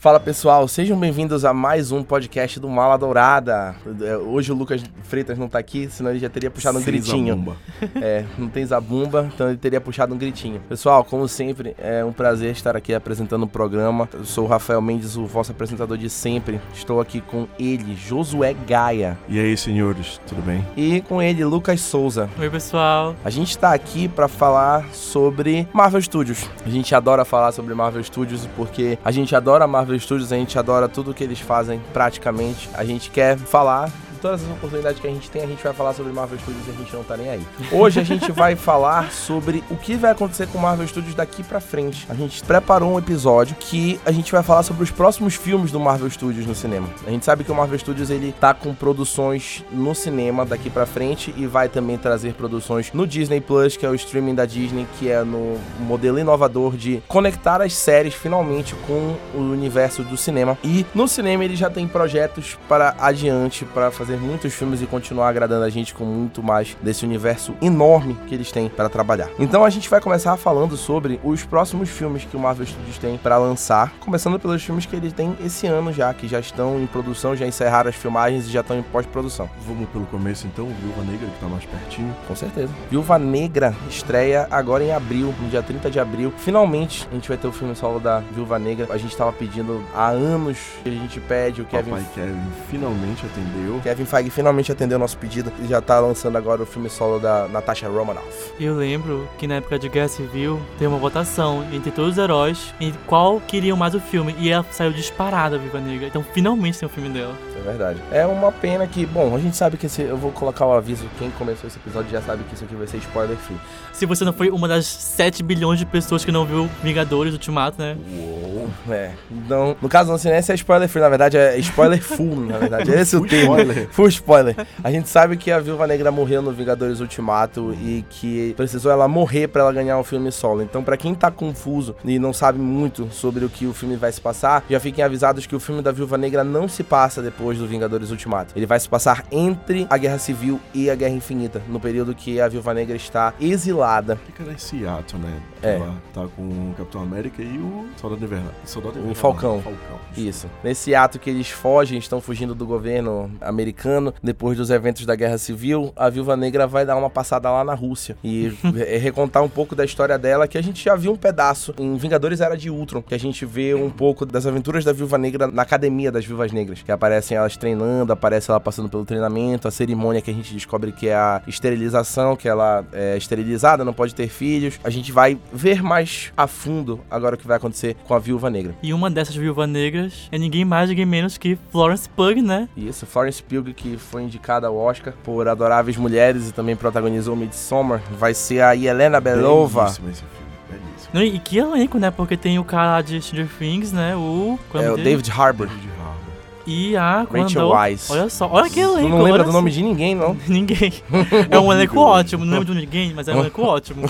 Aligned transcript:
Fala 0.00 0.18
pessoal, 0.18 0.66
sejam 0.66 0.98
bem-vindos 0.98 1.44
a 1.44 1.52
mais 1.52 1.92
um 1.92 2.02
podcast 2.02 2.58
do 2.58 2.70
Mala 2.70 2.96
Dourada. 2.96 3.76
É, 4.00 4.16
hoje 4.16 4.50
o 4.50 4.54
Lucas 4.54 4.82
Freitas 5.02 5.36
não 5.36 5.46
tá 5.46 5.58
aqui, 5.58 5.90
senão 5.90 6.08
ele 6.08 6.18
já 6.18 6.30
teria 6.30 6.50
puxado 6.50 6.78
um 6.78 6.80
Sem 6.80 6.90
gritinho. 6.94 7.34
zabumba. 7.34 7.56
É, 8.00 8.24
não 8.38 8.48
tem 8.48 8.64
zabumba, 8.64 9.30
então 9.34 9.48
ele 9.48 9.58
teria 9.58 9.80
puxado 9.80 10.14
um 10.14 10.16
gritinho. 10.16 10.60
Pessoal, 10.68 11.04
como 11.04 11.28
sempre, 11.28 11.74
é 11.78 12.02
um 12.02 12.12
prazer 12.12 12.52
estar 12.52 12.74
aqui 12.76 12.94
apresentando 12.94 13.42
o 13.42 13.46
programa. 13.46 14.08
Eu 14.14 14.24
sou 14.24 14.44
o 14.44 14.48
Rafael 14.48 14.80
Mendes, 14.80 15.16
o 15.16 15.26
vosso 15.26 15.52
apresentador 15.52 15.98
de 15.98 16.08
sempre. 16.08 16.58
Estou 16.72 16.98
aqui 16.98 17.20
com 17.20 17.46
ele, 17.58 17.94
Josué 17.94 18.54
Gaia. 18.66 19.18
E 19.28 19.38
aí, 19.38 19.54
senhores, 19.54 20.18
tudo 20.26 20.40
bem? 20.40 20.66
E 20.78 21.02
com 21.02 21.20
ele, 21.20 21.44
Lucas 21.44 21.80
Souza. 21.82 22.30
Oi, 22.38 22.48
pessoal. 22.48 23.14
A 23.22 23.28
gente 23.28 23.58
tá 23.58 23.74
aqui 23.74 24.08
pra 24.08 24.28
falar 24.28 24.86
sobre 24.94 25.68
Marvel 25.74 26.00
Studios. 26.00 26.48
A 26.64 26.70
gente 26.70 26.94
adora 26.94 27.22
falar 27.22 27.52
sobre 27.52 27.74
Marvel 27.74 28.02
Studios 28.02 28.48
porque 28.56 28.98
a 29.04 29.10
gente 29.10 29.36
adora 29.36 29.66
Marvel 29.66 29.89
Studios, 29.98 30.32
a 30.32 30.36
gente 30.36 30.58
adora 30.58 30.88
tudo 30.88 31.14
que 31.14 31.24
eles 31.24 31.40
fazem 31.40 31.80
praticamente. 31.92 32.68
A 32.74 32.84
gente 32.84 33.10
quer 33.10 33.36
falar 33.36 33.90
todas 34.20 34.42
as 34.42 34.50
oportunidades 34.50 35.00
que 35.00 35.06
a 35.06 35.10
gente 35.10 35.30
tem, 35.30 35.42
a 35.42 35.46
gente 35.46 35.62
vai 35.62 35.72
falar 35.72 35.94
sobre 35.94 36.12
Marvel 36.12 36.38
Studios 36.38 36.66
e 36.66 36.70
a 36.70 36.74
gente 36.74 36.94
não 36.94 37.02
tá 37.02 37.16
nem 37.16 37.30
aí. 37.30 37.42
Hoje 37.72 38.00
a 38.00 38.04
gente 38.04 38.30
vai 38.32 38.54
falar 38.54 39.10
sobre 39.10 39.64
o 39.70 39.76
que 39.76 39.96
vai 39.96 40.10
acontecer 40.12 40.46
com 40.48 40.58
Marvel 40.58 40.86
Studios 40.86 41.14
daqui 41.14 41.42
pra 41.42 41.60
frente. 41.60 42.06
A 42.08 42.14
gente 42.14 42.42
preparou 42.42 42.92
um 42.92 42.98
episódio 42.98 43.56
que 43.58 44.00
a 44.04 44.12
gente 44.12 44.30
vai 44.30 44.42
falar 44.42 44.62
sobre 44.62 44.82
os 44.82 44.90
próximos 44.90 45.34
filmes 45.34 45.72
do 45.72 45.80
Marvel 45.80 46.08
Studios 46.10 46.46
no 46.46 46.54
cinema. 46.54 46.88
A 47.06 47.10
gente 47.10 47.24
sabe 47.24 47.44
que 47.44 47.52
o 47.52 47.54
Marvel 47.54 47.78
Studios 47.78 48.10
ele 48.10 48.32
tá 48.38 48.52
com 48.52 48.74
produções 48.74 49.64
no 49.72 49.94
cinema 49.94 50.44
daqui 50.44 50.68
pra 50.68 50.86
frente 50.86 51.34
e 51.36 51.46
vai 51.46 51.68
também 51.68 51.96
trazer 51.96 52.34
produções 52.34 52.92
no 52.92 53.06
Disney 53.06 53.40
Plus, 53.40 53.76
que 53.76 53.86
é 53.86 53.88
o 53.88 53.94
streaming 53.94 54.34
da 54.34 54.44
Disney, 54.44 54.86
que 54.98 55.10
é 55.10 55.22
no 55.24 55.58
modelo 55.80 56.18
inovador 56.18 56.76
de 56.76 57.02
conectar 57.08 57.62
as 57.62 57.72
séries 57.74 58.14
finalmente 58.14 58.74
com 58.86 59.16
o 59.34 59.38
universo 59.38 60.02
do 60.02 60.16
cinema. 60.16 60.58
E 60.62 60.84
no 60.94 61.08
cinema 61.08 61.44
ele 61.44 61.56
já 61.56 61.70
tem 61.70 61.88
projetos 61.88 62.58
para 62.68 62.94
adiante 62.98 63.64
para 63.64 63.90
fazer 63.90 64.09
muitos 64.16 64.52
filmes 64.52 64.82
e 64.82 64.86
continuar 64.86 65.28
agradando 65.28 65.64
a 65.64 65.70
gente 65.70 65.94
com 65.94 66.04
muito 66.04 66.42
mais 66.42 66.76
desse 66.82 67.04
universo 67.04 67.54
enorme 67.60 68.16
que 68.26 68.34
eles 68.34 68.50
têm 68.50 68.68
para 68.68 68.88
trabalhar. 68.88 69.28
Então 69.38 69.64
a 69.64 69.70
gente 69.70 69.88
vai 69.88 70.00
começar 70.00 70.36
falando 70.36 70.76
sobre 70.76 71.20
os 71.22 71.44
próximos 71.44 71.88
filmes 71.88 72.24
que 72.24 72.36
o 72.36 72.40
Marvel 72.40 72.66
Studios 72.66 72.98
tem 72.98 73.16
para 73.18 73.38
lançar, 73.38 73.92
começando 74.00 74.38
pelos 74.38 74.62
filmes 74.62 74.86
que 74.86 74.96
eles 74.96 75.12
têm 75.12 75.36
esse 75.44 75.66
ano 75.66 75.92
já, 75.92 76.12
que 76.14 76.28
já 76.28 76.40
estão 76.40 76.80
em 76.80 76.86
produção, 76.86 77.36
já 77.36 77.46
encerraram 77.46 77.90
as 77.90 77.96
filmagens 77.96 78.46
e 78.46 78.50
já 78.50 78.60
estão 78.60 78.78
em 78.78 78.82
pós-produção. 78.82 79.48
Vamos 79.66 79.88
pelo 79.90 80.06
começo 80.06 80.46
então, 80.46 80.66
Viúva 80.66 81.02
Negra, 81.02 81.28
que 81.28 81.40
tá 81.40 81.46
mais 81.46 81.64
pertinho. 81.64 82.14
Com 82.26 82.36
certeza. 82.36 82.72
Viúva 82.90 83.18
Negra 83.18 83.74
estreia 83.88 84.46
agora 84.50 84.84
em 84.84 84.92
abril, 84.92 85.34
no 85.40 85.48
dia 85.48 85.62
30 85.62 85.90
de 85.90 86.00
abril. 86.00 86.32
Finalmente 86.38 87.06
a 87.10 87.14
gente 87.14 87.28
vai 87.28 87.36
ter 87.36 87.48
o 87.48 87.52
filme 87.52 87.74
solo 87.74 88.00
da 88.00 88.20
Viúva 88.34 88.58
Negra. 88.58 88.86
A 88.90 88.98
gente 88.98 89.16
tava 89.16 89.32
pedindo 89.32 89.84
há 89.94 90.08
anos 90.08 90.58
que 90.82 90.88
a 90.88 90.92
gente 90.92 91.20
pede 91.20 91.62
o 91.62 91.64
Kevin 91.64 91.90
Papai 91.90 92.06
Kevin 92.14 92.40
finalmente 92.70 93.24
atendeu. 93.26 93.80
Kevin 93.82 93.99
Feige 94.04 94.30
finalmente 94.30 94.72
atendeu 94.72 94.96
o 94.96 95.00
nosso 95.00 95.16
pedido 95.16 95.52
e 95.62 95.66
já 95.66 95.80
tá 95.80 95.98
lançando 96.00 96.36
agora 96.36 96.62
o 96.62 96.66
filme 96.66 96.88
solo 96.88 97.18
da 97.18 97.48
Natasha 97.48 97.88
Romanoff. 97.88 98.52
Eu 98.58 98.74
lembro 98.76 99.28
que 99.38 99.46
na 99.46 99.56
época 99.56 99.78
de 99.78 99.88
Guerra 99.88 100.08
Civil 100.08 100.60
teve 100.78 100.86
uma 100.86 100.98
votação 100.98 101.64
entre 101.72 101.90
todos 101.90 102.12
os 102.12 102.18
heróis 102.18 102.74
em 102.80 102.92
qual 103.06 103.40
queriam 103.40 103.76
mais 103.76 103.94
o 103.94 104.00
filme. 104.00 104.34
E 104.38 104.50
ela 104.50 104.64
saiu 104.70 104.92
disparada, 104.92 105.56
a 105.56 105.58
Viva 105.58 105.80
Negra. 105.80 106.06
Então 106.06 106.24
finalmente 106.32 106.78
tem 106.78 106.86
o 106.86 106.90
filme 106.90 107.08
dela. 107.08 107.34
É 107.56 107.62
verdade. 107.62 108.00
É 108.10 108.26
uma 108.26 108.50
pena 108.50 108.86
que, 108.86 109.04
bom, 109.04 109.34
a 109.34 109.38
gente 109.38 109.56
sabe 109.56 109.76
que 109.76 109.86
esse, 109.86 110.02
eu 110.02 110.16
vou 110.16 110.32
colocar 110.32 110.66
o 110.66 110.72
aviso, 110.72 111.04
quem 111.18 111.30
começou 111.32 111.68
esse 111.68 111.78
episódio 111.78 112.10
já 112.10 112.22
sabe 112.22 112.42
que 112.44 112.54
isso 112.54 112.64
aqui 112.64 112.74
vai 112.74 112.86
ser 112.86 112.96
spoiler 112.98 113.36
free. 113.36 113.56
Se 113.92 114.06
você 114.06 114.24
não 114.24 114.32
foi 114.32 114.50
uma 114.50 114.66
das 114.66 114.86
7 114.86 115.42
bilhões 115.42 115.78
de 115.78 115.84
pessoas 115.84 116.24
que 116.24 116.32
não 116.32 116.46
viu 116.46 116.68
Vingadores 116.82 117.34
Ultimato, 117.34 117.80
né? 117.80 117.96
Uou. 118.10 118.70
É. 118.88 119.12
Então, 119.30 119.76
no 119.80 119.88
caso, 119.88 120.10
não 120.10 120.18
sei 120.18 120.32
nem 120.32 120.42
se 120.42 120.52
é 120.52 120.54
spoiler 120.54 120.88
free, 120.88 121.02
na 121.02 121.08
verdade 121.08 121.36
é 121.36 121.58
spoiler 121.58 122.02
full, 122.02 122.46
na 122.46 122.58
verdade. 122.58 122.90
Esse 122.90 123.16
é 123.16 123.18
o 123.18 123.26
termo. 123.26 123.60
spoiler. 123.60 123.88
Full 123.92 124.08
spoiler. 124.08 124.66
A 124.82 124.90
gente 124.90 125.08
sabe 125.08 125.36
que 125.36 125.50
a 125.50 125.58
Viúva 125.58 125.86
Negra 125.86 126.10
morreu 126.10 126.42
no 126.42 126.52
Vingadores 126.52 127.00
Ultimato 127.00 127.74
e 127.74 128.04
que 128.08 128.54
precisou 128.56 128.90
ela 128.90 129.06
morrer 129.08 129.48
pra 129.48 129.62
ela 129.62 129.72
ganhar 129.72 129.98
o 129.98 130.04
filme 130.04 130.30
solo. 130.30 130.62
Então, 130.62 130.82
pra 130.82 130.96
quem 130.96 131.14
tá 131.14 131.30
confuso 131.30 131.94
e 132.04 132.18
não 132.18 132.32
sabe 132.32 132.58
muito 132.58 133.10
sobre 133.10 133.44
o 133.44 133.48
que 133.48 133.66
o 133.66 133.72
filme 133.72 133.96
vai 133.96 134.12
se 134.12 134.20
passar, 134.20 134.64
já 134.68 134.78
fiquem 134.78 135.04
avisados 135.04 135.46
que 135.46 135.56
o 135.56 135.60
filme 135.60 135.82
da 135.82 135.92
Viúva 135.92 136.16
Negra 136.16 136.44
não 136.44 136.68
se 136.68 136.82
passa 136.82 137.22
depois 137.22 137.58
do 137.58 137.66
Vingadores 137.66 138.10
Ultimato. 138.10 138.52
Ele 138.56 138.66
vai 138.66 138.78
se 138.78 138.88
passar 138.88 139.24
entre 139.30 139.86
a 139.90 139.96
Guerra 139.96 140.18
Civil 140.18 140.60
e 140.72 140.90
a 140.90 140.94
Guerra 140.94 141.14
Infinita, 141.14 141.62
no 141.68 141.80
período 141.80 142.14
que 142.14 142.40
a 142.40 142.48
Viúva 142.48 142.72
Negra 142.74 142.96
está 142.96 143.34
exilada. 143.40 144.16
Fica 144.26 144.44
nesse 144.44 144.86
ato, 144.86 145.16
né? 145.18 145.40
É. 145.62 145.76
Ela 145.76 145.94
tá 146.12 146.26
com 146.36 146.42
o 146.42 146.74
Capitão 146.76 147.02
América 147.02 147.42
e 147.42 147.58
o 147.58 147.88
Soldado 147.96 148.24
Invernal. 148.24 148.52
Soldado 148.64 148.98
Invernal. 148.98 149.14
Falcão. 149.14 149.56
não, 149.56 149.62
Falcão. 149.62 149.98
Isso. 150.16 150.46
Nesse 150.62 150.94
ato 150.94 151.18
que 151.18 151.28
eles 151.30 151.50
fogem, 151.50 151.98
estão 151.98 152.20
fugindo 152.20 152.54
do 152.54 152.66
governo 152.66 153.30
americano, 153.40 153.79
depois 154.22 154.56
dos 154.56 154.70
eventos 154.70 155.06
da 155.06 155.14
Guerra 155.14 155.38
Civil, 155.38 155.92
a 155.96 156.08
Viúva 156.08 156.36
Negra 156.36 156.66
vai 156.66 156.84
dar 156.84 156.96
uma 156.96 157.10
passada 157.10 157.50
lá 157.50 157.64
na 157.64 157.74
Rússia 157.74 158.16
e 158.22 158.52
recontar 159.00 159.42
um 159.42 159.48
pouco 159.48 159.74
da 159.74 159.84
história 159.84 160.18
dela, 160.18 160.46
que 160.48 160.58
a 160.58 160.62
gente 160.62 160.84
já 160.84 160.94
viu 160.96 161.12
um 161.12 161.16
pedaço 161.16 161.74
em 161.78 161.96
Vingadores 161.96 162.40
Era 162.40 162.56
de 162.56 162.70
Ultron, 162.70 163.02
que 163.02 163.14
a 163.14 163.18
gente 163.18 163.44
vê 163.44 163.74
um 163.74 163.90
pouco 163.90 164.24
das 164.26 164.46
aventuras 164.46 164.84
da 164.84 164.92
Viúva 164.92 165.18
Negra 165.18 165.46
na 165.46 165.62
Academia 165.62 166.10
das 166.12 166.24
Viúvas 166.24 166.52
Negras, 166.52 166.82
que 166.82 166.92
aparecem 166.92 167.36
elas 167.36 167.56
treinando, 167.56 168.12
aparece 168.12 168.50
ela 168.50 168.60
passando 168.60 168.88
pelo 168.88 169.04
treinamento, 169.04 169.68
a 169.68 169.70
cerimônia 169.70 170.20
que 170.20 170.30
a 170.30 170.34
gente 170.34 170.52
descobre 170.52 170.92
que 170.92 171.08
é 171.08 171.14
a 171.14 171.42
esterilização, 171.46 172.36
que 172.36 172.48
ela 172.48 172.84
é 172.92 173.16
esterilizada, 173.16 173.84
não 173.84 173.92
pode 173.92 174.14
ter 174.14 174.28
filhos. 174.28 174.78
A 174.82 174.90
gente 174.90 175.12
vai 175.12 175.38
ver 175.52 175.82
mais 175.82 176.32
a 176.36 176.46
fundo 176.46 177.00
agora 177.10 177.34
o 177.34 177.38
que 177.38 177.46
vai 177.46 177.56
acontecer 177.56 177.96
com 178.06 178.14
a 178.14 178.18
Viúva 178.18 178.50
Negra. 178.50 178.74
E 178.82 178.92
uma 178.92 179.10
dessas 179.10 179.34
viúvas 179.34 179.68
negras 179.68 180.28
é 180.30 180.38
ninguém 180.38 180.64
mais, 180.64 180.88
ninguém 180.88 181.06
menos 181.06 181.38
que 181.38 181.58
Florence 181.70 182.08
Pugh, 182.08 182.42
né? 182.42 182.68
Isso, 182.76 183.06
Florence 183.06 183.42
Pugh, 183.42 183.69
que 183.72 183.96
foi 183.96 184.22
indicada 184.22 184.66
ao 184.66 184.76
Oscar 184.76 185.12
por 185.24 185.48
Adoráveis 185.48 185.96
Mulheres 185.96 186.48
e 186.48 186.52
também 186.52 186.76
protagonizou 186.76 187.34
Midsommar, 187.36 188.00
vai 188.18 188.34
ser 188.34 188.62
a 188.62 188.74
Helena 188.76 189.20
Belova. 189.20 189.82
Belíssimo 189.84 190.10
esse 190.10 190.20
filme, 190.22 190.52
belíssimo. 190.68 191.10
Não, 191.12 191.22
E 191.22 191.38
que 191.38 191.58
elenco, 191.58 191.98
né? 191.98 192.10
Porque 192.10 192.36
tem 192.36 192.58
o 192.58 192.64
cara 192.64 193.00
de 193.02 193.20
Stranger 193.20 193.48
Things, 193.58 193.92
né? 193.92 194.14
O. 194.16 194.58
qual 194.70 194.82
É 194.82 194.90
o? 194.90 194.96
David 194.96 195.30
Harbour. 195.30 195.66
David 195.66 195.88
Harbour. 195.98 196.29
E 196.70 196.96
a. 196.96 197.26
quando 197.28 197.42
Rachel 197.42 197.68
Weisz. 197.68 198.10
Olha 198.10 198.28
só, 198.30 198.48
olha 198.50 198.70
que 198.70 198.78
elenco. 198.78 199.00
Tu 199.02 199.08
não 199.08 199.22
lembra 199.22 199.42
do 199.42 199.50
nome 199.52 199.70
de 199.70 199.82
ninguém, 199.82 200.14
não? 200.14 200.36
Ninguém. 200.46 200.92
É 201.50 201.58
um 201.58 201.72
elenco 201.72 201.98
ótimo. 201.98 202.44
Não 202.44 202.58
lembro 202.58 202.72
de 202.74 202.80
ninguém, 202.80 203.12
mas 203.14 203.26
é 203.28 203.34
um 203.34 203.40
elenco 203.40 203.62
ótimo. 203.62 204.02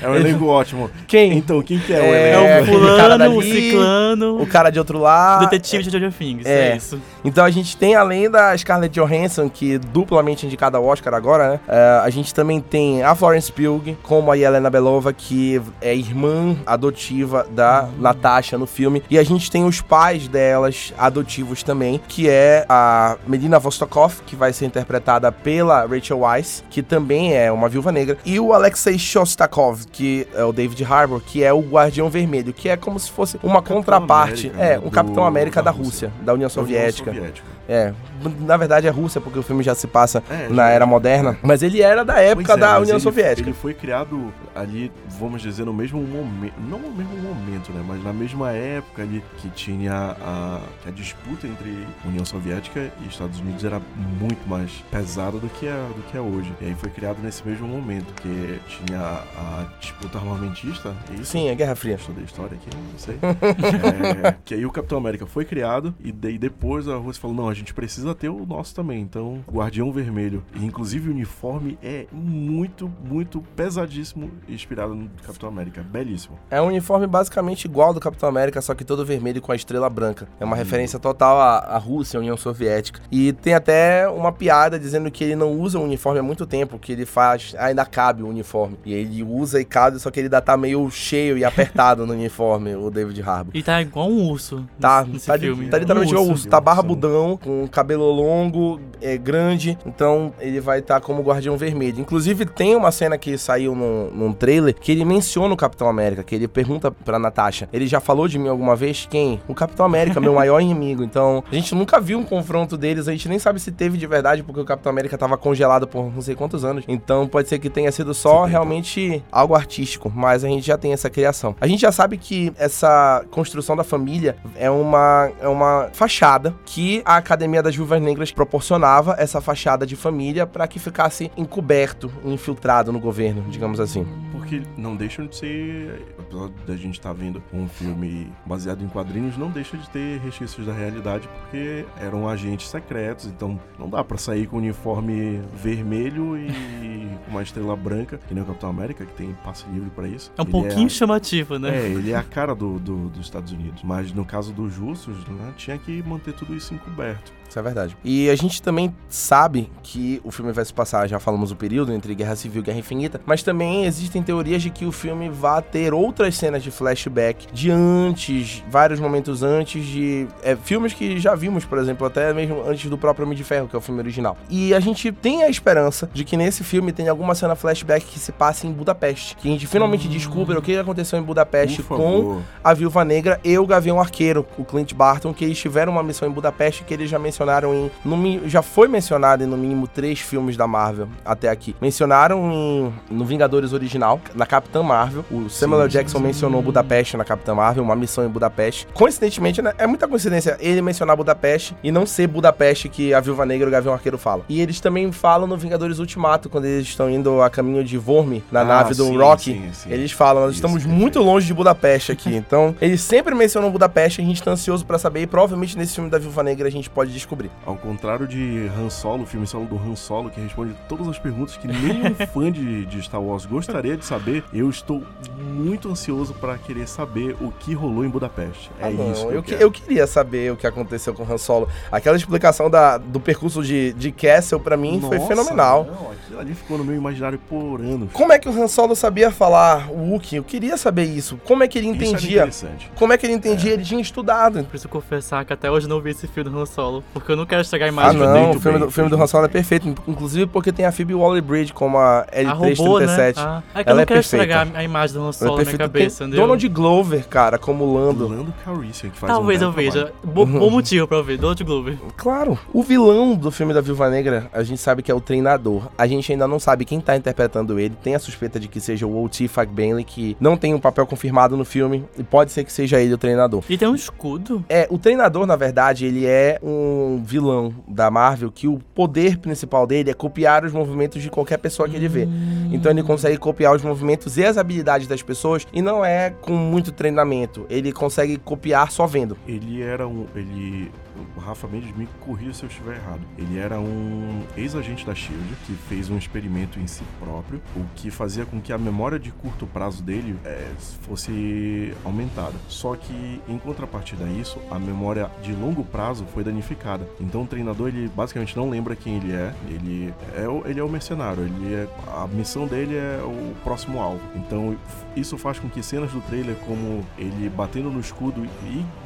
É 0.00 0.08
um 0.08 0.14
elenco 0.14 0.46
ótimo. 0.46 0.90
Quem? 1.06 1.36
Então, 1.38 1.62
quem 1.62 1.78
que 1.78 1.92
é, 1.92 2.00
o 2.00 2.02
É, 2.02 2.30
É 2.30 2.34
elenco? 2.58 2.72
o 2.72 2.76
aquele 2.76 2.96
cara 2.96 3.14
fulano, 3.14 3.38
o 3.38 3.42
ciclano, 3.42 4.42
O 4.42 4.46
cara 4.46 4.70
de 4.70 4.78
outro 4.78 4.98
lado. 4.98 5.44
o 5.44 5.48
detetive 5.48 5.82
de 5.82 5.88
Stranger 5.90 6.12
Things. 6.12 6.46
é. 6.46 6.70
É 6.72 6.76
isso. 6.76 7.00
Então 7.24 7.44
a 7.44 7.50
gente 7.50 7.76
tem, 7.76 7.94
além 7.94 8.28
da 8.30 8.56
Scarlett 8.56 8.92
Johansson, 8.98 9.48
que 9.48 9.74
é 9.74 9.78
duplamente 9.78 10.44
indicada 10.46 10.76
ao 10.78 10.84
Oscar 10.84 11.14
agora, 11.14 11.50
né? 11.52 11.60
É, 11.68 12.00
a 12.02 12.10
gente 12.10 12.34
também 12.34 12.60
tem 12.60 13.02
a 13.02 13.14
Florence 13.14 13.50
Pugh, 13.52 13.96
como 14.02 14.30
a 14.32 14.36
Helena 14.38 14.68
Belova, 14.70 15.12
que 15.12 15.60
é 15.80 15.94
irmã 15.94 16.56
adotiva 16.66 17.46
da 17.50 17.88
Natasha 17.98 18.58
no 18.58 18.66
filme. 18.66 19.02
E 19.08 19.18
a 19.18 19.22
gente 19.24 19.50
tem 19.50 19.64
os 19.64 19.80
pais 19.80 20.26
delas 20.28 20.92
adotivos 20.98 21.51
também, 21.60 22.00
que 22.06 22.28
é 22.28 22.64
a 22.68 23.16
Melina 23.26 23.58
Vostokov, 23.58 24.20
que 24.24 24.36
vai 24.36 24.52
ser 24.52 24.66
interpretada 24.66 25.32
pela 25.32 25.84
Rachel 25.84 26.20
Weisz, 26.20 26.62
que 26.70 26.80
também 26.82 27.34
é 27.36 27.50
uma 27.50 27.68
viúva 27.68 27.90
negra. 27.90 28.16
E 28.24 28.38
o 28.38 28.52
Alexei 28.52 28.96
Shostakov, 28.96 29.86
que 29.90 30.28
é 30.34 30.44
o 30.44 30.52
David 30.52 30.84
Harbour, 30.84 31.20
que 31.20 31.42
é 31.42 31.52
o 31.52 31.60
Guardião 31.60 32.08
Vermelho, 32.08 32.52
que 32.52 32.68
é 32.68 32.76
como 32.76 32.98
se 33.00 33.10
fosse 33.10 33.36
uma 33.42 33.54
Capitão 33.56 33.76
contraparte. 33.78 34.46
América, 34.48 34.64
é, 34.64 34.78
né, 34.78 34.82
um 34.86 34.90
Capitão 34.90 35.22
do- 35.24 35.28
América 35.28 35.60
da, 35.62 35.70
da 35.72 35.76
Rússia, 35.76 36.08
Rússia. 36.08 36.24
da 36.24 36.32
União 36.34 36.48
Da 36.48 36.60
União 36.62 36.90
Soviética. 36.92 37.42
É, 37.68 37.92
na 38.40 38.56
verdade 38.56 38.86
é 38.86 38.90
Rússia, 38.90 39.20
porque 39.20 39.38
o 39.38 39.42
filme 39.42 39.62
já 39.62 39.74
se 39.74 39.86
passa 39.86 40.22
É, 40.28 40.48
na 40.48 40.68
era 40.68 40.84
moderna. 40.84 41.36
Mas 41.42 41.62
ele 41.62 41.80
era 41.80 42.04
da 42.04 42.18
época 42.20 42.52
é, 42.54 42.56
da 42.56 42.78
União 42.80 42.94
ele- 42.96 43.00
Soviética. 43.02 43.48
Ele 43.48 43.56
foi 43.56 43.72
criado 43.72 44.32
ali, 44.54 44.90
vamos 45.18 45.40
dizer, 45.42 45.64
no 45.64 45.72
mesmo 45.72 46.00
momento. 46.02 46.54
Não 46.68 46.78
no 46.78 46.90
mesmo 46.90 47.16
momento, 47.18 47.72
né? 47.72 47.82
Mas 47.86 48.02
na 48.02 48.12
mesma 48.12 48.50
época 48.52 49.02
ali 49.02 49.22
que 49.38 49.48
tinha 49.50 50.16
a, 50.20 50.60
a 50.86 50.90
disputa 50.90 51.46
entre 51.46 51.86
União 52.04 52.24
Soviética 52.24 52.90
e 53.00 53.08
Estados 53.08 53.38
Unidos 53.40 53.64
era 53.64 53.80
muito 54.20 54.46
mais 54.48 54.70
pesada 54.90 55.38
do 55.38 55.48
que 55.48 55.66
é, 55.66 55.72
do 55.72 56.02
que 56.10 56.16
é 56.16 56.20
hoje. 56.20 56.52
E 56.60 56.66
aí 56.66 56.74
foi 56.74 56.90
criado 56.90 57.18
nesse 57.22 57.46
mesmo 57.46 57.66
momento, 57.68 58.12
que 58.20 58.58
tinha 58.68 58.98
a, 59.00 59.22
a 59.36 59.66
disputa 59.80 60.18
armamentista. 60.18 60.94
É 61.10 61.14
isso? 61.14 61.26
Sim, 61.32 61.48
é 61.48 61.54
Guerra 61.54 61.74
Fria. 61.76 61.94
Estudei 61.94 62.24
história 62.24 62.56
aqui, 62.56 62.68
não 62.76 62.98
sei. 62.98 63.18
É, 64.24 64.34
que 64.44 64.54
aí 64.54 64.66
o 64.66 64.70
Capitão 64.70 64.98
América 64.98 65.26
foi 65.26 65.44
criado 65.44 65.94
e 66.00 66.10
daí 66.12 66.38
depois 66.38 66.88
a 66.88 66.96
Rússia 66.96 67.20
falou: 67.20 67.36
não, 67.36 67.51
a 67.52 67.54
gente 67.54 67.72
precisa 67.74 68.14
ter 68.14 68.28
o 68.28 68.44
nosso 68.46 68.74
também. 68.74 69.00
Então, 69.00 69.44
Guardião 69.50 69.92
Vermelho. 69.92 70.42
E 70.54 70.64
inclusive 70.64 71.08
o 71.08 71.12
uniforme 71.12 71.78
é 71.82 72.06
muito, 72.12 72.90
muito 73.04 73.42
pesadíssimo, 73.54 74.30
inspirado 74.48 74.94
no 74.94 75.08
Capitão 75.24 75.48
América. 75.48 75.82
Belíssimo. 75.82 76.38
É 76.50 76.60
um 76.60 76.66
uniforme 76.66 77.06
basicamente 77.06 77.64
igual 77.66 77.88
ao 77.88 77.94
do 77.94 78.00
Capitão 78.00 78.28
América, 78.28 78.60
só 78.60 78.74
que 78.74 78.84
todo 78.84 79.04
vermelho 79.04 79.40
com 79.40 79.52
a 79.52 79.56
estrela 79.56 79.88
branca. 79.88 80.28
É 80.40 80.44
uma 80.44 80.54
Hum. 80.56 80.58
referência 80.58 80.98
total 80.98 81.40
a, 81.40 81.58
a 81.58 81.78
Rússia, 81.78 82.18
a 82.18 82.20
União 82.20 82.36
Soviética. 82.36 83.00
E 83.10 83.32
tem 83.32 83.54
até 83.54 84.08
uma 84.08 84.32
piada 84.32 84.78
dizendo 84.78 85.10
que 85.10 85.24
ele 85.24 85.36
não 85.36 85.52
usa 85.52 85.78
o 85.78 85.82
uniforme 85.82 86.18
há 86.20 86.22
muito 86.22 86.46
tempo, 86.46 86.78
que 86.78 86.92
ele 86.92 87.04
faz, 87.06 87.54
ainda 87.58 87.84
cabe 87.84 88.22
o 88.22 88.28
uniforme. 88.28 88.78
E 88.84 88.92
ele 88.92 89.22
usa 89.22 89.60
e 89.60 89.64
cabe, 89.64 89.98
só 89.98 90.10
que 90.10 90.20
ele 90.20 90.26
ainda 90.26 90.40
tá 90.40 90.56
meio 90.56 90.88
cheio 90.90 91.36
e 91.36 91.44
apertado 91.44 92.06
no 92.06 92.12
uniforme, 92.12 92.74
o 92.74 92.90
David 92.90 93.20
Harbour. 93.22 93.50
E 93.56 93.62
tá 93.62 93.80
igual 93.82 94.08
um 94.08 94.28
urso 94.30 94.64
Tá, 94.80 95.04
nesse 95.04 95.26
tá, 95.26 95.38
filme. 95.38 95.68
tá 95.68 95.78
literalmente 95.78 96.14
Um 96.14 96.18
o 96.18 96.20
urso, 96.20 96.32
urso, 96.32 96.48
tá 96.48 96.60
barbudão, 96.60 97.36
com 97.42 97.66
cabelo 97.68 98.10
longo, 98.10 98.80
é, 99.00 99.16
grande, 99.16 99.78
então 99.84 100.32
ele 100.40 100.60
vai 100.60 100.78
estar 100.78 101.00
como 101.00 101.22
Guardião 101.22 101.56
Vermelho. 101.56 102.00
Inclusive 102.00 102.46
tem 102.46 102.74
uma 102.74 102.90
cena 102.90 103.18
que 103.18 103.36
saiu 103.36 103.74
num, 103.74 104.10
num 104.10 104.32
trailer 104.32 104.74
que 104.74 104.92
ele 104.92 105.04
menciona 105.04 105.52
o 105.52 105.56
Capitão 105.56 105.88
América, 105.88 106.22
que 106.22 106.34
ele 106.34 106.48
pergunta 106.48 106.90
pra 106.90 107.18
Natasha, 107.18 107.68
ele 107.72 107.86
já 107.86 108.00
falou 108.00 108.28
de 108.28 108.38
mim 108.38 108.48
alguma 108.48 108.76
vez? 108.76 109.06
Quem? 109.10 109.40
O 109.48 109.54
Capitão 109.54 109.84
América, 109.84 110.20
meu 110.20 110.34
maior 110.34 110.60
inimigo. 110.62 111.02
Então, 111.02 111.42
a 111.50 111.54
gente 111.54 111.74
nunca 111.74 112.00
viu 112.00 112.18
um 112.18 112.24
confronto 112.24 112.76
deles, 112.76 113.08
a 113.08 113.12
gente 113.12 113.28
nem 113.28 113.38
sabe 113.38 113.60
se 113.60 113.72
teve 113.72 113.98
de 113.98 114.06
verdade, 114.06 114.42
porque 114.42 114.60
o 114.60 114.64
Capitão 114.64 114.90
América 114.90 115.18
tava 115.18 115.36
congelado 115.36 115.86
por 115.86 116.12
não 116.12 116.22
sei 116.22 116.34
quantos 116.34 116.64
anos. 116.64 116.84
Então, 116.86 117.26
pode 117.26 117.48
ser 117.48 117.58
que 117.58 117.68
tenha 117.68 117.90
sido 117.90 118.14
só 118.14 118.44
70. 118.44 118.46
realmente 118.46 119.24
algo 119.30 119.54
artístico, 119.54 120.10
mas 120.14 120.44
a 120.44 120.48
gente 120.48 120.66
já 120.66 120.76
tem 120.76 120.92
essa 120.92 121.10
criação. 121.10 121.54
A 121.60 121.66
gente 121.66 121.80
já 121.80 121.92
sabe 121.92 122.16
que 122.16 122.52
essa 122.58 123.24
construção 123.30 123.76
da 123.76 123.84
família 123.84 124.36
é 124.56 124.70
uma, 124.70 125.30
é 125.40 125.48
uma 125.48 125.88
fachada 125.92 126.54
que 126.64 127.02
a 127.04 127.20
Academia 127.32 127.62
das 127.62 127.74
Viúvas 127.74 128.02
Negras 128.02 128.30
proporcionava 128.30 129.16
essa 129.18 129.40
fachada 129.40 129.86
de 129.86 129.96
família 129.96 130.46
para 130.46 130.68
que 130.68 130.78
ficasse 130.78 131.32
encoberto, 131.34 132.12
infiltrado 132.22 132.92
no 132.92 133.00
governo, 133.00 133.42
digamos 133.48 133.80
assim. 133.80 134.06
Porque 134.42 134.62
não 134.76 134.96
deixam 134.96 135.26
de 135.26 135.36
ser, 135.36 136.14
apesar 136.18 136.48
da 136.66 136.76
gente 136.76 136.94
estar 136.94 137.12
vendo 137.12 137.42
um 137.52 137.68
filme 137.68 138.30
baseado 138.44 138.82
em 138.82 138.88
quadrinhos, 138.88 139.36
não 139.36 139.50
deixa 139.50 139.76
de 139.76 139.88
ter 139.90 140.18
resquícios 140.20 140.66
da 140.66 140.72
realidade, 140.72 141.28
porque 141.40 141.84
eram 142.00 142.28
agentes 142.28 142.68
secretos, 142.68 143.26
então 143.26 143.58
não 143.78 143.88
dá 143.88 144.02
pra 144.02 144.18
sair 144.18 144.46
com 144.46 144.56
uniforme 144.58 145.40
vermelho 145.54 146.36
e 146.36 146.48
com 147.24 147.30
uma 147.30 147.42
estrela 147.42 147.76
branca, 147.76 148.18
que 148.26 148.34
nem 148.34 148.42
o 148.42 148.46
Capitão 148.46 148.70
América, 148.70 149.04
que 149.06 149.12
tem 149.14 149.32
passe 149.44 149.64
livre 149.72 149.90
pra 149.90 150.06
isso. 150.08 150.32
É 150.36 150.42
um 150.42 150.44
Ele 150.44 150.50
pouquinho 150.52 150.86
a- 150.86 150.90
chamativo, 150.90 151.58
né? 151.58 151.76
É, 151.76 151.86
ele 151.88 152.10
é 152.10 152.16
a 152.16 152.22
cara 152.24 152.54
do, 152.54 152.78
do- 152.78 153.08
dos 153.08 153.20
Estados 153.22 153.52
Unidos. 153.52 153.82
Mas 153.84 154.12
no 154.12 154.24
caso 154.24 154.52
dos 154.52 154.76
russos, 154.76 155.16
né, 155.28 155.52
tinha 155.56 155.78
que 155.78 156.02
manter 156.02 156.32
tudo 156.34 156.54
isso 156.54 156.74
encoberto. 156.74 157.32
Isso 157.52 157.58
é 157.58 157.62
verdade. 157.62 157.94
E 158.02 158.30
a 158.30 158.34
gente 158.34 158.62
também 158.62 158.94
sabe 159.10 159.70
que 159.82 160.22
o 160.24 160.30
filme 160.30 160.52
vai 160.52 160.64
se 160.64 160.72
passar, 160.72 161.06
já 161.06 161.18
falamos 161.18 161.50
o 161.50 161.56
período 161.56 161.92
entre 161.92 162.14
Guerra 162.14 162.34
Civil 162.34 162.62
e 162.62 162.64
Guerra 162.64 162.78
Infinita, 162.78 163.20
mas 163.26 163.42
também 163.42 163.84
existem 163.84 164.22
teorias 164.22 164.62
de 164.62 164.70
que 164.70 164.86
o 164.86 164.92
filme 164.92 165.28
vai 165.28 165.60
ter 165.60 165.92
outras 165.92 166.34
cenas 166.34 166.62
de 166.62 166.70
flashback 166.70 167.52
de 167.52 167.70
antes, 167.70 168.64
vários 168.70 168.98
momentos 168.98 169.42
antes 169.42 169.84
de 169.84 170.26
é, 170.42 170.56
filmes 170.56 170.94
que 170.94 171.20
já 171.20 171.34
vimos, 171.34 171.66
por 171.66 171.76
exemplo, 171.76 172.06
até 172.06 172.32
mesmo 172.32 172.62
antes 172.66 172.88
do 172.88 172.96
próprio 172.96 173.26
Homem 173.26 173.36
de 173.36 173.44
Ferro, 173.44 173.68
que 173.68 173.76
é 173.76 173.78
o 173.78 173.82
filme 173.82 174.00
original. 174.00 174.34
E 174.48 174.72
a 174.72 174.80
gente 174.80 175.12
tem 175.12 175.42
a 175.42 175.48
esperança 175.50 176.08
de 176.10 176.24
que 176.24 176.38
nesse 176.38 176.64
filme 176.64 176.90
tenha 176.90 177.10
alguma 177.10 177.34
cena 177.34 177.54
flashback 177.54 178.06
que 178.06 178.18
se 178.18 178.32
passe 178.32 178.66
em 178.66 178.72
Budapeste, 178.72 179.36
que 179.36 179.46
a 179.46 179.50
gente 179.50 179.66
finalmente 179.66 180.08
descubra 180.08 180.58
o 180.58 180.62
que 180.62 180.74
aconteceu 180.78 181.18
em 181.18 181.22
Budapeste 181.22 181.82
com 181.82 182.40
a 182.64 182.72
Viúva 182.72 183.04
Negra 183.04 183.38
e 183.44 183.58
o 183.58 183.66
Gavião 183.66 184.00
Arqueiro, 184.00 184.46
o 184.56 184.64
Clint 184.64 184.94
Barton, 184.94 185.34
que 185.34 185.44
eles 185.44 185.58
tiveram 185.58 185.92
uma 185.92 186.02
missão 186.02 186.26
em 186.26 186.32
Budapeste 186.32 186.82
que 186.84 186.94
eles 186.94 187.10
já 187.10 187.18
mencionaram 187.42 187.74
em. 187.74 187.90
no 188.04 188.48
já 188.48 188.62
foi 188.62 188.88
mencionado 188.88 189.42
em 189.42 189.46
no 189.46 189.56
mínimo 189.56 189.86
três 189.86 190.20
filmes 190.20 190.56
da 190.56 190.66
Marvel 190.66 191.08
até 191.24 191.48
aqui. 191.48 191.74
Mencionaram 191.80 192.50
em, 192.52 192.92
no 193.10 193.24
Vingadores 193.24 193.72
original, 193.72 194.20
na 194.34 194.46
Capitã 194.46 194.82
Marvel. 194.82 195.24
O 195.30 195.48
Samuel 195.48 195.82
sim, 195.84 195.88
Jackson 195.88 196.18
sim. 196.18 196.24
mencionou 196.24 196.62
Budapeste 196.62 197.16
na 197.16 197.24
Capitã 197.24 197.54
Marvel, 197.54 197.82
uma 197.82 197.96
missão 197.96 198.24
em 198.24 198.28
Budapeste. 198.28 198.86
Coincidentemente, 198.94 199.60
né, 199.60 199.72
é 199.78 199.86
muita 199.86 200.06
coincidência 200.08 200.56
ele 200.60 200.80
mencionar 200.80 201.16
Budapeste 201.16 201.76
e 201.82 201.90
não 201.90 202.06
ser 202.06 202.26
Budapeste 202.26 202.88
que 202.88 203.12
a 203.12 203.20
Viúva 203.20 203.44
Negra 203.44 203.66
e 203.66 203.68
o 203.68 203.72
Gavião 203.72 203.94
Arqueiro 203.94 204.18
falam. 204.18 204.44
E 204.48 204.60
eles 204.60 204.80
também 204.80 205.10
falam 205.12 205.46
no 205.46 205.56
Vingadores 205.56 205.98
Ultimato, 205.98 206.48
quando 206.48 206.64
eles 206.64 206.86
estão 206.86 207.10
indo 207.10 207.42
a 207.42 207.50
caminho 207.50 207.84
de 207.84 207.98
Vorme, 207.98 208.42
na 208.50 208.60
Ah, 208.60 208.64
nave 208.64 208.94
do 208.94 209.12
sim, 209.38 209.70
sim. 209.72 209.90
Eles 209.90 210.12
falam, 210.12 210.42
nós 210.42 210.52
Isso, 210.52 210.58
estamos 210.64 210.84
muito 210.84 211.20
longe 211.20 211.46
de 211.46 211.54
Budapeste 211.54 212.12
aqui. 212.12 212.32
Então, 212.42 212.74
eles 212.80 213.00
sempre 213.00 213.34
mencionam 213.34 213.70
Budapeste, 213.70 214.20
a 214.20 214.24
gente 214.24 214.42
tá 214.42 214.50
ansioso 214.50 214.84
pra 214.84 214.98
saber 214.98 215.22
e 215.22 215.26
provavelmente 215.26 215.78
nesse 215.78 215.94
filme 215.94 216.10
da 216.10 216.18
Viúva 216.18 216.42
Negra 216.42 216.66
a 216.66 216.70
gente 216.70 216.90
pode 216.90 217.12
descobrir. 217.32 217.50
Ao 217.64 217.76
contrário 217.76 218.26
de 218.28 218.70
Han 218.78 218.90
Solo, 218.90 219.22
o 219.22 219.26
filme 219.26 219.46
solo 219.46 219.64
do 219.66 219.76
Han 219.76 219.96
Solo, 219.96 220.30
que 220.30 220.40
responde 220.40 220.74
todas 220.88 221.08
as 221.08 221.18
perguntas 221.18 221.56
que 221.56 221.66
nenhum 221.66 222.14
fã 222.32 222.50
de, 222.52 222.84
de 222.86 223.02
Star 223.02 223.20
Wars 223.22 223.46
gostaria 223.46 223.96
de 223.96 224.04
saber, 224.04 224.44
eu 224.52 224.68
estou 224.68 225.02
muito 225.38 225.88
ansioso 225.90 226.34
para 226.34 226.56
querer 226.58 226.86
saber 226.86 227.36
o 227.40 227.50
que 227.50 227.72
rolou 227.74 228.04
em 228.04 228.08
Budapeste. 228.08 228.70
É 228.78 228.86
Ah, 228.86 228.90
não, 228.90 229.12
isso 229.12 229.22
que 229.26 229.28
eu, 229.28 229.34
eu, 229.36 229.42
que- 229.42 229.54
eu 229.54 229.70
queria 229.70 230.06
saber 230.06 230.52
o 230.52 230.56
que 230.56 230.66
aconteceu 230.66 231.14
com 231.14 231.22
o 231.24 231.32
Han 231.32 231.38
Solo. 231.38 231.68
Aquela 231.90 232.16
explicação 232.16 232.68
da, 232.68 232.98
do 232.98 233.18
percurso 233.20 233.62
de, 233.62 233.92
de 233.94 234.12
Castle 234.12 234.60
pra 234.60 234.76
mim 234.76 235.00
foi 235.00 235.18
Nossa, 235.18 235.28
fenomenal. 235.28 235.84
Não, 235.84 236.10
aquilo 236.12 236.40
ali 236.40 236.54
ficou 236.54 236.78
no 236.78 236.84
meu 236.84 236.94
imaginário 236.96 237.38
por 237.38 237.80
anos. 237.80 238.10
Como 238.12 238.32
é 238.32 238.38
que 238.38 238.48
o 238.48 238.52
Han 238.62 238.68
Solo 238.68 238.94
sabia 238.94 239.30
falar 239.30 239.90
o 239.90 240.10
Wookiee? 240.12 240.36
Eu 240.38 240.44
queria 240.44 240.76
saber 240.76 241.04
isso. 241.04 241.38
Como 241.44 241.62
é 241.62 241.68
que 241.68 241.78
ele 241.78 241.88
Isso 241.88 241.96
era 242.02 242.08
entendia? 242.10 242.36
interessante. 242.40 242.90
Como 242.96 243.12
é 243.12 243.18
que 243.18 243.26
ele 243.26 243.32
entendia? 243.34 243.72
Ele 243.72 243.84
tinha 243.84 244.00
estudado. 244.00 244.62
Preciso 244.64 244.88
confessar 244.88 245.44
que 245.44 245.52
até 245.52 245.70
hoje 245.70 245.88
não 245.88 246.00
vi 246.00 246.10
esse 246.10 246.26
filme 246.26 246.50
do 246.50 246.58
Han 246.60 246.66
Solo, 246.66 247.02
porque 247.22 247.32
eu 247.32 247.36
não 247.36 247.46
quero 247.46 247.62
estragar 247.62 247.88
a 247.88 247.90
Ah, 247.90 247.92
imagem 247.92 248.18
Mas 248.20 248.28
não, 248.28 248.50
o 248.50 248.60
filme, 248.60 248.78
bem, 248.78 248.86
do, 248.86 248.92
filme 248.92 249.10
do 249.10 249.22
Han 249.22 249.26
Solo 249.26 249.44
é 249.46 249.48
perfeito. 249.48 249.88
Inclusive 250.06 250.46
porque 250.46 250.72
tem 250.72 250.84
a 250.84 250.92
Phoebe 250.92 251.14
Waller-Bridge 251.14 251.72
como 251.72 251.96
a 251.98 252.26
A 252.32 252.52
robô, 252.52 252.98
né? 253.00 253.06
L337. 253.06 253.34
Ah, 253.38 253.62
é 253.74 253.84
que 253.84 253.90
Ela 253.90 253.92
eu 253.92 253.94
não 253.96 254.02
é 254.02 254.06
quero 254.06 254.20
perfeita. 254.20 254.44
estragar 254.44 254.68
a 254.74 254.84
imagem 254.84 255.14
do 255.14 255.20
Han 255.20 255.22
Ela 255.22 255.30
é 255.30 255.32
Solo 255.32 255.56
na 255.56 255.64
minha 255.64 255.78
cabeça, 255.78 256.18
Tem 256.18 256.26
entendeu? 256.26 256.42
Donald 256.44 256.68
Glover, 256.68 257.28
cara, 257.28 257.58
como 257.58 257.92
Lando. 257.94 258.28
Lando 258.28 258.54
Calrissian, 258.64 259.10
que 259.10 259.18
faz 259.18 259.32
Talvez 259.32 259.62
um 259.62 259.66
eu 259.66 259.72
veja. 259.72 259.92
trabalho. 259.92 260.14
Bo 260.24 260.46
bom 260.46 260.70
motivo 260.70 261.06
pra 261.06 261.16
eu 261.18 261.24
ver, 261.24 261.36
Donald 261.38 261.62
Glover. 261.64 261.96
Claro. 262.16 262.58
O 262.72 262.82
vilão 262.82 263.34
do 263.34 263.50
filme 263.50 263.72
da 263.72 263.80
Viúva 263.80 264.10
Negra, 264.10 264.48
a 264.52 264.62
gente 264.62 264.80
sabe 264.80 265.02
que 265.02 265.10
é 265.10 265.14
o 265.14 265.20
treinador. 265.20 265.88
A 265.96 266.06
gente 266.06 266.30
ainda 266.32 266.46
não 266.48 266.58
sabe 266.58 266.84
quem 266.84 267.00
tá 267.00 267.16
interpretando 267.16 267.78
ele. 267.78 267.94
Tem 268.02 268.14
a 268.14 268.18
suspeita 268.18 268.58
de 268.58 268.68
que 268.68 268.80
seja 268.80 269.06
o 269.06 269.24
O.T. 269.24 269.48
Fagbenley, 269.48 270.04
que 270.04 270.36
não 270.40 270.56
tem 270.56 270.74
um 270.74 270.80
papel 270.80 271.06
confirmado 271.06 271.56
no 271.56 271.64
filme. 271.64 272.04
E 272.18 272.22
pode 272.22 272.52
ser 272.52 272.64
que 272.64 272.72
seja 272.72 273.00
ele 273.00 273.14
o 273.14 273.18
treinador. 273.18 273.62
E 273.68 273.76
tem 273.78 273.88
um 273.88 273.94
escudo. 273.94 274.64
É, 274.68 274.86
o 274.90 274.98
treinador, 274.98 275.46
na 275.46 275.56
verdade, 275.56 276.04
ele 276.06 276.26
é 276.26 276.58
um 276.62 277.11
vilão 277.18 277.74
da 277.86 278.10
Marvel 278.10 278.50
que 278.50 278.68
o 278.68 278.78
poder 278.94 279.38
principal 279.38 279.86
dele 279.86 280.10
é 280.10 280.14
copiar 280.14 280.64
os 280.64 280.72
movimentos 280.72 281.22
de 281.22 281.30
qualquer 281.30 281.58
pessoa 281.58 281.88
que 281.88 281.96
ele 281.96 282.08
vê. 282.08 282.28
Então 282.72 282.90
ele 282.90 283.02
consegue 283.02 283.36
copiar 283.36 283.74
os 283.74 283.82
movimentos 283.82 284.36
e 284.36 284.44
as 284.44 284.56
habilidades 284.56 285.06
das 285.06 285.22
pessoas 285.22 285.66
e 285.72 285.82
não 285.82 286.04
é 286.04 286.30
com 286.30 286.52
muito 286.52 286.92
treinamento. 286.92 287.66
Ele 287.68 287.92
consegue 287.92 288.36
copiar 288.36 288.90
só 288.90 289.06
vendo. 289.06 289.36
Ele 289.46 289.82
era 289.82 290.06
um. 290.06 290.26
Ele. 290.34 290.90
O 291.36 291.40
Rafa 291.40 291.66
Mendes 291.66 291.94
me 291.96 292.06
corrija 292.20 292.52
se 292.52 292.64
eu 292.64 292.68
estiver 292.68 292.96
errado. 292.96 293.20
Ele 293.36 293.58
era 293.58 293.80
um 293.80 294.42
ex-agente 294.56 295.04
da 295.06 295.14
Shield 295.14 295.54
que 295.66 295.72
fez 295.88 296.10
um 296.10 296.16
experimento 296.16 296.78
em 296.78 296.86
si 296.86 297.04
próprio, 297.18 297.60
o 297.76 297.84
que 297.94 298.10
fazia 298.10 298.44
com 298.44 298.60
que 298.60 298.72
a 298.72 298.78
memória 298.78 299.18
de 299.18 299.30
curto 299.30 299.66
prazo 299.66 300.02
dele 300.02 300.36
é, 300.44 300.70
fosse 301.02 301.94
aumentada. 302.04 302.54
Só 302.68 302.94
que, 302.94 303.40
em 303.48 303.58
contrapartida 303.58 304.24
a 304.24 304.28
isso, 304.28 304.58
a 304.70 304.78
memória 304.78 305.30
de 305.42 305.52
longo 305.52 305.84
prazo 305.84 306.24
foi 306.32 306.44
danificada. 306.44 307.08
Então 307.20 307.42
o 307.42 307.46
treinador 307.46 307.88
ele 307.88 308.08
basicamente 308.14 308.56
não 308.56 308.68
lembra 308.68 308.96
quem 308.96 309.16
ele 309.16 309.32
é. 309.32 309.54
Ele 309.68 310.14
é 310.34 310.70
ele 310.70 310.80
é 310.80 310.84
o 310.84 310.88
mercenário. 310.88 311.44
Ele 311.44 311.74
é, 311.74 311.88
a 312.14 312.26
missão 312.26 312.66
dele 312.66 312.96
é 312.96 313.20
o 313.22 313.54
próximo 313.62 314.00
alvo. 314.00 314.22
Então 314.34 314.76
isso 315.16 315.36
faz 315.36 315.58
com 315.58 315.68
que 315.68 315.82
cenas 315.82 316.10
do 316.10 316.20
trailer, 316.22 316.56
como 316.66 317.04
ele 317.18 317.48
batendo 317.48 317.90
no 317.90 318.00
escudo 318.00 318.46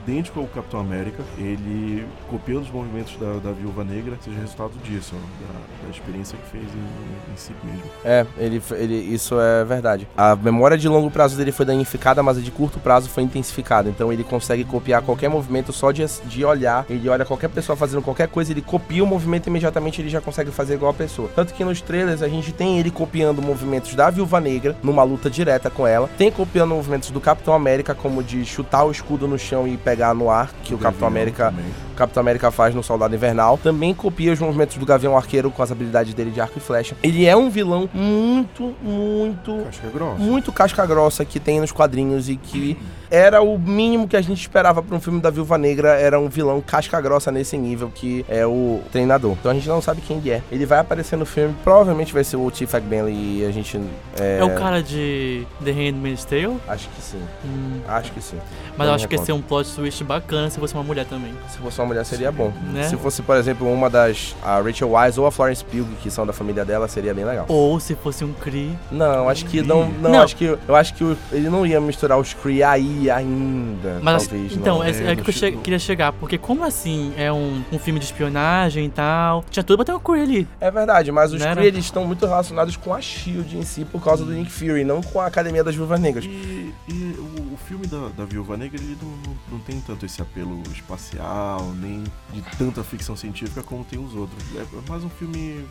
idêntico 0.07 0.41
ao 0.41 0.47
Capitão 0.47 0.81
América, 0.81 1.23
ele 1.39 2.07
copiando 2.29 2.63
os 2.63 2.71
movimentos 2.71 3.17
da, 3.17 3.35
da 3.39 3.53
Viúva 3.53 3.85
Negra, 3.85 4.17
seja 4.23 4.39
resultado 4.39 4.73
disso, 4.83 5.15
ó, 5.15 5.19
da, 5.19 5.85
da 5.85 5.91
experiência 5.91 6.39
que 6.39 6.51
fez 6.51 6.65
em, 6.65 7.33
em 7.33 7.37
si 7.37 7.53
mesmo. 7.65 7.83
É, 8.05 8.27
ele, 8.39 8.63
ele, 8.73 8.95
isso 8.95 9.41
é 9.41 9.65
verdade. 9.65 10.07
A 10.17 10.37
memória 10.37 10.79
de 10.79 10.89
longo 10.89 11.11
prazo 11.11 11.37
dele 11.37 11.53
foi 11.53 11.67
danificada, 11.67 12.23
mas 12.23 12.39
a 12.39 12.41
de 12.41 12.51
curto 12.51 12.79
prazo 12.79 13.09
foi 13.09 13.23
intensificada. 13.23 13.89
Então 13.89 14.13
ele 14.13 14.23
consegue 14.25 14.65
copiar 14.65 15.03
qualquer 15.03 15.29
movimento 15.29 15.73
só 15.73 15.91
de, 15.91 16.05
de 16.25 16.45
olhar. 16.45 16.87
Ele 16.89 17.09
olha 17.09 17.25
qualquer 17.25 17.49
pessoa 17.49 17.77
fazendo 17.77 18.03
qualquer 18.03 18.29
coisa, 18.29 18.53
ele 18.53 18.63
copia 18.63 19.03
o 19.03 19.07
movimento 19.07 19.47
e 19.47 19.51
imediatamente 19.51 20.01
ele 20.01 20.09
já 20.09 20.21
consegue 20.21 20.51
fazer 20.51 20.75
igual 20.75 20.91
a 20.91 20.95
pessoa. 20.95 21.29
Tanto 21.35 21.53
que 21.53 21.65
nos 21.65 21.81
trailers 21.81 22.23
a 22.23 22.29
gente 22.29 22.53
tem 22.53 22.79
ele 22.79 22.91
copiando 22.91 23.43
movimentos 23.43 23.95
da 23.95 24.11
Viúva 24.11 24.41
Negra 24.41 24.77
numa 24.83 25.03
luta 25.03 25.29
direta 25.29 25.71
com 25.71 25.87
ela. 25.87 25.96
Tem 26.19 26.31
copiando 26.31 26.75
movimentos 26.75 27.11
do 27.11 27.21
Capitão 27.21 27.55
América, 27.55 27.95
como 27.95 28.23
de 28.23 28.45
chutar 28.45 28.85
o 28.85 28.91
escudo 28.91 29.27
no 29.27 29.39
chão 29.39 29.67
e 29.67 29.77
pegar 29.77 30.15
no 30.15 30.31
ar, 30.31 30.51
que 30.63 30.75
o 30.75 30.79
Capitão 30.79 31.09
Gavião 31.09 31.09
América 31.09 31.45
também. 31.47 31.86
Capitão 31.97 32.21
América 32.21 32.51
faz 32.51 32.75
no 32.75 32.83
Soldado 32.83 33.15
Invernal. 33.15 33.59
Também 33.59 33.95
copia 33.95 34.33
os 34.33 34.39
movimentos 34.39 34.77
do 34.77 34.87
Gavião 34.87 35.17
Arqueiro 35.17 35.51
com 35.51 35.63
as 35.63 35.73
habilidades 35.73 36.15
dele 36.15 36.31
de 36.31 36.41
arco 36.41 36.59
e 36.59 36.61
flecha. 36.61 36.97
Ele 37.03 37.27
é 37.27 37.37
um 37.37 37.51
vilão 37.51 37.89
muito, 37.93 38.75
muito, 38.83 39.63
Casca 39.65 39.89
grossa. 39.93 40.19
muito 40.19 40.53
casca 40.53 40.87
grossa 40.87 41.25
que 41.25 41.41
tem 41.41 41.61
nos 41.61 41.73
quadrinhos 41.73 42.29
e 42.29 42.37
que 42.37 42.77
era 43.11 43.41
o 43.41 43.59
mínimo 43.59 44.09
que 44.09 44.17
a 44.17 44.21
gente 44.21 44.41
esperava 44.41 44.83
pra 44.83 44.97
um 44.97 45.01
filme 45.01 45.21
da 45.21 45.31
Viúva 45.31 45.57
Negra, 45.57 45.91
era 45.95 46.19
um 46.19 46.29
vilão 46.29 46.61
casca 46.61 47.01
grossa 47.01 47.31
nesse 47.31 47.57
nível 47.57 47.91
que 47.95 48.25
é 48.29 48.45
o 48.47 48.81
treinador. 48.91 49.33
Então 49.39 49.51
a 49.51 49.55
gente 49.55 49.69
não 49.69 49.81
sabe 49.81 50.01
quem 50.01 50.19
ele 50.19 50.31
é. 50.31 50.43
Ele 50.51 50.67
vai 50.67 50.79
aparecer 50.81 51.17
no 51.17 51.25
filme, 51.25 51.55
provavelmente 51.63 52.13
vai 52.13 52.25
ser 52.25 52.37
o 52.37 52.51
Chief 52.53 52.73
Bentley 52.73 53.41
e 53.41 53.47
a 53.47 53.51
gente... 53.51 53.81
É, 54.19 54.39
É 54.41 54.45
o 54.45 54.55
cara 54.55 54.83
de 54.83 55.47
The 55.65 55.71
Handmaid's 55.71 56.25
Tale? 56.25 56.57
Acho 56.69 56.89
que 56.89 57.01
sim, 57.03 57.21
Hum, 57.45 57.81
acho 57.89 58.13
que 58.13 58.21
sim. 58.21 58.37
mas 58.77 58.89
eu 58.89 58.95
acho 58.95 59.09
que 59.09 59.15
ia 59.15 59.23
ser 59.23 59.33
um 59.33 59.41
plot 59.43 59.73
twist 59.75 60.03
bacana 60.05 60.51
se 60.51 60.59
fosse 60.59 60.75
uma 60.75 60.83
mulher 60.83 61.07
também. 61.07 61.33
Se 61.49 61.59
fosse 61.59 61.79
uma 61.81 61.86
mulher 61.87 62.05
seria 62.05 62.31
bom. 62.31 62.53
Né? 62.73 62.89
Se 62.89 62.97
fosse, 62.97 63.23
por 63.23 63.37
exemplo, 63.37 63.71
uma 63.73 63.89
das... 63.89 64.35
A 64.45 64.61
Rachel 64.61 64.93
Wise 64.93 65.19
ou 65.21 65.27
a 65.27 65.31
Florence 65.33 65.65
Pugh, 65.65 65.87
que 66.03 66.11
são 66.11 66.27
da 66.27 66.33
família 66.33 66.65
dela, 66.65 66.87
seria 66.89 67.15
bem 67.15 67.25
legal. 67.25 67.47
Ou 67.49 67.79
se 67.81 67.95
fosse 67.95 68.25
um 68.25 68.33
Kree. 68.33 68.77
Não, 68.91 69.29
acho 69.29 69.45
que 69.47 69.63
não. 69.63 69.89
Não, 69.89 70.11
Não. 70.11 70.23
acho 70.23 70.37
que 70.37 70.45
eu 70.45 70.75
acho 70.77 70.95
que 70.95 71.17
ele 71.33 71.49
não 71.49 71.65
ia 71.67 71.81
misturar 71.81 72.19
os 72.19 72.35
Kree 72.35 72.63
aí 72.63 73.11
ainda. 73.11 73.99
Mas 74.03 74.27
talvez. 74.27 74.53
então, 74.53 74.79
não. 74.79 74.85
é, 74.85 74.91
é, 74.91 75.13
é 75.13 75.17
que 75.17 75.29
eu 75.29 75.33
che- 75.33 75.53
queria 75.53 75.79
chegar, 75.79 76.13
porque 76.13 76.37
como 76.39 76.65
assim 76.65 77.13
é 77.17 77.33
um, 77.33 77.63
um 77.73 77.79
filme 77.79 77.99
de 77.99 78.07
espionagem 78.07 78.87
e 78.87 78.89
tal, 78.89 79.45
tinha 79.51 79.63
tudo 79.63 79.77
pra 79.79 79.85
ter 79.85 79.93
um 79.93 80.01
Kree 80.01 80.23
ali. 80.23 80.49
É 80.61 80.71
verdade, 80.71 81.11
mas 81.13 81.33
os 81.33 81.43
Kree 81.43 81.55
né? 81.55 81.67
eles 81.67 81.85
estão 81.85 82.05
muito 82.07 82.27
relacionados 82.27 82.77
com 82.77 82.93
a 82.95 83.01
Shield 83.01 83.57
em 83.57 83.63
si 83.63 83.85
por 83.85 84.03
causa 84.03 84.25
do 84.25 84.33
Nick 84.33 84.51
Fury, 84.51 84.85
não 84.85 85.01
com 85.03 85.21
a 85.21 85.27
Academia 85.27 85.63
das 85.65 85.75
Viúvas 85.75 86.01
Negras. 86.01 86.25
E, 86.25 86.73
e 86.89 87.17
o, 87.19 87.46
o 87.57 87.59
filme 87.59 87.87
da, 87.87 88.09
da 88.11 88.25
Viúva 88.27 88.57
Negra, 88.57 88.81
ele 88.81 88.97
não, 89.03 89.37
não, 89.51 89.59
tem 89.61 89.81
tanto 89.81 90.05
esse 90.05 90.21
apelo 90.21 90.63
espacial, 90.71 91.73
nem 91.73 92.05
de 92.33 92.43
tanta 92.59 92.85
ficção 92.85 93.17
científica 93.17 93.63
como 93.63 93.83
tem 93.83 93.99
os 93.99 94.15
outros. 94.15 94.45
É 94.55 94.91
mais 94.91 95.03
um 95.03 95.09
filme... 95.09 95.67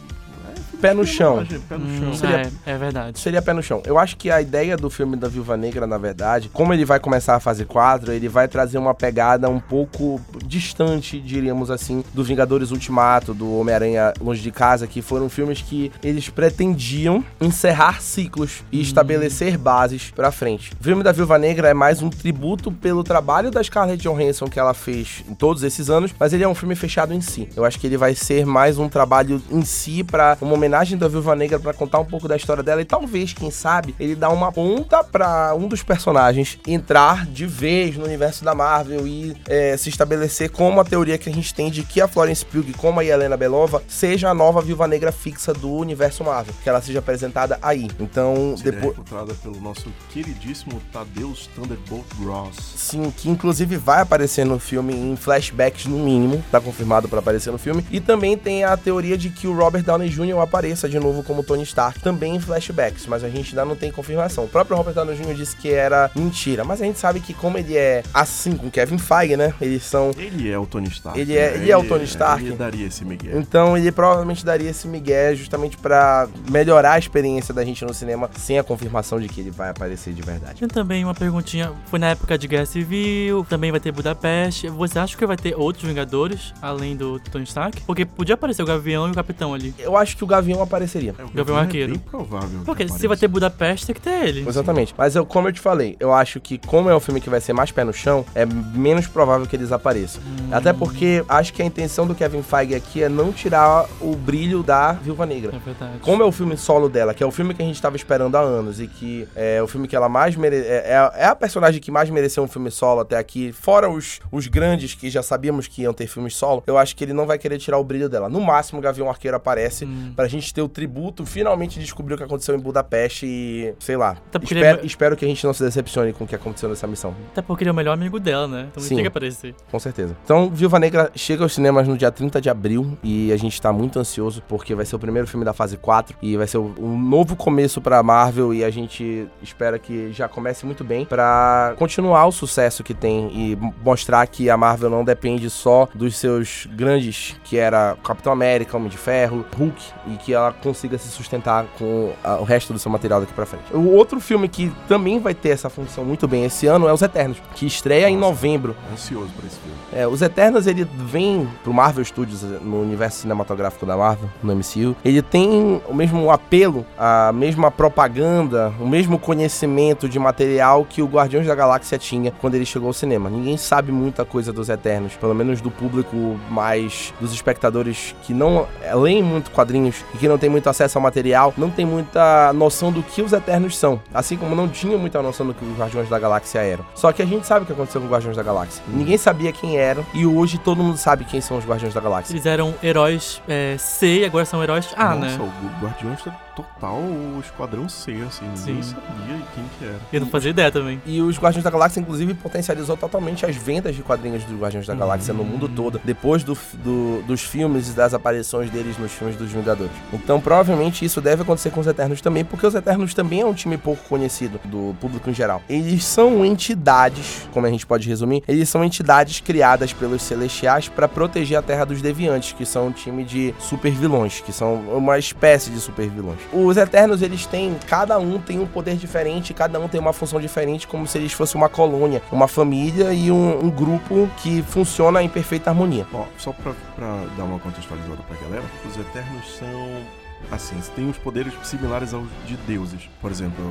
é 0.51 0.55
Pé 0.81 0.93
no 0.93 1.05
chão. 1.05 1.41
espionagem, 1.41 1.59
Pé 1.67 1.77
no 1.77 1.85
Hum, 1.85 1.99
chão. 1.99 2.13
Seria- 2.13 2.51
é, 2.65 2.71
é 2.71 2.77
verdade. 2.77 3.19
Seria 3.19 3.41
pé 3.41 3.53
no 3.53 3.63
chão. 3.63 3.81
Eu 3.85 3.97
acho 3.97 4.17
que 4.17 4.29
a 4.29 4.41
ideia 4.41 4.75
do 4.77 4.89
filme 4.89 5.15
da 5.15 5.27
Viúva 5.27 5.55
Negra, 5.57 5.87
na 5.87 5.97
verdade, 5.97 6.49
como 6.53 6.73
ele 6.73 6.85
vai 6.85 6.99
começar 6.99 7.35
a 7.35 7.39
fase 7.39 7.65
4, 7.65 8.11
ele 8.11 8.27
vai 8.27 8.47
trazer 8.47 8.77
uma 8.77 8.93
pegada 8.93 9.49
um 9.49 9.59
pouco 9.59 10.19
distante, 10.45 11.19
diríamos 11.19 11.71
assim, 11.71 12.03
do 12.13 12.23
Vingadores 12.23 12.71
Ultimato, 12.71 13.33
do 13.33 13.57
Homem-Aranha 13.59 14.13
Longe 14.21 14.41
de 14.41 14.51
Casa, 14.51 14.85
que 14.85 15.01
foram 15.01 15.27
filmes 15.29 15.61
que 15.61 15.91
eles 16.03 16.29
pretendiam 16.29 17.23
encerrar 17.41 18.01
ciclos 18.01 18.63
e 18.71 18.81
estabelecer 18.81 19.57
bases 19.57 20.11
pra 20.11 20.31
frente. 20.31 20.71
O 20.79 20.83
filme 20.83 21.03
da 21.03 21.11
Viúva 21.11 21.37
Negra 21.37 21.69
é 21.69 21.73
mais 21.73 22.01
um 22.01 22.09
tributo 22.09 22.71
pelo 22.71 23.03
trabalho 23.03 23.49
da 23.49 23.63
Scarlett 23.63 24.01
Johansson 24.03 24.47
que 24.47 24.59
ela 24.59 24.73
fez 24.73 25.23
em 25.27 25.33
todos 25.33 25.63
esses 25.63 25.89
anos, 25.89 26.11
mas 26.19 26.31
ele 26.33 26.43
é 26.43 26.47
um 26.47 26.55
filme 26.55 26.75
fechado 26.75 27.13
em 27.13 27.21
si. 27.21 27.49
Eu 27.55 27.65
acho 27.65 27.79
que 27.79 27.87
ele 27.87 27.97
vai 27.97 28.13
ser 28.13 28.45
mais 28.45 28.77
um 28.77 28.87
trabalho 28.89 29.41
em 29.49 29.63
si 29.63 30.03
pra 30.33 30.45
uma 30.45 30.53
homenagem 30.53 30.97
da 30.97 31.09
Viúva 31.09 31.35
Negra 31.35 31.59
pra 31.59 31.73
contar 31.73 31.99
um 31.99 32.05
pouco 32.05 32.27
da 32.27 32.37
história 32.37 32.63
dela 32.63 32.81
e 32.81 32.85
talvez, 32.85 33.33
quem 33.33 33.51
sabe, 33.51 33.93
ele 33.99 34.15
dá 34.15 34.29
uma 34.29 34.51
ponta 34.51 35.03
pra 35.03 35.53
um 35.53 35.67
dos 35.67 35.83
personagens 35.83 36.57
entrar 36.65 37.25
de 37.25 37.45
vez 37.45 37.97
no 37.97 38.05
universo 38.05 38.45
da 38.45 38.55
Marvel 38.55 39.05
e 39.05 39.35
é, 39.47 39.75
se 39.75 39.89
estabelecer 39.89 40.49
como 40.49 40.79
a 40.79 40.85
teoria 40.85 41.17
que 41.17 41.29
a 41.29 41.33
gente 41.33 41.53
tem 41.53 41.69
de 41.69 41.83
que 41.83 41.99
a 41.99 42.07
Florence 42.07 42.45
Pugh, 42.45 42.71
como 42.77 43.01
a 43.01 43.05
Helena 43.05 43.35
Belova, 43.35 43.83
seja 43.87 44.29
a 44.29 44.33
nova 44.33 44.61
Viúva 44.61 44.87
Negra 44.87 45.11
fixa 45.11 45.53
do 45.53 45.71
universo 45.71 46.23
Marvel, 46.23 46.53
que 46.63 46.69
ela 46.69 46.81
seja 46.81 46.99
apresentada 46.99 47.59
aí. 47.61 47.89
Então, 47.99 48.55
depois 48.63 48.95
encontrada 48.95 49.33
pelo 49.35 49.59
nosso 49.59 49.91
queridíssimo 50.11 50.81
Tadeus 50.93 51.49
Thunderbolt 51.55 52.05
Ross. 52.23 52.55
Sim, 52.75 53.11
que 53.11 53.29
inclusive 53.29 53.75
vai 53.75 54.01
aparecer 54.01 54.45
no 54.45 54.59
filme 54.59 54.93
em 54.93 55.15
flashbacks 55.15 55.85
no 55.85 55.97
mínimo, 55.97 56.43
tá 56.51 56.61
confirmado 56.61 57.09
pra 57.09 57.19
aparecer 57.19 57.51
no 57.51 57.57
filme. 57.57 57.85
E 57.91 57.99
também 57.99 58.37
tem 58.37 58.63
a 58.63 58.77
teoria 58.77 59.17
de 59.17 59.29
que 59.29 59.47
o 59.47 59.55
Robert 59.55 59.83
Downey 59.83 60.09
Jr. 60.15 60.39
apareça 60.39 60.87
de 60.89 60.99
novo 60.99 61.23
como 61.23 61.43
Tony 61.43 61.63
Stark, 61.63 61.99
também 61.99 62.35
em 62.35 62.39
flashbacks, 62.39 63.05
mas 63.07 63.23
a 63.23 63.29
gente 63.29 63.49
ainda 63.49 63.65
não 63.65 63.75
tem 63.75 63.91
confirmação. 63.91 64.45
O 64.45 64.47
próprio 64.47 64.77
Robert 64.77 64.93
Downey 64.93 65.15
Jr. 65.15 65.33
disse 65.33 65.55
que 65.55 65.71
era 65.71 66.09
mentira, 66.15 66.63
mas 66.63 66.81
a 66.81 66.85
gente 66.85 66.99
sabe 66.99 67.19
que 67.19 67.33
como 67.33 67.57
ele 67.57 67.75
é 67.77 68.03
assim 68.13 68.55
com 68.55 68.69
Kevin 68.69 68.97
Feige, 68.97 69.35
né? 69.37 69.53
Eles 69.61 69.83
são 69.83 70.11
Ele 70.17 70.49
é 70.49 70.57
o 70.57 70.65
Tony 70.65 70.87
Stark. 70.87 71.19
Ele 71.19 71.35
é- 71.35 71.51
né? 71.51 71.57
ele 71.57 71.71
é 71.71 71.77
o 71.77 71.83
Tony 71.83 72.03
Stark. 72.05 72.43
Ele 72.45 72.55
daria 72.55 72.87
esse 72.87 73.03
Miguel. 73.05 73.37
então 73.39 73.77
ele 73.77 73.91
provavelmente 73.91 74.45
daria 74.45 74.69
esse 74.69 74.87
migué 74.87 75.33
justamente 75.35 75.77
pra 75.77 76.27
melhorar 76.49 76.93
a 76.93 76.99
experiência 76.99 77.53
da 77.53 77.63
gente 77.63 77.83
no 77.85 77.93
cinema 77.93 78.29
sem 78.37 78.59
a 78.59 78.63
confirmação 78.63 79.19
de 79.19 79.27
que 79.27 79.41
ele 79.41 79.51
vai 79.51 79.69
aparecer 79.69 80.13
de 80.13 80.21
verdade. 80.21 80.55
Tinha 80.55 80.67
também 80.67 81.03
uma 81.03 81.13
perguntinha, 81.13 81.71
foi 81.87 81.99
na 81.99 82.09
época 82.09 82.37
de 82.37 82.47
Guerra 82.47 82.65
Civil, 82.65 83.45
também 83.49 83.71
vai 83.71 83.79
ter 83.79 83.91
Budapeste. 83.91 84.67
Você 84.69 84.99
acha 84.99 85.17
que 85.17 85.25
vai 85.25 85.37
ter 85.37 85.55
outros 85.55 85.85
Vingadores, 85.85 86.53
além 86.61 86.95
do 86.95 87.19
Tony 87.31 87.43
Stark? 87.45 87.81
Porque 87.81 88.05
podia 88.05 88.35
aparecer 88.35 88.61
o 88.61 88.65
Gavião 88.65 89.07
e 89.07 89.11
o 89.11 89.13
Capitão 89.15 89.53
ali. 89.53 89.73
Eu 89.79 89.95
acho 89.97 90.04
que 90.13 90.23
o 90.23 90.27
Gavião 90.27 90.61
apareceria. 90.61 91.15
É, 91.17 91.23
o 91.23 91.29
Gavião 91.29 91.57
é 91.57 91.61
Arqueiro. 91.61 91.91
bem 91.91 91.99
provável. 91.99 92.59
que 92.59 92.65
Porque 92.65 92.87
se 92.87 93.07
vai 93.07 93.17
ter 93.17 93.27
Budapeste, 93.27 93.85
tem 93.87 93.95
que 93.95 94.01
ter 94.01 94.27
ele. 94.27 94.47
Exatamente. 94.47 94.93
Mas 94.97 95.15
eu, 95.15 95.25
como 95.25 95.47
eu 95.47 95.53
te 95.53 95.59
falei, 95.59 95.95
eu 95.99 96.13
acho 96.13 96.39
que 96.39 96.57
como 96.57 96.89
é 96.89 96.95
um 96.95 96.99
filme 96.99 97.19
que 97.21 97.29
vai 97.29 97.41
ser 97.41 97.53
mais 97.53 97.71
pé 97.71 97.83
no 97.83 97.93
chão, 97.93 98.25
é 98.35 98.45
menos 98.45 99.07
provável 99.07 99.45
que 99.47 99.55
eles 99.55 99.71
apareçam. 99.71 100.21
Até 100.51 100.71
porque 100.73 101.23
acho 101.27 101.53
que 101.53 101.61
a 101.61 101.65
intenção 101.65 102.05
do 102.05 102.13
Kevin 102.15 102.41
Feige 102.43 102.75
aqui 102.75 103.03
é 103.03 103.09
não 103.09 103.31
tirar 103.31 103.85
o 104.01 104.15
brilho 104.15 104.61
da 104.63 104.93
Viúva 104.93 105.25
Negra. 105.25 105.55
É 105.55 105.59
verdade. 105.59 105.99
Como 106.01 106.21
é 106.21 106.25
o 106.25 106.31
filme 106.31 106.57
solo 106.57 106.89
dela, 106.89 107.13
que 107.13 107.23
é 107.23 107.25
o 107.25 107.31
filme 107.31 107.53
que 107.53 107.61
a 107.61 107.65
gente 107.65 107.81
tava 107.81 107.95
esperando 107.95 108.35
há 108.35 108.41
anos 108.41 108.79
e 108.79 108.87
que 108.87 109.27
é 109.35 109.61
o 109.61 109.67
filme 109.67 109.87
que 109.87 109.95
ela 109.95 110.09
mais 110.09 110.35
mere... 110.35 110.55
é, 110.57 110.91
é- 110.91 111.11
é 111.23 111.25
a 111.25 111.35
personagem 111.35 111.79
que 111.81 111.91
mais 111.91 112.09
mereceu 112.09 112.43
um 112.43 112.47
filme 112.47 112.69
solo 112.71 113.01
até 113.01 113.17
aqui, 113.17 113.51
fora 113.51 113.89
os, 113.89 114.19
os 114.31 114.47
grandes 114.47 114.93
que 114.93 115.09
já 115.09 115.23
sabíamos 115.23 115.67
que 115.67 115.81
iam 115.83 115.93
ter 115.93 116.07
filmes 116.07 116.35
solo, 116.35 116.63
eu 116.67 116.77
acho 116.77 116.95
que 116.95 117.03
ele 117.03 117.13
não 117.13 117.25
vai 117.25 117.37
querer 117.37 117.57
tirar 117.57 117.77
o 117.77 117.83
brilho 117.83 118.09
dela. 118.09 118.29
No 118.29 118.41
máximo, 118.41 118.79
o 118.79 118.81
Gavião 118.81 119.09
Arqueiro 119.09 119.37
aparece 119.37 119.85
Hum. 119.85 119.94
Pra 120.15 120.27
gente 120.27 120.53
ter 120.53 120.61
o 120.61 120.67
tributo, 120.69 121.25
finalmente 121.25 121.79
descobrir 121.79 122.13
o 122.15 122.17
que 122.17 122.23
aconteceu 122.23 122.55
em 122.55 122.59
Budapeste 122.59 123.25
e, 123.25 123.73
sei 123.79 123.97
lá, 123.97 124.17
espero, 124.41 124.79
ele- 124.79 124.87
espero 124.87 125.15
que 125.17 125.25
a 125.25 125.27
gente 125.27 125.45
não 125.45 125.53
se 125.53 125.63
decepcione 125.63 126.13
com 126.13 126.23
o 126.23 126.27
que 126.27 126.35
aconteceu 126.35 126.69
nessa 126.69 126.87
missão, 126.87 127.13
Até 127.31 127.41
porque 127.41 127.63
ele 127.63 127.69
é 127.69 127.73
o 127.73 127.75
melhor 127.75 127.93
amigo 127.93 128.19
dela, 128.19 128.47
né? 128.47 128.67
Então 128.71 128.81
Sim. 128.81 128.95
tem 128.95 129.03
que 129.03 129.07
aparecer. 129.07 129.55
com 129.71 129.79
certeza. 129.79 130.15
Então, 130.23 130.49
Viúva 130.49 130.79
Negra 130.79 131.11
chega 131.15 131.43
aos 131.43 131.53
cinemas 131.53 131.87
no 131.87 131.97
dia 131.97 132.11
30 132.11 132.39
de 132.41 132.49
abril 132.49 132.97
e 133.03 133.31
a 133.31 133.37
gente 133.37 133.61
tá 133.61 133.71
muito 133.73 133.99
ansioso 133.99 134.41
porque 134.47 134.73
vai 134.75 134.85
ser 134.85 134.95
o 134.95 134.99
primeiro 134.99 135.27
filme 135.27 135.45
da 135.45 135.53
fase 135.53 135.77
4 135.77 136.15
e 136.21 136.35
vai 136.37 136.47
ser 136.47 136.57
um 136.57 136.97
novo 136.97 137.35
começo 137.35 137.81
pra 137.81 138.01
Marvel 138.03 138.53
e 138.53 138.63
a 138.63 138.69
gente 138.69 139.27
espera 139.41 139.77
que 139.79 140.11
já 140.11 140.27
comece 140.27 140.65
muito 140.65 140.83
bem 140.83 141.05
pra 141.05 141.73
continuar 141.77 142.25
o 142.25 142.31
sucesso 142.31 142.83
que 142.83 142.93
tem 142.93 143.27
e 143.33 143.57
mostrar 143.83 144.25
que 144.27 144.49
a 144.49 144.57
Marvel 144.57 144.89
não 144.89 145.03
depende 145.03 145.49
só 145.49 145.87
dos 145.93 146.15
seus 146.17 146.67
grandes, 146.71 147.35
que 147.43 147.57
era 147.57 147.95
Capitão 148.03 148.31
América, 148.31 148.75
Homem 148.77 148.89
de 148.89 148.97
Ferro, 148.97 149.45
Hulk, 149.57 149.81
e 150.07 150.15
que 150.17 150.33
ela 150.33 150.51
consiga 150.51 150.97
se 150.97 151.07
sustentar 151.09 151.65
com 151.77 152.13
a- 152.23 152.37
o 152.37 152.43
resto 152.43 152.73
do 152.73 152.79
seu 152.79 152.91
material 152.91 153.19
daqui 153.21 153.33
pra 153.33 153.45
frente. 153.45 153.63
O 153.73 153.93
outro 153.93 154.19
filme 154.19 154.47
que 154.47 154.71
também 154.87 155.19
vai 155.19 155.33
ter 155.33 155.49
essa 155.49 155.69
função 155.69 156.03
muito 156.05 156.27
bem 156.27 156.45
esse 156.45 156.67
ano 156.67 156.87
é 156.87 156.93
Os 156.93 157.01
Eternos, 157.01 157.41
que 157.55 157.65
estreia 157.65 158.09
em 158.09 158.17
Nossa. 158.17 158.31
novembro. 158.31 158.75
Ansioso 158.91 159.29
pra 159.37 159.45
esse 159.47 159.57
filme. 159.57 159.75
É, 159.93 160.07
os 160.07 160.21
Eternos, 160.21 160.67
ele 160.67 160.83
vem 160.95 161.47
pro 161.63 161.73
Marvel 161.73 162.03
Studios, 162.05 162.43
eh, 162.43 162.59
no 162.61 162.81
universo 162.81 163.19
cinematográfico 163.19 163.85
da 163.85 163.95
Marvel, 163.97 164.29
no 164.43 164.51
MCU. 164.51 164.95
Ele 165.03 165.21
tem 165.21 165.81
o 165.87 165.93
mesmo 165.93 166.29
apelo, 166.31 166.85
a 166.97 167.31
mesma 167.33 167.71
propaganda, 167.71 168.73
o 168.79 168.87
mesmo 168.87 169.17
conhecimento 169.17 170.07
de 170.07 170.19
material 170.19 170.85
que 170.87 171.01
o 171.01 171.05
Guardiões 171.07 171.45
da 171.47 171.55
Galáxia 171.55 171.97
tinha 171.97 172.31
quando 172.31 172.55
ele 172.55 172.65
chegou 172.65 172.87
ao 172.87 172.93
cinema. 172.93 173.29
Ninguém 173.29 173.57
sabe 173.57 173.91
muita 173.91 174.23
coisa 174.25 174.51
dos 174.53 174.69
Eternos, 174.69 175.15
pelo 175.15 175.33
menos 175.33 175.61
do 175.61 175.71
público 175.71 176.37
mais 176.49 177.13
dos 177.19 177.33
espectadores 177.33 178.15
que 178.23 178.33
não 178.33 178.67
eh, 178.81 178.93
leem 178.95 179.23
muito 179.23 179.51
quadrinhos 179.51 179.74
e 180.13 180.17
que 180.17 180.27
não 180.27 180.37
tem 180.37 180.49
muito 180.49 180.69
acesso 180.69 180.97
ao 180.97 181.01
material, 181.01 181.53
não 181.57 181.69
tem 181.69 181.85
muita 181.85 182.53
noção 182.53 182.91
do 182.91 183.01
que 183.03 183.21
os 183.21 183.33
Eternos 183.33 183.77
são. 183.77 184.01
Assim 184.13 184.37
como 184.37 184.55
não 184.55 184.67
tinha 184.67 184.97
muita 184.97 185.21
noção 185.21 185.45
do 185.47 185.53
que 185.53 185.65
os 185.65 185.77
Guardiões 185.77 186.09
da 186.09 186.19
Galáxia 186.19 186.59
eram. 186.59 186.85
Só 186.95 187.11
que 187.11 187.21
a 187.21 187.25
gente 187.25 187.45
sabe 187.45 187.63
o 187.63 187.65
que 187.65 187.73
aconteceu 187.73 187.99
com 188.01 188.07
os 188.07 188.13
Guardiões 188.13 188.37
da 188.37 188.43
Galáxia. 188.43 188.83
Ninguém 188.87 189.17
sabia 189.17 189.51
quem 189.51 189.77
eram 189.77 190.05
e 190.13 190.25
hoje 190.25 190.57
todo 190.57 190.83
mundo 190.83 190.97
sabe 190.97 191.25
quem 191.25 191.41
são 191.41 191.57
os 191.57 191.65
Guardiões 191.65 191.93
da 191.93 192.01
Galáxia. 192.01 192.33
Eles 192.33 192.45
eram 192.45 192.73
heróis 192.81 193.41
é, 193.47 193.75
C 193.77 194.19
e 194.19 194.25
agora 194.25 194.45
são 194.45 194.61
heróis 194.63 194.87
A, 194.95 195.15
Nossa, 195.15 195.37
né? 195.37 195.51
o 195.81 195.85
Guardiões 195.85 196.23
tá 196.23 196.44
total 196.55 196.97
o 196.99 197.39
Esquadrão 197.43 197.87
C, 197.89 198.11
assim. 198.27 198.45
Sim. 198.55 198.81
sabia 198.81 199.37
quem 199.53 199.63
que 199.77 199.85
era. 199.85 199.99
Eu 200.13 200.21
não 200.21 200.27
fazia 200.27 200.51
ideia 200.51 200.71
também. 200.71 201.01
E 201.05 201.21
os 201.21 201.37
Guardiões 201.37 201.63
da 201.63 201.69
Galáxia, 201.69 201.99
inclusive, 201.99 202.33
potencializou 202.33 202.95
totalmente 202.97 203.45
as 203.45 203.55
vendas 203.55 203.95
de 203.95 204.01
quadrinhos 204.01 204.43
dos 204.43 204.59
Guardiões 204.59 204.87
da 204.87 204.95
Galáxia 204.95 205.33
no 205.33 205.43
mundo 205.43 205.67
todo, 205.67 205.99
depois 206.03 206.43
do, 206.43 206.57
do- 206.75 207.21
dos 207.23 207.41
filmes 207.41 207.89
e 207.89 207.91
das 207.91 208.13
aparições 208.13 208.69
deles 208.69 208.97
nos 208.97 209.11
filmes 209.11 209.35
dos 209.35 209.51
Vingadores. 209.51 209.91
Então, 210.13 210.39
provavelmente, 210.39 211.03
isso 211.05 211.19
deve 211.21 211.41
acontecer 211.41 211.69
com 211.71 211.79
os 211.79 211.87
Eternos 211.87 212.21
também, 212.21 212.43
porque 212.45 212.65
os 212.65 212.75
Eternos 212.75 213.13
também 213.13 213.41
é 213.41 213.45
um 213.45 213.53
time 213.53 213.77
pouco 213.77 214.03
conhecido 214.07 214.59
do 214.65 214.95
público 214.99 215.29
em 215.29 215.33
geral. 215.33 215.61
Eles 215.69 216.03
são 216.05 216.45
entidades, 216.45 217.47
como 217.51 217.65
a 217.65 217.69
gente 217.69 217.85
pode 217.85 218.07
resumir, 218.07 218.43
eles 218.47 218.67
são 218.69 218.83
entidades 218.83 219.39
criadas 219.39 219.93
pelos 219.93 220.21
Celestiais 220.21 220.87
para 220.89 221.07
proteger 221.07 221.57
a 221.57 221.61
Terra 221.61 221.85
dos 221.85 222.01
Deviantes, 222.01 222.53
que 222.53 222.65
são 222.65 222.87
um 222.87 222.91
time 222.91 223.23
de 223.23 223.53
super 223.59 223.91
vilões, 223.91 224.41
que 224.41 224.51
são 224.51 224.75
uma 224.95 225.17
espécie 225.17 225.69
de 225.69 225.79
super 225.79 226.07
vilões. 226.09 226.39
Os 226.53 226.77
Eternos, 226.77 227.21
eles 227.21 227.45
têm, 227.45 227.75
cada 227.87 228.17
um 228.19 228.39
tem 228.39 228.59
um 228.59 228.65
poder 228.65 228.95
diferente, 228.95 229.53
cada 229.53 229.79
um 229.79 229.87
tem 229.87 229.99
uma 229.99 230.13
função 230.13 230.39
diferente, 230.39 230.87
como 230.87 231.07
se 231.07 231.17
eles 231.17 231.33
fossem 231.33 231.59
uma 231.59 231.69
colônia, 231.69 232.21
uma 232.31 232.47
família 232.47 233.13
e 233.13 233.31
um, 233.31 233.65
um 233.65 233.69
grupo 233.69 234.29
que 234.37 234.61
funciona 234.63 235.21
em 235.21 235.29
perfeita 235.29 235.69
harmonia. 235.69 236.05
Ó, 236.13 236.25
só 236.37 236.51
pra, 236.51 236.73
pra 236.95 237.23
dar 237.37 237.43
uma 237.43 237.59
contextualizada 237.59 238.21
pra 238.27 238.37
galera, 238.37 238.63
os 238.87 238.97
Eternos 238.97 239.57
são 239.57 240.24
assim, 240.51 240.79
tem 240.95 241.09
os 241.09 241.17
poderes 241.17 241.53
similares 241.63 242.13
aos 242.13 242.27
de 242.45 242.55
deuses. 242.57 243.09
Por 243.21 243.31
exemplo, 243.31 243.63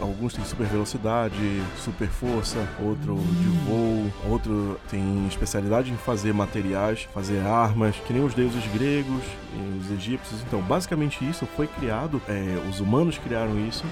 alguns 0.00 0.34
têm 0.34 0.44
super 0.44 0.66
velocidade, 0.66 1.62
super 1.76 2.08
força, 2.08 2.66
outro 2.80 3.16
de 3.16 3.48
voo, 3.66 4.12
outro 4.30 4.80
tem 4.90 5.26
especialidade 5.28 5.90
em 5.92 5.96
fazer 5.96 6.32
materiais, 6.32 7.08
fazer 7.12 7.40
armas, 7.40 7.96
que 7.96 8.12
nem 8.12 8.24
os 8.24 8.34
deuses 8.34 8.64
gregos 8.72 9.22
os 9.80 9.90
egípcios. 9.90 10.42
Então, 10.42 10.60
basicamente 10.60 11.28
isso 11.28 11.46
foi 11.56 11.66
criado, 11.66 12.20
é, 12.28 12.58
os 12.68 12.80
humanos 12.80 13.18
criaram 13.18 13.58
isso 13.66 13.84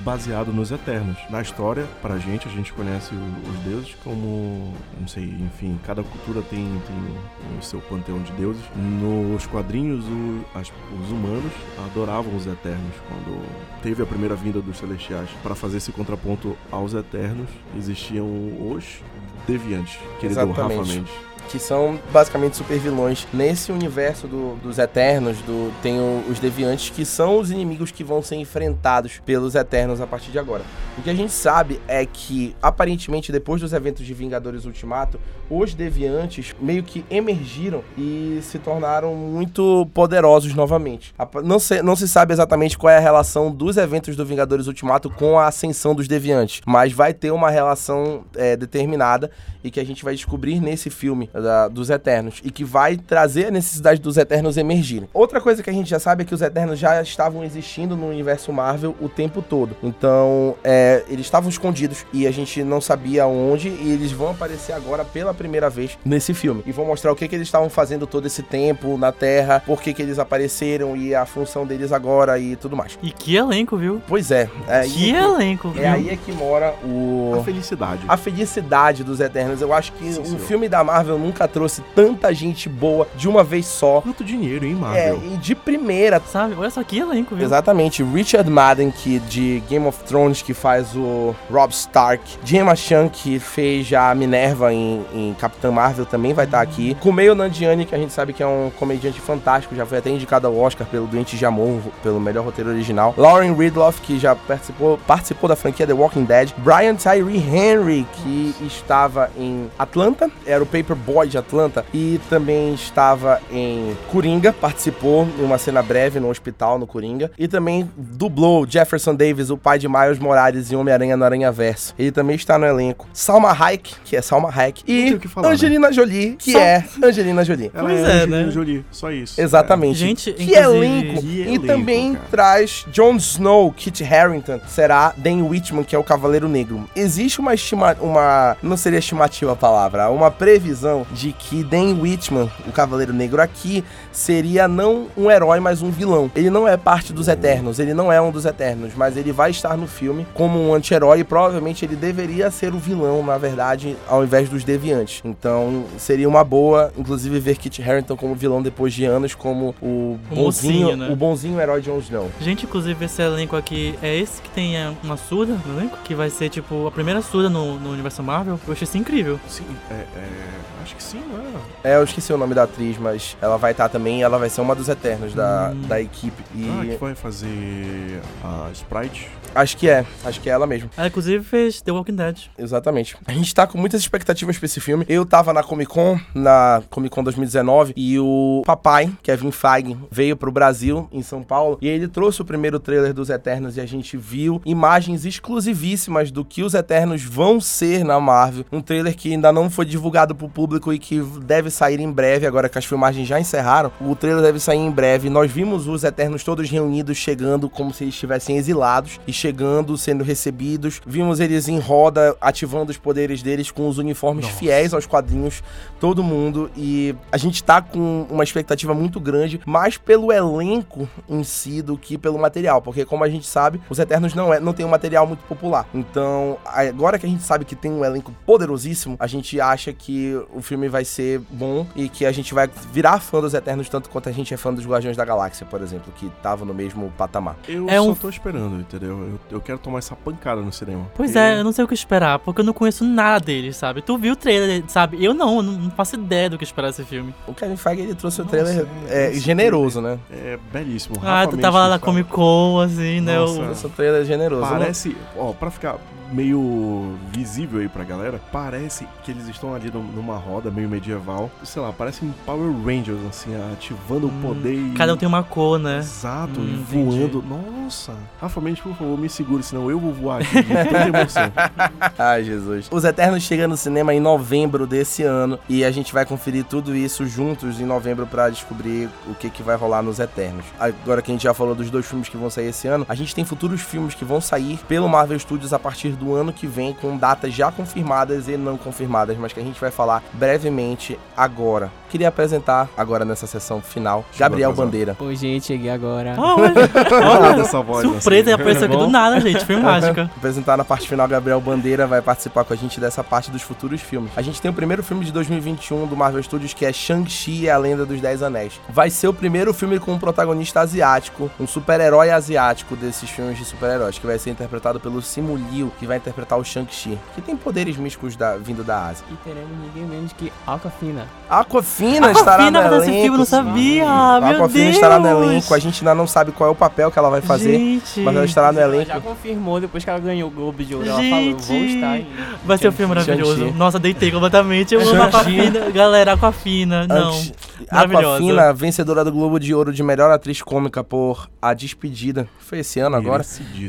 baseado 0.00 0.52
nos 0.52 0.70
Eternos. 0.70 1.16
Na 1.30 1.40
história, 1.42 1.86
pra 2.00 2.18
gente, 2.18 2.48
a 2.48 2.50
gente 2.50 2.72
conhece 2.72 3.14
os 3.14 3.58
deuses 3.60 3.94
como, 4.02 4.72
não 4.98 5.06
sei, 5.06 5.24
enfim, 5.24 5.78
cada 5.84 6.02
cultura 6.02 6.42
tem, 6.42 6.64
tem 6.86 7.58
o 7.58 7.62
seu 7.62 7.80
panteão 7.80 8.20
de 8.22 8.32
deuses. 8.32 8.62
Nos 8.74 9.46
quadrinhos, 9.46 10.04
o, 10.04 10.44
as, 10.54 10.72
os 11.02 11.10
humanos 11.10 11.52
adoravam 11.86 12.34
os 12.36 12.46
Eternos. 12.46 12.94
Quando 13.08 13.44
teve 13.82 14.02
a 14.02 14.06
primeira 14.06 14.34
vinda 14.34 14.60
dos 14.60 14.78
Celestiais 14.78 15.30
para 15.42 15.54
fazer 15.54 15.78
esse 15.78 15.92
contraponto 15.92 16.56
aos 16.70 16.94
Eternos, 16.94 17.48
existiam 17.76 18.26
os 18.72 19.02
Deviantes, 19.46 19.96
querido 20.20 20.40
Exatamente. 20.40 20.78
Rafa 20.78 20.92
Mendes 20.92 21.31
que 21.48 21.58
são 21.58 21.98
basicamente 22.12 22.56
super 22.56 22.78
vilões. 22.78 23.26
Nesse 23.32 23.72
universo 23.72 24.26
do, 24.26 24.56
dos 24.56 24.78
Eternos, 24.78 25.38
do, 25.42 25.72
tem 25.82 25.98
o, 25.98 26.24
os 26.30 26.38
Deviantes, 26.38 26.90
que 26.90 27.04
são 27.04 27.38
os 27.38 27.50
inimigos 27.50 27.90
que 27.90 28.04
vão 28.04 28.22
ser 28.22 28.36
enfrentados 28.36 29.20
pelos 29.24 29.54
Eternos 29.54 30.00
a 30.00 30.06
partir 30.06 30.30
de 30.30 30.38
agora. 30.38 30.62
O 30.98 31.02
que 31.02 31.10
a 31.10 31.14
gente 31.14 31.32
sabe 31.32 31.80
é 31.88 32.04
que, 32.04 32.54
aparentemente, 32.62 33.32
depois 33.32 33.60
dos 33.60 33.72
eventos 33.72 34.04
de 34.04 34.14
Vingadores 34.14 34.64
Ultimato, 34.64 35.18
os 35.50 35.74
Deviantes 35.74 36.54
meio 36.60 36.82
que 36.82 37.04
emergiram 37.10 37.82
e 37.96 38.40
se 38.42 38.58
tornaram 38.58 39.14
muito 39.14 39.88
poderosos 39.92 40.54
novamente. 40.54 41.14
Não 41.44 41.58
se, 41.58 41.82
não 41.82 41.96
se 41.96 42.08
sabe 42.08 42.32
exatamente 42.32 42.76
qual 42.78 42.90
é 42.90 42.96
a 42.96 43.00
relação 43.00 43.50
dos 43.50 43.76
eventos 43.76 44.16
do 44.16 44.24
Vingadores 44.24 44.66
Ultimato 44.66 45.10
com 45.10 45.38
a 45.38 45.46
ascensão 45.46 45.94
dos 45.94 46.08
Deviantes, 46.08 46.60
mas 46.66 46.92
vai 46.92 47.12
ter 47.12 47.30
uma 47.30 47.50
relação 47.50 48.24
é, 48.36 48.56
determinada 48.56 49.30
e 49.62 49.70
que 49.70 49.80
a 49.80 49.84
gente 49.84 50.04
vai 50.04 50.14
descobrir 50.14 50.60
nesse 50.60 50.90
filme 50.90 51.30
da, 51.32 51.68
dos 51.68 51.90
Eternos 51.90 52.40
e 52.44 52.50
que 52.50 52.64
vai 52.64 52.96
trazer 52.96 53.46
a 53.46 53.50
necessidade 53.50 54.00
dos 54.00 54.16
Eternos 54.16 54.56
emergirem. 54.56 55.08
Outra 55.12 55.40
coisa 55.40 55.62
que 55.62 55.70
a 55.70 55.72
gente 55.72 55.88
já 55.88 55.98
sabe 55.98 56.22
é 56.22 56.26
que 56.26 56.34
os 56.34 56.42
Eternos 56.42 56.78
já 56.78 57.00
estavam 57.02 57.44
existindo 57.44 57.96
no 57.96 58.08
universo 58.08 58.52
Marvel 58.52 58.94
o 59.00 59.08
tempo 59.08 59.42
todo. 59.42 59.76
Então, 59.82 60.56
é, 60.62 61.04
eles 61.08 61.26
estavam 61.26 61.48
escondidos 61.48 62.04
e 62.12 62.26
a 62.26 62.30
gente 62.30 62.62
não 62.62 62.80
sabia 62.80 63.26
onde 63.26 63.68
e 63.68 63.92
eles 63.92 64.12
vão 64.12 64.30
aparecer 64.30 64.72
agora 64.72 65.04
pela 65.04 65.32
primeira 65.32 65.70
vez 65.70 65.98
nesse 66.04 66.34
filme. 66.34 66.62
E 66.66 66.72
vão 66.72 66.86
mostrar 66.86 67.12
o 67.12 67.16
que, 67.16 67.28
que 67.28 67.34
eles 67.34 67.48
estavam 67.48 67.70
fazendo 67.70 68.06
todo 68.06 68.26
esse 68.26 68.42
tempo 68.42 68.96
na 68.96 69.12
Terra, 69.12 69.62
por 69.64 69.80
que, 69.80 69.94
que 69.94 70.02
eles 70.02 70.18
apareceram 70.18 70.96
e 70.96 71.14
a 71.14 71.24
função 71.24 71.66
deles 71.66 71.92
agora 71.92 72.38
e 72.38 72.56
tudo 72.56 72.76
mais. 72.76 72.98
E 73.02 73.10
que 73.10 73.36
elenco, 73.36 73.76
viu? 73.76 74.02
Pois 74.06 74.30
é. 74.30 74.48
é 74.68 74.82
que 74.82 75.10
elenco, 75.10 75.70
viu? 75.70 75.82
É 75.82 75.88
aí 75.88 76.10
é 76.10 76.16
que 76.16 76.32
mora 76.32 76.74
o... 76.84 77.34
A 77.38 77.44
felicidade. 77.44 78.02
A 78.08 78.16
felicidade 78.16 79.04
dos 79.04 79.20
Eternos. 79.20 79.60
Eu 79.60 79.72
acho 79.72 79.92
que 79.92 80.12
Sim, 80.12 80.20
um 80.20 80.38
filme 80.38 80.68
da 80.68 80.82
Marvel 80.82 81.18
nunca 81.22 81.46
trouxe 81.46 81.82
tanta 81.94 82.32
gente 82.34 82.68
boa 82.68 83.06
de 83.16 83.28
uma 83.28 83.44
vez 83.44 83.66
só. 83.66 84.00
Quanto 84.00 84.24
dinheiro, 84.24 84.66
hein, 84.66 84.74
Marvel? 84.74 85.20
É, 85.22 85.34
e 85.34 85.36
de 85.36 85.54
primeira. 85.54 86.20
Sabe? 86.20 86.54
Olha 86.58 86.70
só 86.70 86.82
que 86.82 86.98
elenco, 86.98 87.34
viu? 87.34 87.44
Exatamente. 87.44 88.02
Richard 88.02 88.50
Madden, 88.50 88.90
que 88.90 89.18
de 89.20 89.62
Game 89.68 89.86
of 89.86 90.02
Thrones, 90.04 90.42
que 90.42 90.54
faz 90.54 90.94
o 90.94 91.34
Rob 91.50 91.72
Stark. 91.72 92.22
Gemma 92.44 92.74
Chan, 92.74 93.08
que 93.08 93.38
fez 93.38 93.86
já 93.86 94.10
a 94.10 94.14
Minerva 94.14 94.72
em, 94.72 95.04
em 95.12 95.34
Capitã 95.34 95.70
Marvel, 95.70 96.06
também 96.06 96.32
vai 96.32 96.44
estar 96.44 96.58
tá 96.58 96.62
aqui. 96.62 96.94
Kumail 97.00 97.34
Nanjiani, 97.34 97.86
que 97.86 97.94
a 97.94 97.98
gente 97.98 98.12
sabe 98.12 98.32
que 98.32 98.42
é 98.42 98.46
um 98.46 98.70
comediante 98.78 99.20
fantástico, 99.20 99.74
já 99.74 99.86
foi 99.86 99.98
até 99.98 100.10
indicado 100.10 100.46
ao 100.46 100.56
Oscar 100.56 100.86
pelo 100.86 101.06
Doente 101.06 101.36
de 101.36 101.46
Amor, 101.46 101.80
pelo 102.02 102.20
melhor 102.20 102.44
roteiro 102.44 102.70
original. 102.70 103.14
Lauren 103.16 103.54
Ridloff, 103.54 104.00
que 104.00 104.18
já 104.18 104.34
participou, 104.34 104.98
participou 105.06 105.48
da 105.48 105.56
franquia 105.56 105.86
The 105.86 105.92
Walking 105.92 106.24
Dead. 106.24 106.52
Brian 106.58 106.94
Tyree 106.94 107.38
Henry, 107.38 108.06
que 108.14 108.54
estava 108.62 109.30
em 109.36 109.70
Atlanta, 109.78 110.30
era 110.46 110.62
o 110.62 110.66
Paperboy 110.66 111.11
de 111.30 111.38
Atlanta, 111.38 111.84
e 111.92 112.20
também 112.28 112.74
estava 112.74 113.40
em 113.50 113.96
Coringa, 114.10 114.52
participou 114.52 115.28
em 115.38 115.44
uma 115.44 115.58
cena 115.58 115.82
breve 115.82 116.18
no 116.18 116.28
hospital 116.28 116.78
no 116.78 116.86
Coringa, 116.86 117.30
e 117.38 117.46
também 117.46 117.88
dublou 117.96 118.66
Jefferson 118.68 119.14
Davis, 119.14 119.50
o 119.50 119.56
pai 119.56 119.78
de 119.78 119.88
Miles 119.88 120.18
Morales 120.18 120.72
em 120.72 120.76
Homem-Aranha 120.76 121.16
no 121.16 121.24
Aranha 121.24 121.52
Verso. 121.52 121.94
Ele 121.98 122.10
também 122.10 122.36
está 122.36 122.58
no 122.58 122.66
elenco. 122.66 123.06
Salma 123.12 123.50
Hayek, 123.52 123.94
que 124.04 124.16
é 124.16 124.22
Salma 124.22 124.50
Hayek, 124.54 124.82
e 124.86 125.18
falar, 125.28 125.48
né? 125.48 125.54
Angelina 125.54 125.88
né? 125.88 125.92
Jolie, 125.92 126.36
que 126.38 126.52
Só... 126.52 126.58
é 126.58 126.84
Angelina 127.02 127.44
Jolie. 127.44 127.70
Ela 127.74 127.88
pois 127.88 128.00
é, 128.00 128.02
é 128.02 128.12
Angelina 128.12 128.42
né? 128.44 128.50
Jolie, 128.50 128.84
só 128.90 129.10
isso. 129.10 129.40
Exatamente. 129.40 129.96
É. 129.96 130.06
Gente, 130.06 130.32
que 130.32 130.54
elenco. 130.54 131.20
Que 131.20 131.26
e 131.26 131.42
elenco, 131.42 131.66
também 131.66 132.14
cara. 132.14 132.26
traz 132.30 132.86
Jon 132.92 133.16
Snow, 133.16 133.72
Kit 133.72 134.02
Harington, 134.04 134.60
será 134.66 135.12
Dan 135.16 135.44
Whitman, 135.44 135.84
que 135.84 135.94
é 135.94 135.98
o 135.98 136.04
Cavaleiro 136.04 136.48
Negro. 136.48 136.88
Existe 136.94 137.40
uma 137.40 137.54
estima... 137.54 137.96
uma... 138.00 138.56
não 138.62 138.76
seria 138.76 138.98
estimativa 138.98 139.52
a 139.52 139.56
palavra, 139.56 140.10
uma 140.10 140.30
previsão 140.30 141.01
de 141.10 141.32
que 141.32 141.62
Dan 141.64 142.00
Whitman, 142.00 142.50
o 142.66 142.72
Cavaleiro 142.72 143.12
Negro 143.12 143.40
aqui, 143.40 143.84
seria 144.10 144.68
não 144.68 145.06
um 145.16 145.30
herói, 145.30 145.60
mas 145.60 145.82
um 145.82 145.90
vilão. 145.90 146.30
Ele 146.34 146.50
não 146.50 146.66
é 146.66 146.76
parte 146.76 147.12
dos 147.12 147.28
Eternos, 147.28 147.78
ele 147.78 147.94
não 147.94 148.12
é 148.12 148.20
um 148.20 148.30
dos 148.30 148.44
Eternos, 148.44 148.92
mas 148.96 149.16
ele 149.16 149.32
vai 149.32 149.50
estar 149.50 149.76
no 149.76 149.86
filme 149.86 150.26
como 150.34 150.58
um 150.58 150.74
anti-herói 150.74 151.20
e 151.20 151.24
provavelmente 151.24 151.84
ele 151.84 151.96
deveria 151.96 152.50
ser 152.50 152.74
o 152.74 152.78
vilão, 152.78 153.22
na 153.22 153.38
verdade, 153.38 153.96
ao 154.08 154.22
invés 154.22 154.48
dos 154.48 154.64
deviantes. 154.64 155.22
Então, 155.24 155.84
seria 155.98 156.28
uma 156.28 156.44
boa, 156.44 156.92
inclusive, 156.96 157.38
ver 157.40 157.56
Kit 157.56 157.82
Harington 157.82 158.16
como 158.16 158.34
vilão 158.34 158.62
depois 158.62 158.92
de 158.92 159.04
anos, 159.04 159.34
como 159.34 159.74
o, 159.80 160.18
o 160.30 160.34
bonzinho, 160.34 160.42
mocinho, 160.42 160.96
né? 160.96 161.08
o 161.10 161.16
bonzinho 161.16 161.60
herói 161.60 161.80
Jon 161.80 161.98
Snow. 161.98 162.30
Gente, 162.40 162.64
inclusive, 162.64 163.04
esse 163.04 163.22
elenco 163.22 163.56
aqui 163.56 163.98
é 164.02 164.16
esse 164.16 164.40
que 164.42 164.50
tem 164.50 164.76
é, 164.76 164.92
uma 165.02 165.16
surda 165.16 165.58
no 165.66 165.78
elenco, 165.78 165.98
que 166.04 166.14
vai 166.14 166.30
ser, 166.30 166.48
tipo, 166.48 166.86
a 166.86 166.90
primeira 166.90 167.22
surda 167.22 167.48
no, 167.48 167.78
no 167.78 167.90
universo 167.90 168.22
Marvel. 168.22 168.58
Eu 168.66 168.72
achei 168.72 168.84
isso 168.84 168.98
incrível. 168.98 169.38
Sim, 169.48 169.64
é, 169.90 169.94
é 169.94 170.71
acho 170.82 170.96
que 170.96 171.02
sim, 171.02 171.22
não 171.30 171.40
é? 171.40 171.92
É, 171.92 171.96
eu 171.96 172.04
esqueci 172.04 172.32
o 172.32 172.36
nome 172.36 172.54
da 172.54 172.64
atriz, 172.64 172.98
mas 172.98 173.36
ela 173.40 173.56
vai 173.56 173.72
estar 173.72 173.88
também, 173.88 174.22
ela 174.22 174.38
vai 174.38 174.48
ser 174.48 174.60
uma 174.60 174.74
dos 174.74 174.88
Eternos 174.88 175.34
da, 175.34 175.72
hum. 175.72 175.82
da 175.82 176.00
equipe. 176.00 176.42
E... 176.54 176.68
Ah, 176.68 176.84
que 176.84 176.96
vai 176.96 177.14
fazer 177.14 178.20
a 178.42 178.70
Sprite? 178.72 179.30
Acho 179.54 179.76
que 179.76 179.88
é, 179.88 180.04
acho 180.24 180.40
que 180.40 180.48
é 180.48 180.52
ela 180.52 180.66
mesmo. 180.66 180.90
Ela, 180.96 181.08
inclusive, 181.08 181.44
fez 181.44 181.82
The 181.82 181.92
Walking 181.92 182.16
Dead. 182.16 182.38
Exatamente. 182.58 183.16
A 183.26 183.32
gente 183.32 183.54
tá 183.54 183.66
com 183.66 183.76
muitas 183.76 184.00
expectativas 184.00 184.56
pra 184.56 184.66
esse 184.66 184.80
filme. 184.80 185.04
Eu 185.08 185.26
tava 185.26 185.52
na 185.52 185.62
Comic 185.62 185.90
Con, 185.90 186.18
na 186.34 186.82
Comic 186.88 187.14
Con 187.14 187.22
2019, 187.22 187.92
e 187.96 188.18
o 188.18 188.62
papai, 188.64 189.12
Kevin 189.22 189.50
Feige, 189.50 189.96
veio 190.10 190.36
pro 190.36 190.50
Brasil, 190.50 191.08
em 191.12 191.22
São 191.22 191.42
Paulo, 191.42 191.78
e 191.82 191.88
ele 191.88 192.08
trouxe 192.08 192.40
o 192.40 192.44
primeiro 192.44 192.80
trailer 192.80 193.12
dos 193.12 193.28
Eternos 193.28 193.76
e 193.76 193.80
a 193.80 193.86
gente 193.86 194.16
viu 194.16 194.60
imagens 194.64 195.24
exclusivíssimas 195.24 196.30
do 196.30 196.44
que 196.44 196.62
os 196.62 196.74
Eternos 196.74 197.22
vão 197.22 197.60
ser 197.60 198.04
na 198.04 198.18
Marvel. 198.18 198.64
Um 198.72 198.80
trailer 198.80 199.14
que 199.14 199.32
ainda 199.32 199.52
não 199.52 199.68
foi 199.68 199.84
divulgado 199.84 200.34
pro 200.34 200.48
público 200.72 200.92
e 200.92 200.98
que 200.98 201.20
deve 201.42 201.70
sair 201.70 202.00
em 202.00 202.10
breve, 202.10 202.46
agora 202.46 202.68
que 202.68 202.78
as 202.78 202.84
filmagens 202.84 203.28
já 203.28 203.38
encerraram. 203.38 203.92
O 204.00 204.16
trailer 204.16 204.42
deve 204.42 204.58
sair 204.58 204.78
em 204.78 204.90
breve. 204.90 205.28
Nós 205.28 205.50
vimos 205.50 205.86
os 205.86 206.04
Eternos 206.04 206.42
todos 206.42 206.70
reunidos, 206.70 207.16
chegando 207.16 207.68
como 207.68 207.92
se 207.92 208.04
eles 208.04 208.14
estivessem 208.14 208.56
exilados 208.56 209.20
e 209.26 209.32
chegando, 209.32 209.96
sendo 209.98 210.24
recebidos. 210.24 211.00
Vimos 211.06 211.40
eles 211.40 211.68
em 211.68 211.78
roda, 211.78 212.36
ativando 212.40 212.90
os 212.90 212.96
poderes 212.96 213.42
deles 213.42 213.70
com 213.70 213.88
os 213.88 213.98
uniformes 213.98 214.46
Nossa. 214.46 214.56
fiéis 214.56 214.94
aos 214.94 215.06
quadrinhos, 215.06 215.62
todo 216.00 216.22
mundo. 216.22 216.70
E 216.76 217.14
a 217.30 217.36
gente 217.36 217.62
tá 217.62 217.82
com 217.82 218.26
uma 218.30 218.44
expectativa 218.44 218.94
muito 218.94 219.20
grande, 219.20 219.60
mais 219.66 219.98
pelo 219.98 220.32
elenco 220.32 221.08
em 221.28 221.44
si 221.44 221.82
do 221.82 221.98
que 221.98 222.16
pelo 222.16 222.38
material. 222.38 222.80
Porque, 222.80 223.04
como 223.04 223.24
a 223.24 223.28
gente 223.28 223.46
sabe, 223.46 223.80
os 223.90 223.98
Eternos 223.98 224.34
não, 224.34 224.54
é, 224.54 224.60
não 224.60 224.72
tem 224.72 224.86
um 224.86 224.90
material 224.90 225.26
muito 225.26 225.44
popular. 225.44 225.86
Então, 225.92 226.56
agora 226.64 227.18
que 227.18 227.26
a 227.26 227.28
gente 227.28 227.42
sabe 227.42 227.64
que 227.64 227.74
tem 227.74 227.90
um 227.90 228.04
elenco 228.04 228.32
poderosíssimo, 228.46 229.16
a 229.18 229.26
gente 229.26 229.60
acha 229.60 229.92
que 229.92 230.40
o 230.62 230.64
filme 230.64 230.88
vai 230.88 231.04
ser 231.04 231.40
bom 231.50 231.84
e 231.94 232.08
que 232.08 232.24
a 232.24 232.30
gente 232.30 232.54
vai 232.54 232.70
virar 232.92 233.18
fã 233.18 233.40
dos 233.40 233.52
Eternos 233.52 233.88
tanto 233.88 234.08
quanto 234.08 234.28
a 234.28 234.32
gente 234.32 234.54
é 234.54 234.56
fã 234.56 234.72
dos 234.72 234.86
Guardiões 234.86 235.16
da 235.16 235.24
Galáxia, 235.24 235.66
por 235.66 235.82
exemplo, 235.82 236.12
que 236.16 236.30
tava 236.40 236.64
no 236.64 236.72
mesmo 236.72 237.12
patamar. 237.18 237.56
Eu 237.68 237.88
é 237.88 237.96
só 237.96 238.04
um... 238.04 238.14
tô 238.14 238.28
esperando, 238.28 238.80
entendeu? 238.80 239.18
Eu, 239.18 239.40
eu 239.56 239.60
quero 239.60 239.78
tomar 239.78 239.98
essa 239.98 240.14
pancada 240.14 240.60
no 240.60 240.72
cinema. 240.72 241.10
Pois 241.14 241.34
é, 241.34 241.58
eu 241.58 241.64
não 241.64 241.72
sei 241.72 241.84
o 241.84 241.88
que 241.88 241.94
esperar, 241.94 242.38
porque 242.38 242.60
eu 242.60 242.64
não 242.64 242.72
conheço 242.72 243.04
nada 243.04 243.44
deles, 243.44 243.76
sabe? 243.76 244.00
Tu 244.02 244.16
viu 244.16 244.34
o 244.34 244.36
trailer, 244.36 244.84
sabe? 244.86 245.22
Eu 245.22 245.34
não, 245.34 245.56
eu 245.56 245.62
não 245.62 245.90
faço 245.90 246.14
ideia 246.14 246.48
do 246.48 246.56
que 246.56 246.64
esperar 246.64 246.88
desse 246.88 247.04
filme. 247.04 247.34
O 247.46 247.52
Kevin 247.52 247.76
Feige, 247.76 248.02
ele 248.02 248.14
trouxe 248.14 248.40
o 248.40 248.44
trailer 248.44 248.86
é, 249.08 249.30
é, 249.30 249.34
generoso, 249.34 250.00
né? 250.00 250.18
É 250.30 250.58
belíssimo. 250.72 251.20
Ah, 251.24 251.46
tu 251.46 251.58
tava 251.58 251.80
lá 251.80 251.88
na 251.88 251.98
Comic 251.98 252.30
Con, 252.30 252.80
assim, 252.80 253.20
né? 253.20 253.36
Nossa, 253.36 253.88
o 253.88 253.90
trailer 253.90 254.22
é 254.22 254.24
generoso. 254.24 254.70
Parece, 254.70 255.16
ó, 255.36 255.52
pra 255.52 255.70
ficar 255.70 255.98
meio 256.32 257.14
visível 257.30 257.80
aí 257.80 257.88
pra 257.88 258.04
galera, 258.04 258.40
parece 258.50 259.06
que 259.22 259.30
eles 259.30 259.46
estão 259.48 259.74
ali 259.74 259.90
numa 259.90 260.36
roda, 260.36 260.51
meio 260.72 260.88
medieval. 260.88 261.50
Sei 261.62 261.80
lá, 261.80 261.92
parece 261.92 262.24
um 262.24 262.32
Power 262.44 262.70
Rangers, 262.84 263.18
assim, 263.28 263.50
ativando 263.72 264.26
o 264.26 264.30
poder 264.42 264.74
e... 264.74 264.92
Cada 264.94 265.14
um 265.14 265.16
tem 265.16 265.28
uma 265.28 265.42
cor, 265.42 265.78
né? 265.78 265.98
Exato, 265.98 266.60
Hum, 266.60 266.64
e 266.64 266.74
entendi. 266.74 267.04
voando. 267.18 267.42
Nossa! 267.42 268.12
Rafa 268.40 268.60
Mendes, 268.60 268.82
por 268.82 268.94
favor, 268.96 269.18
me 269.18 269.28
segure, 269.28 269.62
senão 269.62 269.90
eu 269.90 269.98
vou 269.98 270.12
voar 270.12 270.40
aqui. 270.42 270.48
Ai, 272.18 272.44
Jesus. 272.44 272.88
Os 272.90 273.04
Eternos 273.04 273.42
chegam 273.42 273.68
no 273.68 273.76
cinema 273.76 274.14
em 274.14 274.20
novembro 274.20 274.86
desse 274.86 275.22
ano 275.22 275.58
e 275.68 275.84
a 275.84 275.90
gente 275.90 276.12
vai 276.12 276.24
conferir 276.24 276.64
tudo 276.64 276.94
isso 276.94 277.26
juntos 277.26 277.80
em 277.80 277.84
novembro 277.84 278.26
pra 278.26 278.48
descobrir 278.50 279.08
o 279.28 279.34
que, 279.34 279.50
que 279.50 279.62
vai 279.62 279.76
rolar 279.76 280.02
nos 280.02 280.18
Eternos. 280.18 280.64
Agora 280.78 281.22
que 281.22 281.30
a 281.30 281.34
gente 281.34 281.42
já 281.42 281.54
falou 281.54 281.74
dos 281.74 281.90
dois 281.90 282.06
filmes 282.06 282.28
que 282.28 282.36
vão 282.36 282.50
sair 282.50 282.68
esse 282.68 282.86
ano, 282.88 283.06
a 283.08 283.14
gente 283.14 283.34
tem 283.34 283.44
futuros 283.44 283.80
filmes 283.80 284.14
que 284.14 284.24
vão 284.24 284.40
sair 284.40 284.78
pelo 284.88 285.08
Marvel 285.08 285.38
Studios 285.38 285.72
a 285.72 285.78
partir 285.78 286.10
do 286.10 286.34
ano 286.34 286.52
que 286.52 286.66
vem 286.66 286.92
com 286.92 287.16
datas 287.16 287.52
já 287.54 287.70
confirmadas 287.70 288.48
e 288.48 288.56
não 288.56 288.76
confirmadas, 288.76 289.36
mas 289.38 289.52
que 289.52 289.60
a 289.60 289.62
gente 289.62 289.80
vai 289.80 289.90
falar 289.90 290.22
brevemente 290.46 291.16
agora. 291.36 291.88
Queria 292.10 292.28
apresentar 292.28 292.90
agora 292.94 293.24
nessa 293.24 293.46
sessão 293.46 293.80
final 293.80 294.22
Gabriel 294.36 294.70
atrasar. 294.70 294.84
Bandeira. 294.86 295.16
Oi, 295.18 295.34
gente, 295.34 295.64
cheguei 295.66 295.88
agora. 295.88 296.34
Olha, 296.36 296.72
Olha 297.10 297.52
olha, 297.52 297.60
essa 297.62 297.80
voz, 297.80 298.02
surpresa, 298.06 298.50
assim. 298.52 298.60
apareceu 298.60 298.86
aqui 298.86 298.96
do 298.98 299.08
nada, 299.08 299.40
gente. 299.40 299.64
Foi 299.64 299.76
mágica. 299.76 300.28
apresentar 300.36 300.76
na 300.76 300.84
parte 300.84 301.08
final, 301.08 301.26
Gabriel 301.26 301.58
Bandeira 301.60 302.06
vai 302.06 302.20
participar 302.20 302.64
com 302.64 302.74
a 302.74 302.76
gente 302.76 303.00
dessa 303.00 303.24
parte 303.24 303.50
dos 303.50 303.62
futuros 303.62 304.02
filmes. 304.02 304.30
A 304.36 304.42
gente 304.42 304.60
tem 304.60 304.70
o 304.70 304.74
primeiro 304.74 305.02
filme 305.02 305.24
de 305.24 305.32
2021 305.32 306.06
do 306.06 306.14
Marvel 306.14 306.42
Studios, 306.42 306.74
que 306.74 306.84
é 306.84 306.92
Shang-Chi 306.92 307.62
e 307.62 307.70
a 307.70 307.78
Lenda 307.78 308.04
dos 308.04 308.20
Dez 308.20 308.42
Anéis. 308.42 308.78
Vai 308.90 309.08
ser 309.08 309.28
o 309.28 309.32
primeiro 309.32 309.72
filme 309.72 309.98
com 309.98 310.12
um 310.12 310.18
protagonista 310.18 310.80
asiático, 310.80 311.50
um 311.58 311.66
super-herói 311.66 312.30
asiático 312.30 312.94
desses 312.94 313.30
filmes 313.30 313.56
de 313.56 313.64
super-heróis, 313.64 314.18
que 314.18 314.26
vai 314.26 314.38
ser 314.38 314.50
interpretado 314.50 315.00
pelo 315.00 315.22
Simu 315.22 315.56
Liu, 315.56 315.90
que 315.98 316.06
vai 316.06 316.18
interpretar 316.18 316.58
o 316.58 316.64
Shang-Chi, 316.64 317.18
que 317.34 317.40
tem 317.40 317.56
poderes 317.56 317.96
místicos 317.96 318.36
da- 318.36 318.58
vindo 318.58 318.84
da 318.84 319.06
Ásia. 319.06 319.24
E 319.30 319.34
teremos 319.36 319.70
ninguém 319.80 320.04
menos 320.04 320.31
que 320.32 320.52
Aquafina. 320.66 321.26
Aquafina 321.48 322.30
estará 322.32 322.54
Aquafina 322.54 322.80
no 322.82 322.94
elenco. 322.96 323.04
filme, 323.12 323.26
eu 323.28 323.38
não 323.38 323.44
sabia. 323.44 324.04
A 324.08 324.40
meu 324.40 324.50
Aquafina 324.56 324.84
Deus. 324.84 324.94
estará 324.94 325.18
no 325.18 325.28
elenco, 325.28 325.74
a 325.74 325.78
gente 325.78 326.00
ainda 326.02 326.14
não 326.14 326.26
sabe 326.26 326.52
qual 326.52 326.68
é 326.68 326.72
o 326.72 326.74
papel 326.74 327.10
que 327.10 327.18
ela 327.18 327.28
vai 327.30 327.40
fazer, 327.40 327.76
Gente, 327.76 328.20
mas 328.20 328.34
ela 328.36 328.44
estará 328.44 328.72
no 328.72 328.80
Ela 328.80 328.94
elenco. 328.96 329.10
já 329.12 329.20
confirmou 329.20 329.80
depois 329.80 330.02
que 330.04 330.10
ela 330.10 330.18
ganhou 330.18 330.48
o 330.48 330.52
Globo 330.52 330.82
de 330.82 330.94
Ouro. 330.94 331.08
Ela 331.08 331.20
Gente. 331.20 331.30
falou, 331.64 331.78
vou 331.80 331.86
estar 331.86 332.18
em... 332.18 332.26
vai 332.64 332.78
ser 332.78 332.88
um 332.88 332.92
filme 332.92 333.14
maravilhoso. 333.14 333.66
Nossa, 333.76 333.98
deitei 333.98 334.30
completamente. 334.30 334.94
Eu 334.94 335.00
amo. 335.08 335.22
Aquafina. 335.22 335.90
Galera, 335.90 336.32
Aquafina. 336.32 337.06
Não. 337.06 337.28
Antes-. 337.30 337.52
Aquafina, 337.90 338.72
vencedora 338.72 339.24
do 339.24 339.32
Globo 339.32 339.58
de 339.58 339.74
Ouro 339.74 339.92
de 339.92 340.02
melhor 340.02 340.30
atriz 340.30 340.62
cômica 340.62 341.02
por 341.02 341.50
A 341.60 341.74
Despedida. 341.74 342.48
Foi 342.58 342.78
esse 342.80 343.00
ano 343.00 343.16
agora. 343.16 343.44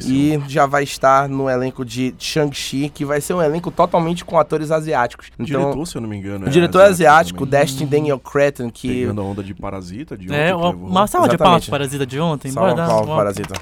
E 0.06 0.42
já 0.48 0.66
vai 0.66 0.84
estar 0.84 1.28
no 1.30 1.50
elenco 1.50 1.86
de 1.86 2.14
Shang-Chi, 2.18 2.90
que 2.90 3.06
vai 3.06 3.22
ser 3.22 3.34
um 3.34 3.42
elenco 3.42 3.72
totalmente 3.72 4.26
com 4.26 4.38
atores 4.38 4.72
asiáticos. 4.72 5.28
Então, 5.40 5.46
diretor, 5.46 5.86
se 5.86 5.96
eu 5.96 6.02
não 6.02 6.10
me 6.10 6.18
engano, 6.18 6.48
o 6.48 6.50
diretor 6.50 6.82
é 6.82 6.86
asiático, 6.86 7.46
também. 7.46 7.62
Destin 7.62 7.86
Daniel 7.86 8.20
Cretton, 8.20 8.70
que... 8.70 8.88
Pegando 8.88 9.22
a 9.22 9.24
onda 9.24 9.44
de 9.44 9.54
Parasita, 9.54 10.18
de 10.18 10.34
É, 10.34 10.54
ontem 10.54 10.72
levou. 10.72 10.90
uma 10.90 11.08
salva 11.08 11.30
de 11.30 11.38
palmas 11.38 11.66
para 11.66 11.80
Parasita 11.80 12.06
de 12.06 12.20
ontem. 12.20 12.52
Salva 12.52 12.74
dar 12.76 12.88
palmas, 12.88 13.16
Parasita. 13.16 13.54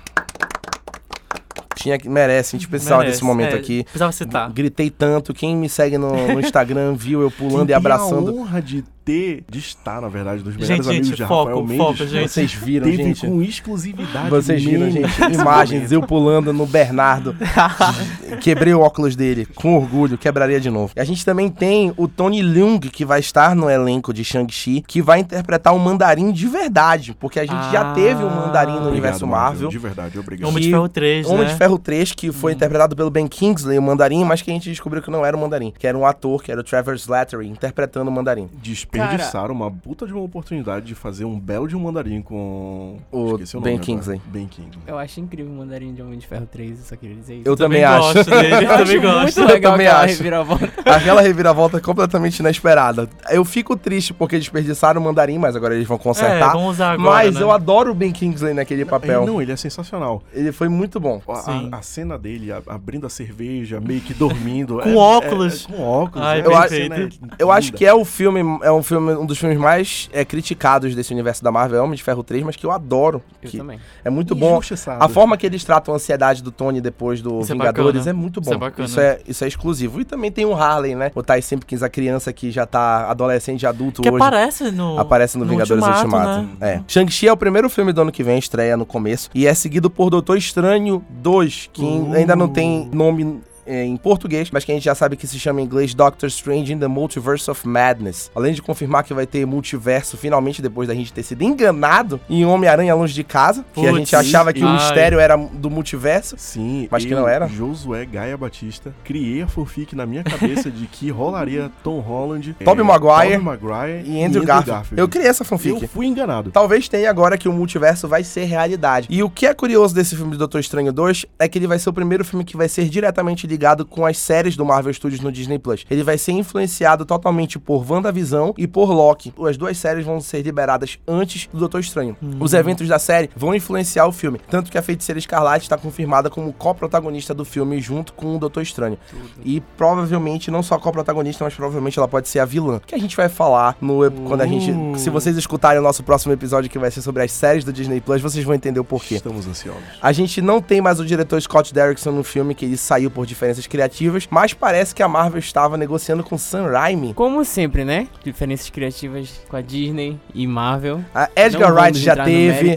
Tinha 1.75 1.97
que... 1.97 2.07
Merece, 2.07 2.55
a 2.55 2.59
gente 2.59 2.67
precisava 2.67 3.01
Merece, 3.01 3.17
desse 3.17 3.25
momento 3.25 3.55
é, 3.55 3.59
aqui. 3.59 3.83
Precisava 3.83 4.11
citar. 4.11 4.51
Gritei 4.51 4.89
tanto. 4.89 5.33
Quem 5.33 5.55
me 5.55 5.67
segue 5.67 5.97
no, 5.97 6.11
no 6.27 6.39
Instagram 6.39 6.93
viu 6.93 7.21
eu 7.21 7.31
Quem 7.31 7.49
pulando 7.49 7.69
e 7.69 7.73
abraçando. 7.73 8.29
a 8.29 8.33
honra 8.33 8.61
de 8.61 8.83
ter, 9.03 9.43
de 9.49 9.59
estar, 9.59 10.01
na 10.01 10.07
verdade, 10.07 10.43
dos 10.43 10.55
melhores 10.55 10.77
Gente, 10.77 10.87
amigos 10.89 11.07
gente, 11.07 11.17
de 11.17 11.25
foco, 11.25 11.49
Rafael 11.49 11.63
Mendes. 11.63 11.77
foco, 11.77 12.05
gente. 12.07 12.29
Vocês 12.31 12.53
viram, 12.53 12.85
Teve 12.89 13.03
gente? 13.03 13.27
com 13.27 13.41
exclusividade. 13.41 14.29
Vocês 14.29 14.63
viram, 14.63 14.89
gente, 14.91 15.09
imagens, 15.33 15.91
eu 15.91 16.01
pulando 16.01 16.53
no 16.53 16.65
Bernardo. 16.65 17.35
Quebrei 18.41 18.73
o 18.73 18.79
óculos 18.81 19.15
dele, 19.15 19.45
com 19.45 19.75
orgulho, 19.75 20.17
quebraria 20.17 20.59
de 20.59 20.69
novo. 20.69 20.93
E 20.95 20.99
a 20.99 21.03
gente 21.03 21.23
também 21.25 21.49
tem 21.49 21.93
o 21.97 22.07
Tony 22.07 22.41
Leung, 22.41 22.79
que 22.79 23.05
vai 23.05 23.19
estar 23.19 23.55
no 23.55 23.69
elenco 23.69 24.13
de 24.13 24.23
Shang-Chi, 24.23 24.83
que 24.87 25.01
vai 25.01 25.19
interpretar 25.19 25.73
um 25.73 25.79
mandarim 25.79 26.31
de 26.31 26.47
verdade, 26.47 27.15
porque 27.19 27.39
a 27.39 27.43
gente 27.45 27.71
já 27.71 27.91
Ah. 27.91 27.93
teve 27.93 28.23
um 28.23 28.29
mandarim 28.29 28.71
no 28.71 28.77
Obrigado, 28.77 28.91
universo 28.91 29.27
Marvel. 29.27 29.69
De 29.69 29.77
verdade, 29.77 30.17
obrigado. 30.19 30.47
Homem 30.49 30.63
de 30.63 30.69
Ferro 30.69 30.89
3, 30.89 31.27
Homem 31.27 31.43
né? 31.45 31.49
de 31.51 31.55
Ferro 31.55 31.77
3, 31.79 32.11
que 32.13 32.31
foi 32.31 32.53
interpretado 32.53 32.95
pelo 32.95 33.09
Ben 33.09 33.27
Kingsley, 33.27 33.77
o 33.77 33.81
mandarim, 33.81 34.23
mas 34.23 34.41
que 34.41 34.49
a 34.51 34.53
gente 34.53 34.69
descobriu 34.69 35.01
que 35.01 35.09
não 35.11 35.25
era 35.25 35.35
o 35.35 35.39
mandarim, 35.39 35.73
que 35.77 35.85
era 35.87 35.97
um 35.97 36.05
ator, 36.05 36.41
que 36.43 36.51
era 36.51 36.61
o 36.61 36.63
Trevor 36.63 36.95
Slattery, 36.95 37.47
interpretando 37.47 38.09
o 38.09 38.11
mandarim. 38.11 38.49
Desperdiçaram 38.91 39.53
uma 39.53 39.71
puta 39.71 40.05
de 40.05 40.13
uma 40.13 40.21
oportunidade 40.21 40.85
de 40.85 40.95
fazer 40.95 41.25
um 41.25 41.39
belo 41.39 41.67
de 41.67 41.75
um 41.75 41.79
mandarim 41.79 42.21
com... 42.21 42.97
O 43.11 43.31
Esqueci 43.33 43.57
Ben 43.59 43.73
agora. 43.73 43.85
Kingsley. 43.85 44.21
Ben 44.27 44.47
Kingsley. 44.47 44.79
Eu 44.87 44.97
acho 44.97 45.19
incrível 45.19 45.51
o 45.51 45.55
Mandarim 45.57 45.93
de 45.93 46.01
Homem 46.01 46.17
de 46.19 46.27
Ferro 46.27 46.45
3, 46.51 46.79
eu 46.79 46.85
só 46.85 46.95
queria 46.95 47.15
dizer 47.15 47.35
isso. 47.35 47.43
Eu 47.47 47.55
também, 47.55 47.81
também 47.83 47.97
acho. 47.99 48.13
gosto 48.13 48.29
dele, 48.29 48.53
eu 48.53 48.61
Eu 48.61 48.67
também 48.67 48.81
acho 48.81 49.01
gosto. 49.01 49.21
muito 49.39 49.53
legal 49.53 49.71
também 49.73 49.87
aquela 49.87 50.03
acho. 50.03 50.17
reviravolta. 50.17 50.71
Aquela 50.85 51.21
reviravolta 51.21 51.77
é 51.77 51.81
completamente 51.81 52.39
inesperada. 52.39 53.09
Eu 53.29 53.45
fico 53.45 53.75
triste 53.77 54.13
porque 54.13 54.37
desperdiçaram 54.37 54.99
o 55.01 55.03
mandarim, 55.03 55.37
mas 55.37 55.55
agora 55.55 55.73
eles 55.75 55.87
vão 55.87 55.97
É, 55.97 55.99
consertar. 55.99 56.53
vamos 56.53 56.71
usar 56.71 56.91
agora, 56.93 57.09
mas 57.25 57.35
né? 57.35 57.41
eu 57.41 57.51
adoro 57.51 57.91
o 57.91 57.95
Ben 57.95 58.11
Kingsley 58.11 58.53
naquele 58.53 58.85
papel. 58.85 59.25
Não, 59.25 59.41
ele 59.41 59.51
é 59.51 59.55
sensacional. 59.55 60.21
Ele 60.33 60.51
foi 60.51 60.67
muito 60.69 60.99
bom. 60.99 61.21
A, 61.27 61.35
Sim. 61.35 61.69
a- 61.71 61.77
a 61.77 61.81
cena 61.81 62.17
dele 62.17 62.51
a- 62.51 62.61
abrindo 62.67 63.05
a 63.07 63.09
cerveja, 63.09 63.79
meio 63.79 64.01
que 64.01 64.13
dormindo. 64.13 64.79
Com 64.83 64.89
é- 64.89 64.95
óculos. 64.95 65.65
é- 65.69 65.73
com 65.73 65.81
óculos. 65.83 66.25
Ai, 66.27 66.41
é- 66.41 66.45
Eu 66.45 66.55
acho- 66.55 66.73
é 66.75 67.09
Eu 67.39 67.51
acho 67.51 67.73
que 67.73 67.85
é 67.85 67.93
o 67.93 68.03
filme, 68.03 68.39
é 68.63 68.71
um 68.71 68.80
filme, 68.83 69.13
um 69.13 69.25
dos 69.25 69.37
filmes 69.37 69.57
mais 69.57 70.09
é, 70.13 70.23
criticados 70.25 70.95
desse 70.95 71.13
universo 71.13 71.43
da 71.43 71.51
Marvel, 71.51 71.79
é 71.79 71.81
Homem 71.81 71.95
de 71.95 72.03
Ferro 72.03 72.23
3, 72.23 72.43
mas 72.43 72.55
que 72.55 72.65
eu 72.65 72.71
adoro. 72.71 73.21
Eu 73.41 73.49
que 73.49 73.57
também. 73.57 73.79
é 74.03 74.09
muito 74.09 74.33
bom. 74.35 74.59
A 74.99 75.07
forma 75.09 75.37
que 75.37 75.45
eles 75.45 75.63
tratam 75.63 75.93
a 75.93 75.97
ansiedade 75.97 76.41
do 76.43 76.51
Tony 76.51 76.79
depois 76.81 77.21
do 77.21 77.39
Isso 77.41 77.51
é 77.51 77.55
Vingadores 77.55 78.01
bacana. 78.01 78.09
é 78.09 78.13
muito 78.13 78.39
bom. 78.41 78.49
Isso 78.51 78.53
é 78.53 78.57
bacana. 78.57 78.87
Isso 78.87 78.99
é, 78.99 79.19
isso 79.27 79.43
é 79.43 79.47
exclusivo. 79.47 80.01
E 80.01 80.05
também 80.05 80.31
tem 80.31 80.45
o 80.45 80.53
Harley, 80.55 80.95
né? 80.95 81.11
O 81.15 81.21
Ty 81.23 81.41
Simpkins, 81.41 81.83
a 81.83 81.89
criança 81.89 82.31
que 82.33 82.51
já 82.51 82.65
tá 82.65 83.09
adolescente, 83.09 83.65
adulto 83.65 84.01
Que 84.01 84.09
hoje. 84.09 84.17
aparece 84.23 84.71
no... 84.71 84.99
Aparece 84.99 85.37
no, 85.37 85.45
Vingadores 85.45 85.83
Ultimato. 85.85 86.41
né? 86.43 86.49
É. 86.61 86.81
Shang-Chi 86.87 87.27
é 87.27 87.33
o 87.33 87.37
primeiro 87.37 87.69
filme 87.69 87.91
do 87.93 88.01
ano 88.01 88.11
que 88.11 88.23
vem, 88.23 88.37
estreia 88.37 88.77
no 88.77 88.85
começo. 88.85 89.29
E 89.33 89.45
é 89.47 89.53
seguido 89.53 89.89
por 89.89 90.09
Doutor 90.09 90.37
Estranho 90.37 91.03
2, 91.09 91.69
que 91.73 91.81
Uh. 91.83 92.13
ainda 92.13 92.35
não 92.35 92.47
tem 92.47 92.89
nome 92.93 93.21
é, 93.23 93.50
em 93.65 93.95
português, 93.97 94.49
mas 94.51 94.63
que 94.65 94.71
a 94.71 94.75
gente 94.75 94.83
já 94.83 94.95
sabe 94.95 95.15
que 95.15 95.27
se 95.27 95.39
chama 95.39 95.61
em 95.61 95.65
inglês 95.65 95.93
Doctor 95.93 96.27
Strange 96.27 96.73
in 96.73 96.79
the 96.79 96.87
Multiverse 96.87 97.49
of 97.49 97.67
Madness. 97.67 98.31
Além 98.35 98.53
de 98.53 98.61
confirmar 98.61 99.03
que 99.03 99.13
vai 99.13 99.25
ter 99.25 99.45
multiverso, 99.45 100.17
finalmente, 100.17 100.61
depois 100.61 100.87
da 100.87 100.93
gente 100.95 101.11
ter 101.13 101.23
sido 101.23 101.43
enganado 101.43 102.19
em 102.29 102.45
Homem-Aranha 102.45 102.93
Longe 102.95 103.13
de 103.13 103.23
Casa, 103.23 103.65
que 103.73 103.79
a 103.81 103.89
Putz, 103.89 103.97
gente 103.97 104.15
achava 104.15 104.51
que 104.53 104.63
o 104.63 104.67
ai. 104.67 104.73
mistério 104.73 105.19
era 105.19 105.35
do 105.37 105.69
multiverso. 105.69 106.35
Sim, 106.37 106.87
Mas 106.91 107.05
que 107.05 107.13
não 107.13 107.27
era? 107.27 107.47
Josué 107.47 108.05
Gaia 108.05 108.37
Batista, 108.37 108.93
criei 109.03 109.41
a 109.41 109.47
fanfic 109.47 109.95
na 109.95 110.05
minha 110.05 110.23
cabeça 110.23 110.69
de 110.71 110.85
que 110.87 111.09
rolaria 111.09 111.71
Tom 111.83 111.99
Holland, 111.99 112.55
Tobey 112.63 112.83
Maguire 112.83 113.37
Tobey 113.37 113.37
Maguire 113.37 114.03
E 114.05 114.23
Andrew 114.23 114.43
Garfield. 114.43 114.87
Eu 114.95 115.07
criei 115.07 115.27
essa 115.27 115.43
fanfic. 115.43 115.81
Eu 115.81 115.87
fui 115.87 116.05
enganado. 116.07 116.51
Talvez 116.51 116.87
tenha 116.87 117.09
agora 117.09 117.37
que 117.37 117.47
o 117.49 117.53
multiverso 117.53 118.07
vai 118.07 118.23
ser 118.23 118.45
realidade. 118.45 119.07
E 119.09 119.23
o 119.23 119.29
que 119.29 119.45
é 119.45 119.53
curioso 119.53 119.93
desse 119.93 120.15
filme 120.15 120.31
de 120.31 120.37
Doutor 120.37 120.59
Estranho 120.59 120.91
2 120.91 121.25
é 121.39 121.47
que 121.47 121.57
ele 121.57 121.67
vai 121.67 121.79
ser 121.79 121.89
o 121.89 121.93
primeiro 121.93 122.23
filme 122.25 122.43
que 122.43 122.57
vai 122.57 122.67
ser 122.69 122.87
diretamente 122.89 123.47
ligado 123.51 123.85
com 123.85 124.05
as 124.05 124.17
séries 124.17 124.55
do 124.55 124.65
Marvel 124.65 124.93
Studios 124.93 125.21
no 125.21 125.31
Disney 125.31 125.59
Plus. 125.59 125.85
Ele 125.89 126.03
vai 126.03 126.17
ser 126.17 126.31
influenciado 126.31 127.05
totalmente 127.05 127.59
por 127.59 127.89
WandaVision 127.89 128.51
e 128.57 128.65
por 128.65 128.91
Loki. 128.91 129.33
As 129.47 129.57
duas 129.57 129.77
séries 129.77 130.05
vão 130.05 130.19
ser 130.21 130.41
liberadas 130.41 130.97
antes 131.07 131.47
do 131.51 131.59
Doutor 131.59 131.81
Estranho. 131.81 132.15
Os 132.39 132.53
eventos 132.53 132.87
da 132.87 132.97
série 132.97 133.29
vão 133.35 133.53
influenciar 133.53 134.07
o 134.07 134.11
filme. 134.11 134.39
Tanto 134.49 134.71
que 134.71 134.77
a 134.77 134.81
Feiticeira 134.81 135.19
Escarlate 135.19 135.65
está 135.65 135.77
confirmada 135.77 136.29
como 136.29 136.53
co-protagonista 136.53 137.33
do 137.33 137.43
filme 137.43 137.79
junto 137.79 138.13
com 138.13 138.35
o 138.35 138.39
Doutor 138.39 138.63
Estranho. 138.63 138.97
E 139.43 139.59
provavelmente, 139.77 140.49
não 140.49 140.63
só 140.63 140.79
co-protagonista, 140.79 141.43
mas 141.43 141.53
provavelmente 141.53 141.99
ela 141.99 142.07
pode 142.07 142.29
ser 142.29 142.39
a 142.39 142.45
vilã. 142.45 142.79
Que 142.85 142.95
a 142.95 142.99
gente 142.99 143.15
vai 143.15 143.27
falar 143.29 143.75
no 143.81 144.09
quando 144.27 144.41
a 144.41 144.47
gente. 144.47 144.71
Uh. 144.71 144.97
Se 144.97 145.09
vocês 145.09 145.35
escutarem 145.37 145.79
o 145.79 145.83
nosso 145.83 146.03
próximo 146.03 146.33
episódio, 146.33 146.69
que 146.69 146.79
vai 146.79 146.89
ser 146.89 147.01
sobre 147.01 147.23
as 147.23 147.31
séries 147.31 147.63
do 147.63 147.73
Disney 147.73 147.99
Plus, 147.99 148.21
vocês 148.21 148.43
vão 148.43 148.55
entender 148.55 148.79
o 148.79 148.83
porquê. 148.83 149.15
Estamos 149.15 149.45
ansiosos. 149.47 149.81
A 150.01 150.11
gente 150.11 150.41
não 150.41 150.61
tem 150.61 150.81
mais 150.81 150.99
o 150.99 151.05
diretor 151.05 151.41
Scott 151.41 151.73
Derrickson 151.73 152.11
no 152.11 152.23
filme, 152.23 152.55
que 152.55 152.65
ele 152.65 152.77
saiu 152.77 153.11
por 153.11 153.25
diferenças 153.41 153.65
criativas, 153.65 154.27
mas 154.29 154.53
parece 154.53 154.93
que 154.93 155.01
a 155.01 155.07
Marvel 155.07 155.39
estava 155.39 155.75
negociando 155.75 156.23
com 156.23 156.37
Sam 156.37 156.67
Raimi. 156.69 157.11
Como 157.15 157.43
sempre, 157.43 157.83
né? 157.83 158.07
Diferenças 158.23 158.69
criativas 158.69 159.41
com 159.49 159.57
a 159.57 159.61
Disney 159.61 160.19
e 160.33 160.45
Marvel. 160.45 161.03
A 161.13 161.27
Edgar 161.35 161.73
Não 161.73 161.81
Wright 161.81 161.97
já 161.97 162.23
teve. 162.23 162.75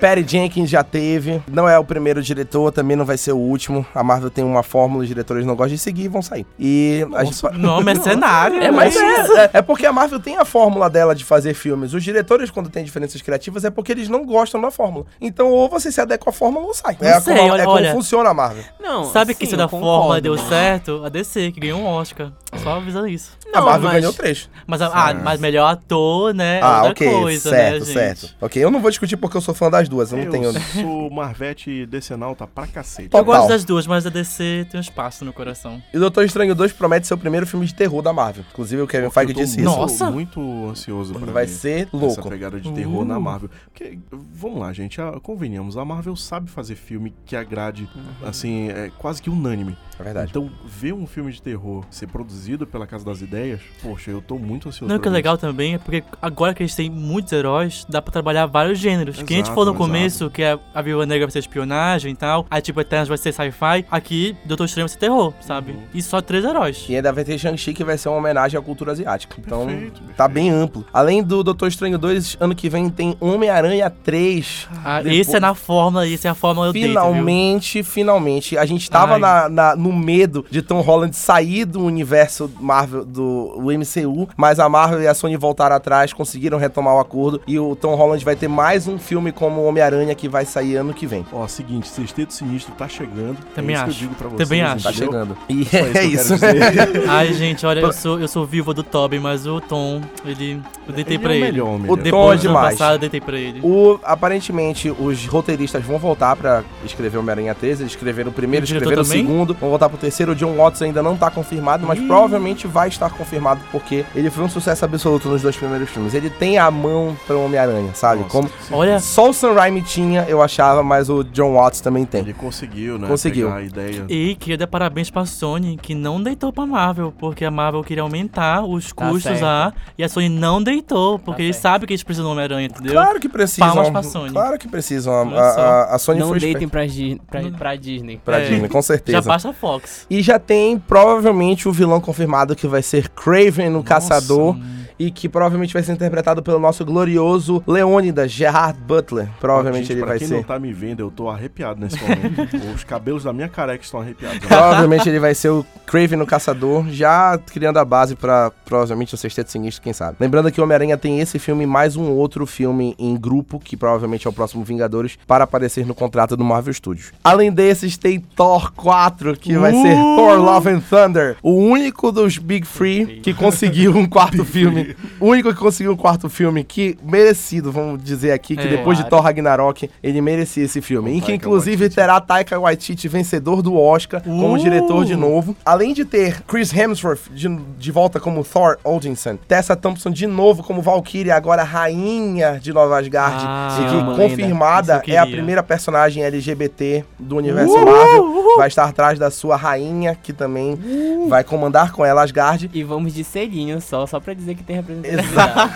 Patty 0.00 0.24
Jenkins 0.26 0.70
já 0.70 0.82
teve. 0.82 1.42
Não 1.46 1.68
é 1.68 1.78
o 1.78 1.84
primeiro 1.84 2.22
diretor, 2.22 2.72
também 2.72 2.96
não 2.96 3.04
vai 3.04 3.18
ser 3.18 3.32
o 3.32 3.36
último. 3.36 3.84
A 3.94 4.02
Marvel 4.02 4.30
tem 4.30 4.42
uma 4.42 4.62
fórmula, 4.62 5.02
os 5.02 5.08
diretores 5.08 5.44
não 5.44 5.54
gostam 5.54 5.74
de 5.74 5.78
seguir 5.78 6.04
e 6.04 6.08
vão 6.08 6.22
sair. 6.22 6.46
E 6.58 7.06
a 7.14 7.24
gente. 7.24 7.42
Não, 7.58 7.82
mercenário. 7.82 8.62
É, 8.62 8.70
mas 8.70 8.96
é, 8.96 9.00
é, 9.44 9.50
é 9.54 9.62
porque 9.62 9.84
a 9.84 9.92
Marvel 9.92 10.18
tem 10.20 10.38
a 10.38 10.44
fórmula 10.46 10.88
dela 10.88 11.14
de 11.14 11.22
fazer 11.24 11.52
filmes. 11.52 11.92
Os 11.92 12.02
diretores, 12.02 12.50
quando 12.50 12.70
tem 12.70 12.82
diferenças 12.82 13.20
criativas, 13.20 13.62
é 13.64 13.70
porque 13.70 13.92
eles 13.92 14.08
não 14.08 14.24
gostam 14.24 14.58
da 14.60 14.70
fórmula. 14.70 15.04
Então, 15.20 15.50
ou 15.50 15.68
você 15.68 15.92
se 15.92 16.00
adequa 16.00 16.30
à 16.30 16.32
fórmula 16.32 16.64
ou 16.66 16.72
sai. 16.72 16.96
Não 16.98 17.08
é 17.08 17.20
sei, 17.20 17.36
como, 17.36 17.52
olha- 17.52 17.62
é 17.62 17.64
como 17.64 17.76
olha. 17.76 17.92
funciona 17.92 18.30
a 18.30 18.34
Marvel. 18.34 18.64
Não, 18.80 19.04
Sabe 19.04 19.34
que 19.34 19.40
sim, 19.40 19.44
isso 19.46 19.54
é 19.54 19.58
da 19.58 19.64
eu 19.64 19.68
fórmula 19.98 20.20
deu 20.20 20.38
certo, 20.38 21.02
a 21.04 21.08
DC, 21.08 21.52
que 21.52 21.60
ganhou 21.60 21.80
um 21.80 21.86
Oscar. 21.86 22.32
Só 22.62 22.76
avisando 22.76 23.08
isso. 23.08 23.36
a 23.54 23.60
Marvel 23.60 23.82
mas- 23.88 23.92
ganhou 24.00 24.12
três. 24.12 24.48
Mas, 24.66 24.82
a- 24.82 24.86
ah, 24.92 25.14
mas 25.14 25.40
melhor 25.40 25.66
ator, 25.70 26.34
né? 26.34 26.58
é 26.58 26.62
Ah, 26.62 26.76
outra 26.84 26.90
ok, 26.90 27.20
coisa, 27.20 27.50
certo, 27.50 27.72
né, 27.80 27.84
gente? 27.86 27.92
certo. 27.94 28.34
Ok, 28.40 28.62
eu 28.62 28.70
não 28.70 28.80
vou 28.80 28.90
discutir 28.90 29.16
porque 29.16 29.36
eu 29.36 29.40
sou 29.40 29.54
fã 29.54 29.70
das 29.70 29.88
duas, 29.88 30.12
eu 30.12 30.18
não 30.18 30.24
eu 30.24 30.30
tenho... 30.30 30.52
sou 30.52 31.10
Marvete 31.10 31.86
decenalta 31.86 32.46
pra 32.46 32.66
cacete. 32.66 33.08
Total. 33.08 33.20
Eu 33.20 33.24
gosto 33.24 33.48
das 33.48 33.64
duas, 33.64 33.86
mas 33.86 34.06
a 34.06 34.10
DC 34.10 34.66
tem 34.70 34.78
um 34.78 34.80
espaço 34.82 35.24
no 35.24 35.32
coração. 35.32 35.82
E 35.92 35.96
o 35.96 36.00
Doutor 36.00 36.24
Estranho 36.24 36.54
2 36.54 36.72
promete 36.72 37.06
ser 37.06 37.14
o 37.14 37.18
primeiro 37.18 37.46
filme 37.46 37.64
de 37.66 37.74
terror 37.74 38.02
da 38.02 38.12
Marvel. 38.12 38.44
Inclusive 38.52 38.82
o 38.82 38.86
Kevin 38.86 39.10
Feige 39.10 39.30
Eu 39.32 39.34
tô 39.36 39.40
disse 39.42 39.56
muito, 39.58 39.70
isso. 39.70 39.78
Nossa! 39.80 40.10
muito 40.10 40.40
ansioso 40.70 41.14
pra 41.14 41.32
Vai 41.32 41.46
ver 41.46 41.52
ser 41.52 41.80
essa 41.86 41.96
louco. 41.96 42.28
pegada 42.28 42.60
de 42.60 42.70
terror 42.72 43.02
Uh. 43.02 43.04
na 43.04 43.18
Marvel. 43.20 43.50
Porque, 43.72 43.98
vamos 44.12 44.60
lá, 44.60 44.72
gente, 44.72 45.00
a- 45.00 45.18
convenhamos, 45.22 45.76
a 45.76 45.84
Marvel 45.84 46.14
sabe 46.16 46.50
fazer 46.50 46.74
filme 46.76 47.14
que 47.24 47.34
agrade, 47.36 47.88
assim, 48.24 48.68
é 48.70 48.90
quase 48.98 49.20
que 49.22 49.30
unânime. 49.30 49.76
É 50.00 50.02
verdade. 50.04 50.30
Então, 50.30 50.50
ver 50.64 50.92
um 50.92 51.06
filme 51.06 51.32
de 51.32 51.40
terror 51.42 51.84
ser 51.90 52.06
produzido 52.06 52.66
pela 52.66 52.86
Casa 52.86 53.04
das 53.04 53.20
Ideias, 53.20 53.60
poxa, 53.82 54.10
eu 54.10 54.20
tô 54.22 54.38
muito 54.38 54.68
ansioso 54.68 54.88
Não, 54.88 54.98
o 54.98 55.00
que 55.02 55.08
é 55.08 55.10
legal 55.10 55.36
também 55.36 55.74
é 55.74 55.78
porque 55.78 56.04
agora 56.22 56.54
que 56.54 56.62
eles 56.62 56.74
têm 56.74 56.88
muitos 56.90 57.32
heróis, 57.32 57.84
dá 57.88 58.00
pra 58.00 58.12
trabalhar 58.12 58.46
vários 58.46 58.78
gêneros. 58.78 59.22
que 59.22 59.34
a 59.34 59.36
gente 59.36 59.48
falou 59.48 59.66
no 59.66 59.70
exato. 59.72 59.84
começo 59.84 60.30
que 60.30 60.42
a, 60.44 60.58
a 60.74 60.82
Viúva 60.82 61.04
Negra 61.06 61.26
vai 61.26 61.32
ser 61.32 61.40
espionagem 61.40 62.12
e 62.12 62.16
tal, 62.16 62.46
aí 62.50 62.60
tipo 62.62 62.80
Eternos 62.80 63.08
vai 63.08 63.18
ser 63.18 63.32
sci-fi, 63.32 63.84
aqui 63.90 64.36
Doutor 64.44 64.64
Estranho 64.64 64.86
vai 64.86 64.92
ser 64.92 64.98
terror, 64.98 65.32
sabe? 65.40 65.72
Uhum. 65.72 65.82
E 65.94 66.02
só 66.02 66.20
três 66.20 66.44
heróis. 66.44 66.86
E 66.88 66.96
ainda 66.96 67.12
vai 67.12 67.24
ter 67.24 67.38
Shang-Chi 67.38 67.72
que 67.74 67.84
vai 67.84 67.98
ser 67.98 68.08
uma 68.08 68.18
homenagem 68.18 68.58
à 68.58 68.62
cultura 68.62 68.92
asiática. 68.92 69.36
Então, 69.38 69.66
Perfeito, 69.66 70.00
tá 70.16 70.28
perfeito. 70.28 70.28
bem 70.32 70.50
amplo. 70.50 70.84
Além 70.92 71.22
do 71.22 71.42
Doutor 71.42 71.68
Estranho 71.68 71.98
2, 71.98 72.36
ano 72.40 72.54
que 72.54 72.68
vem 72.68 72.88
tem 72.90 73.16
Homem-Aranha 73.20 73.90
3. 73.90 74.68
Ah, 74.84 75.02
Depois- 75.02 75.20
Esse 75.20 75.36
é 75.36 75.40
na 75.40 75.54
fórmula, 75.54 76.06
esse 76.06 76.26
é 76.26 76.30
a 76.30 76.34
fórmula 76.34 76.72
deito, 76.72 76.86
viu? 76.88 76.88
Finalmente, 77.00 77.82
finalmente. 77.82 78.56
A 78.56 78.64
gente 78.64 78.88
tava 78.90 79.14
Ai. 79.14 79.20
na, 79.20 79.48
na- 79.48 79.76
no 79.76 79.87
medo 79.92 80.44
de 80.50 80.62
Tom 80.62 80.80
Holland 80.80 81.14
sair 81.16 81.64
do 81.64 81.82
universo 81.84 82.50
Marvel, 82.60 83.04
do 83.04 83.58
MCU, 83.60 84.28
mas 84.36 84.58
a 84.60 84.68
Marvel 84.68 85.02
e 85.02 85.06
a 85.06 85.14
Sony 85.14 85.36
voltaram 85.36 85.76
atrás, 85.76 86.12
conseguiram 86.12 86.58
retomar 86.58 86.94
o 86.94 86.98
acordo 86.98 87.40
e 87.46 87.58
o 87.58 87.74
Tom 87.76 87.94
Holland 87.94 88.24
vai 88.24 88.36
ter 88.36 88.48
mais 88.48 88.86
um 88.88 88.98
filme 88.98 89.32
como 89.32 89.64
Homem-Aranha 89.64 90.14
que 90.14 90.28
vai 90.28 90.44
sair 90.44 90.76
ano 90.76 90.92
que 90.94 91.06
vem. 91.06 91.24
Ó, 91.32 91.46
seguinte, 91.46 91.88
Sexteto 91.88 92.32
Sinistro 92.32 92.74
tá 92.74 92.88
chegando. 92.88 93.36
Também 93.54 93.74
é 93.76 93.78
isso 93.78 93.84
acho. 93.88 93.98
que 93.98 94.04
eu 94.04 94.08
digo 94.08 94.14
pra 94.18 94.28
vocês. 94.28 94.48
Também 94.48 94.62
acho. 94.62 94.84
Tá 94.84 94.92
chegando. 94.92 95.36
E 95.48 95.64
Só 95.64 95.70
que 95.70 95.76
é 95.98 96.04
eu 96.04 96.08
isso. 96.10 96.38
quero 96.38 96.58
dizer. 96.60 97.04
Ai, 97.08 97.32
gente, 97.32 97.64
olha, 97.66 97.80
eu 97.80 97.92
sou, 97.92 98.20
eu 98.20 98.28
sou 98.28 98.44
viúva 98.46 98.72
do 98.74 98.82
Tobey, 98.82 99.18
mas 99.18 99.46
o 99.46 99.60
Tom, 99.60 100.00
ele. 100.24 100.60
Eu 100.86 100.94
deitei 100.94 101.16
Ele 101.16 101.22
pra 101.22 101.32
é 101.34 101.34
o 101.34 101.38
ele. 101.38 101.52
melhor, 101.52 101.66
o 101.68 101.74
O 101.74 101.78
melhor. 101.78 101.94
Tom 101.96 102.00
é 102.00 102.02
Depois 102.04 102.40
do 102.42 102.48
ano 102.48 102.54
demais. 102.56 102.78
passado, 102.78 102.92
eu 102.94 102.98
deitei 102.98 103.20
pra 103.20 103.38
ele. 103.38 103.60
O, 103.62 103.98
aparentemente, 104.02 104.90
os 104.90 105.26
roteiristas 105.26 105.84
vão 105.84 105.98
voltar 105.98 106.34
pra 106.36 106.62
escrever 106.84 107.18
Homem-Aranha 107.18 107.54
13. 107.54 107.82
Eles 107.82 107.92
escreveram 107.92 108.30
o 108.30 108.32
primeiro, 108.34 108.64
escreveram 108.64 109.02
o 109.02 109.04
segundo. 109.04 109.54
Vão 109.54 109.70
voltar 109.78 109.88
pro 109.88 109.96
terceiro. 109.98 110.32
O 110.32 110.34
John 110.34 110.54
Watts 110.56 110.82
ainda 110.82 111.02
não 111.02 111.16
tá 111.16 111.30
confirmado, 111.30 111.86
mas 111.86 111.98
Ih. 112.00 112.06
provavelmente 112.06 112.66
vai 112.66 112.88
estar 112.88 113.10
confirmado 113.10 113.60
porque 113.70 114.04
ele 114.14 114.28
foi 114.30 114.44
um 114.44 114.48
sucesso 114.48 114.84
absoluto 114.84 115.28
nos 115.28 115.42
dois 115.42 115.56
primeiros 115.56 115.88
filmes. 115.88 116.12
Ele 116.14 116.28
tem 116.28 116.58
a 116.58 116.70
mão 116.70 117.16
pra 117.26 117.36
Homem-Aranha, 117.36 117.94
sabe? 117.94 118.22
Nossa, 118.22 118.30
Como. 118.32 118.50
Olha, 118.72 118.98
só 118.98 119.30
o 119.30 119.32
Sam 119.32 119.52
Raimi 119.54 119.82
tinha, 119.82 120.24
eu 120.28 120.42
achava, 120.42 120.82
mas 120.82 121.08
o 121.08 121.22
John 121.22 121.54
Watts 121.54 121.80
também 121.80 122.04
tem. 122.04 122.20
Ele 122.22 122.34
conseguiu, 122.34 122.98
né? 122.98 123.06
Conseguiu. 123.06 123.46
Pegar 123.48 123.58
a 123.60 123.62
ideia. 123.62 124.04
E 124.08 124.34
queria 124.34 124.58
dar 124.58 124.66
parabéns 124.66 125.10
pra 125.10 125.24
Sony, 125.24 125.78
que 125.80 125.94
não 125.94 126.20
deitou 126.20 126.52
pra 126.52 126.66
Marvel, 126.66 127.12
porque 127.18 127.44
a 127.44 127.50
Marvel 127.50 127.82
queria 127.84 128.02
aumentar 128.02 128.64
os 128.64 128.92
Tá 128.92 129.06
custos 129.06 129.22
certo. 129.22 129.42
lá, 129.42 129.72
e 129.96 130.02
a 130.02 130.08
Sony 130.08 130.28
não 130.28 130.62
deitou, 130.62 131.18
porque 131.18 131.42
Tá 131.42 131.44
eles 131.44 131.56
certo. 131.56 131.62
sabem 131.72 131.86
que 131.86 131.92
eles 131.92 132.02
precisam 132.02 132.26
do 132.28 132.32
Homem-Aranha, 132.32 132.66
entendeu? 132.66 132.92
Claro 132.92 133.20
que 133.20 133.28
precisam. 133.28 133.68
Palmas 133.68 133.90
pra 133.90 134.02
Sony. 134.02 134.32
Claro 134.32 134.58
que 134.58 134.68
precisam. 134.68 135.14
A, 135.36 135.40
a- 135.40 135.94
a 135.94 135.98
Sony 135.98 136.18
Não 136.20 136.28
foi 136.28 136.40
deitem 136.40 136.64
esperta. 136.66 137.20
pra, 137.30 137.40
pra, 137.42 137.50
pra 137.58 137.76
Disney. 137.76 138.20
pra 138.24 138.38
É. 138.40 138.48
Disney, 138.48 138.68
com 138.68 138.78
Já 138.78 138.82
certeza. 138.82 139.22
basta 139.28 139.50
a 139.50 139.52
Fox. 139.68 140.06
E 140.08 140.22
já 140.22 140.38
tem 140.38 140.78
provavelmente 140.78 141.68
o 141.68 141.72
vilão 141.72 142.00
confirmado 142.00 142.56
que 142.56 142.66
vai 142.66 142.82
ser 142.82 143.08
Craven, 143.10 143.76
o 143.76 143.82
Caçador. 143.82 144.56
Hum. 144.56 144.77
E 144.98 145.10
que 145.10 145.28
provavelmente 145.28 145.72
vai 145.72 145.82
ser 145.82 145.92
interpretado 145.92 146.42
pelo 146.42 146.58
nosso 146.58 146.84
glorioso 146.84 147.62
Leônidas 147.66 148.30
Gerard 148.30 148.78
Butler. 148.80 149.28
Provavelmente 149.40 149.86
Gente, 149.88 149.98
ele 149.98 150.04
vai 150.06 150.18
quem 150.18 150.28
ser. 150.28 150.34
não 150.34 150.42
tá 150.42 150.58
me 150.58 150.72
vendo, 150.72 151.00
eu 151.00 151.10
tô 151.10 151.28
arrepiado 151.28 151.80
nesse 151.80 151.96
momento. 152.02 152.48
Os 152.74 152.84
cabelos 152.84 153.24
da 153.24 153.32
minha 153.32 153.48
careca 153.48 153.84
estão 153.84 154.00
arrepiados. 154.00 154.38
Provavelmente 154.40 155.08
ele 155.08 155.18
vai 155.18 155.34
ser 155.34 155.50
o 155.50 155.64
Craven 155.86 156.18
no 156.18 156.26
Caçador, 156.26 156.86
já 156.90 157.38
criando 157.50 157.78
a 157.78 157.84
base 157.84 158.14
pra 158.14 158.50
provavelmente 158.64 159.14
o 159.14 159.16
Sexteto 159.16 159.50
Sinistro, 159.50 159.82
quem 159.82 159.92
sabe. 159.92 160.16
Lembrando 160.20 160.50
que 160.50 160.60
o 160.60 160.64
Homem-Aranha 160.64 160.96
tem 160.96 161.20
esse 161.20 161.38
filme 161.38 161.64
mais 161.66 161.96
um 161.96 162.10
outro 162.10 162.46
filme 162.46 162.94
em 162.98 163.16
grupo, 163.16 163.58
que 163.58 163.76
provavelmente 163.76 164.26
é 164.26 164.30
o 164.30 164.32
próximo 164.32 164.64
Vingadores, 164.64 165.18
para 165.26 165.44
aparecer 165.44 165.86
no 165.86 165.94
contrato 165.94 166.36
do 166.36 166.44
Marvel 166.44 166.72
Studios. 166.74 167.12
Além 167.22 167.50
desses, 167.50 167.96
tem 167.96 168.20
Thor 168.20 168.72
4, 168.72 169.36
que 169.36 169.56
vai 169.56 169.72
ser 169.72 169.94
Uh! 169.94 170.16
Thor 170.16 170.38
Love 170.38 170.68
and 170.70 170.80
Thunder, 170.80 171.36
o 171.42 171.52
único 171.52 172.12
dos 172.12 172.36
Big 172.38 172.66
Three 172.66 173.20
que 173.22 173.32
conseguiu 173.32 173.96
um 173.96 174.06
quarto 174.06 174.44
filme. 174.44 174.87
O 175.20 175.26
único 175.26 175.52
que 175.52 175.58
conseguiu 175.58 175.92
um 175.92 175.96
quarto 175.96 176.28
filme 176.28 176.62
que 176.64 176.98
merecido, 177.02 177.70
vamos 177.72 178.02
dizer 178.02 178.32
aqui, 178.32 178.56
que 178.56 178.62
É, 178.66 178.68
depois 178.70 178.96
de 178.96 179.04
claro. 179.04 179.16
Thor 179.16 179.20
Ragnarok, 179.24 179.90
ele 180.02 180.20
merecia 180.20 180.64
esse 180.64 180.80
filme. 180.80 181.10
Com 181.12 181.16
E 181.18 181.20
que 181.20 181.32
inclusive 181.32 181.76
Waititi. 181.84 181.94
terá 181.96 182.20
Taika 182.20 182.58
Waititi 182.58 183.08
vencedor 183.08 183.62
do 183.62 183.76
Oscar 183.76 184.22
como 184.22 184.54
Uh! 184.54 184.58
diretor 184.58 185.04
de 185.04 185.14
novo. 185.16 185.56
Além 185.64 185.92
de 185.92 186.04
ter 186.04 186.42
Chris 186.42 186.72
Hemsworth 186.72 187.30
de, 187.30 187.48
de 187.78 187.92
volta 187.92 188.18
como 188.20 188.44
Thor 188.44 188.78
Odinson, 188.84 189.36
Tessa 189.48 189.74
Thompson 189.76 190.10
de 190.10 190.26
novo 190.26 190.62
como 190.62 190.80
Valkyrie, 190.82 191.30
agora 191.30 191.62
rainha 191.62 192.58
de 192.60 192.72
Nova 192.72 192.98
Asgard, 192.98 193.44
Ah, 193.46 193.78
e 193.80 193.90
que 193.90 194.16
confirmada 194.16 195.02
é 195.06 195.16
a 195.18 195.26
primeira 195.26 195.62
personagem 195.62 196.22
LGBT 196.24 197.04
do 197.18 197.36
universo 197.36 197.74
Uh! 197.74 197.84
Marvel. 197.84 198.56
Vai 198.56 198.68
estar 198.68 198.84
atrás 198.84 199.18
da 199.18 199.30
sua 199.30 199.56
rainha, 199.56 200.14
que 200.20 200.32
também 200.32 200.74
Uh! 200.74 201.28
vai 201.28 201.44
comandar 201.44 201.92
com 201.92 202.04
ela 202.04 202.22
Asgard. 202.22 202.70
E 202.72 202.82
vamos 202.82 203.14
de 203.14 203.24
selinho 203.24 203.80
só, 203.80 204.06
só 204.06 204.18
pra 204.20 204.34
dizer 204.34 204.54
que 204.54 204.62
tem 204.62 204.77
representatividade. 204.80 205.70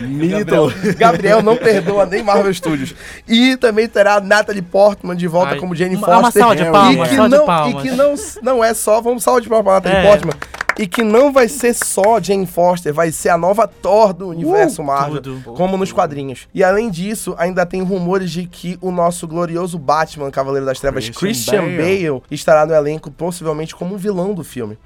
Mito. 0.06 0.72
Gabriel 0.96 1.42
não 1.42 1.56
perdoa 1.56 2.06
nem 2.06 2.22
Marvel 2.22 2.52
Studios. 2.54 2.94
E 3.28 3.56
também 3.56 3.88
terá 3.88 4.20
Natalie 4.20 4.62
Portman 4.62 5.16
de 5.16 5.26
volta 5.26 5.52
Ai, 5.54 5.58
como 5.58 5.74
Jane 5.74 5.96
uma- 5.96 6.06
uma 6.08 6.22
Foster. 6.24 6.40
salva 6.42 6.56
de 6.56 6.62
e 6.62 6.70
palmas, 6.70 7.08
que 7.08 7.14
salva 7.16 7.28
de 7.28 7.36
não, 7.36 7.46
palmas. 7.46 7.84
E 7.84 7.88
que 7.88 7.94
não, 7.94 8.14
não 8.42 8.64
é 8.64 8.74
só, 8.74 9.00
vamos 9.00 9.22
salva 9.22 9.40
de 9.40 9.48
palmas 9.48 9.64
pra 9.64 9.74
Natalie 9.74 9.98
É. 9.98 10.02
Portman. 10.10 10.34
E 10.80 10.86
que 10.86 11.02
não 11.02 11.30
vai 11.30 11.46
ser 11.46 11.74
só 11.74 12.18
Jane 12.18 12.46
Foster, 12.46 12.94
vai 12.94 13.12
ser 13.12 13.28
a 13.28 13.36
nova 13.36 13.68
Thor 13.68 14.14
do 14.14 14.28
universo 14.28 14.82
Marvel. 14.82 15.20
tudo. 15.20 15.52
Como 15.52 15.76
nos 15.76 15.92
quadrinhos. 15.92 16.48
E 16.54 16.64
além 16.64 16.90
disso, 16.90 17.34
ainda 17.36 17.66
tem 17.66 17.82
rumores 17.82 18.30
de 18.30 18.46
que 18.46 18.78
o 18.80 18.90
nosso 18.90 19.28
glorioso 19.28 19.78
Batman, 19.78 20.30
Cavaleiro 20.30 20.64
das 20.64 20.80
Trevas, 20.80 21.10
Christian 21.10 21.60
Christian 21.60 21.76
Bale, 21.76 22.22
estará 22.30 22.64
no 22.64 22.72
elenco, 22.72 23.10
possivelmente 23.10 23.76
como 23.76 23.94
um 23.94 23.98
vilão 23.98 24.32
do 24.32 24.42
filme. 24.42 24.78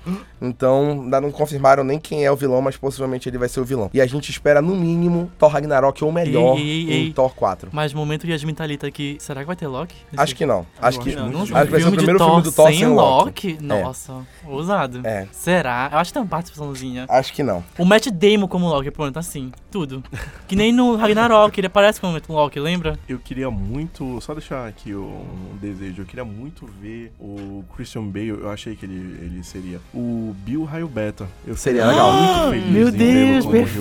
Então, 0.43 1.03
ainda 1.05 1.21
não 1.21 1.31
confirmaram 1.31 1.85
nem 1.85 1.99
quem 1.99 2.25
é 2.25 2.31
o 2.33 2.35
vilão, 2.37 2.61
mas 2.61 2.77
possivelmente 2.77 3.29
ele 3.29 3.39
vai 3.39 3.49
ser 3.49 3.61
o 3.61 3.65
vilão. 3.65 3.89
E 3.95 4.01
a 4.01 4.07
gente 4.07 4.31
espera, 4.31 4.61
no 4.61 4.75
mínimo, 4.75 5.31
Thor 5.39 5.49
Ragnarok 5.51 6.03
ou 6.03 6.11
melhor 6.11 6.59
Ei, 6.59 6.63
ei, 6.63 6.83
em 6.83 7.05
ei. 7.07 7.13
Thor 7.13 7.33
4. 7.35 7.71
Mas 7.73 7.95
momento 7.95 8.27
Yasmin 8.27 8.55
Thalita 8.55 8.87
aqui, 8.89 9.17
será 9.21 9.43
que 9.43 9.47
vai 9.47 9.57
ter 9.57 9.69
Loki? 9.69 9.95
Acho 10.17 10.35
que 10.35 10.45
não. 10.45 10.67
Acho 10.83 10.99
que. 11.01 11.11
acho 11.11 11.31
Não, 11.31 11.45
que 11.47 11.53
vai 11.53 11.81
ser 11.81 11.87
o 11.89 11.93
primeiro 11.93 12.19
filme 12.19 12.43
do 12.43 12.53
Thor 12.53 12.69
sem 12.69 12.79
sem 12.79 12.89
Loki. 12.89 13.53
Loki. 13.53 13.59
Nossa, 13.63 14.15
ousado. 14.47 15.01
É, 15.05 15.27
Será? 15.31 15.84
Eu 15.93 15.99
acho 15.99 16.11
que 16.11 16.15
tem 16.15 16.23
uma 16.23 16.29
participaçãozinha. 16.29 17.07
acho 17.09 17.33
que 17.33 17.43
não. 17.43 17.65
O 17.79 17.85
Matt 17.85 18.09
Damon 18.09 18.49
como 18.49 18.69
Loki, 18.69 18.91
pronto, 18.91 19.19
assim, 19.19 19.51
tudo. 19.71 20.03
Que 20.49 20.57
nem 20.57 20.73
no 20.73 20.97
Ragnarok, 20.97 21.59
ele 21.59 21.67
aparece 21.67 22.01
como 22.01 22.19
Loki, 22.29 22.61
lembra? 22.61 22.99
Eu 23.09 23.19
queria 23.19 23.51
muito, 23.51 24.21
só 24.21 24.35
deixar 24.35 24.67
aqui 24.69 24.95
um 24.95 25.25
desejo, 25.61 26.03
eu 26.03 26.07
queria 26.07 26.25
muito 26.25 26.67
ver 26.81 27.13
o 27.21 27.65
Christian 27.77 28.05
Bale, 28.05 28.29
eu 28.29 28.51
achei 28.51 28.77
que 28.77 28.85
ele, 28.87 29.19
ele 29.23 29.43
seria 29.43 29.81
o 29.93 30.35
Bill 30.45 30.65
Raio 30.65 30.87
Beta. 30.89 31.27
Eu 31.47 31.57
Seria 31.57 31.87
legal. 31.87 32.13
Muito 32.13 32.51
feliz 32.51 32.71
Meu 32.73 32.91
Deus, 32.91 33.45
como 33.45 33.53
Bill- 33.57 33.65
Bill 33.65 33.73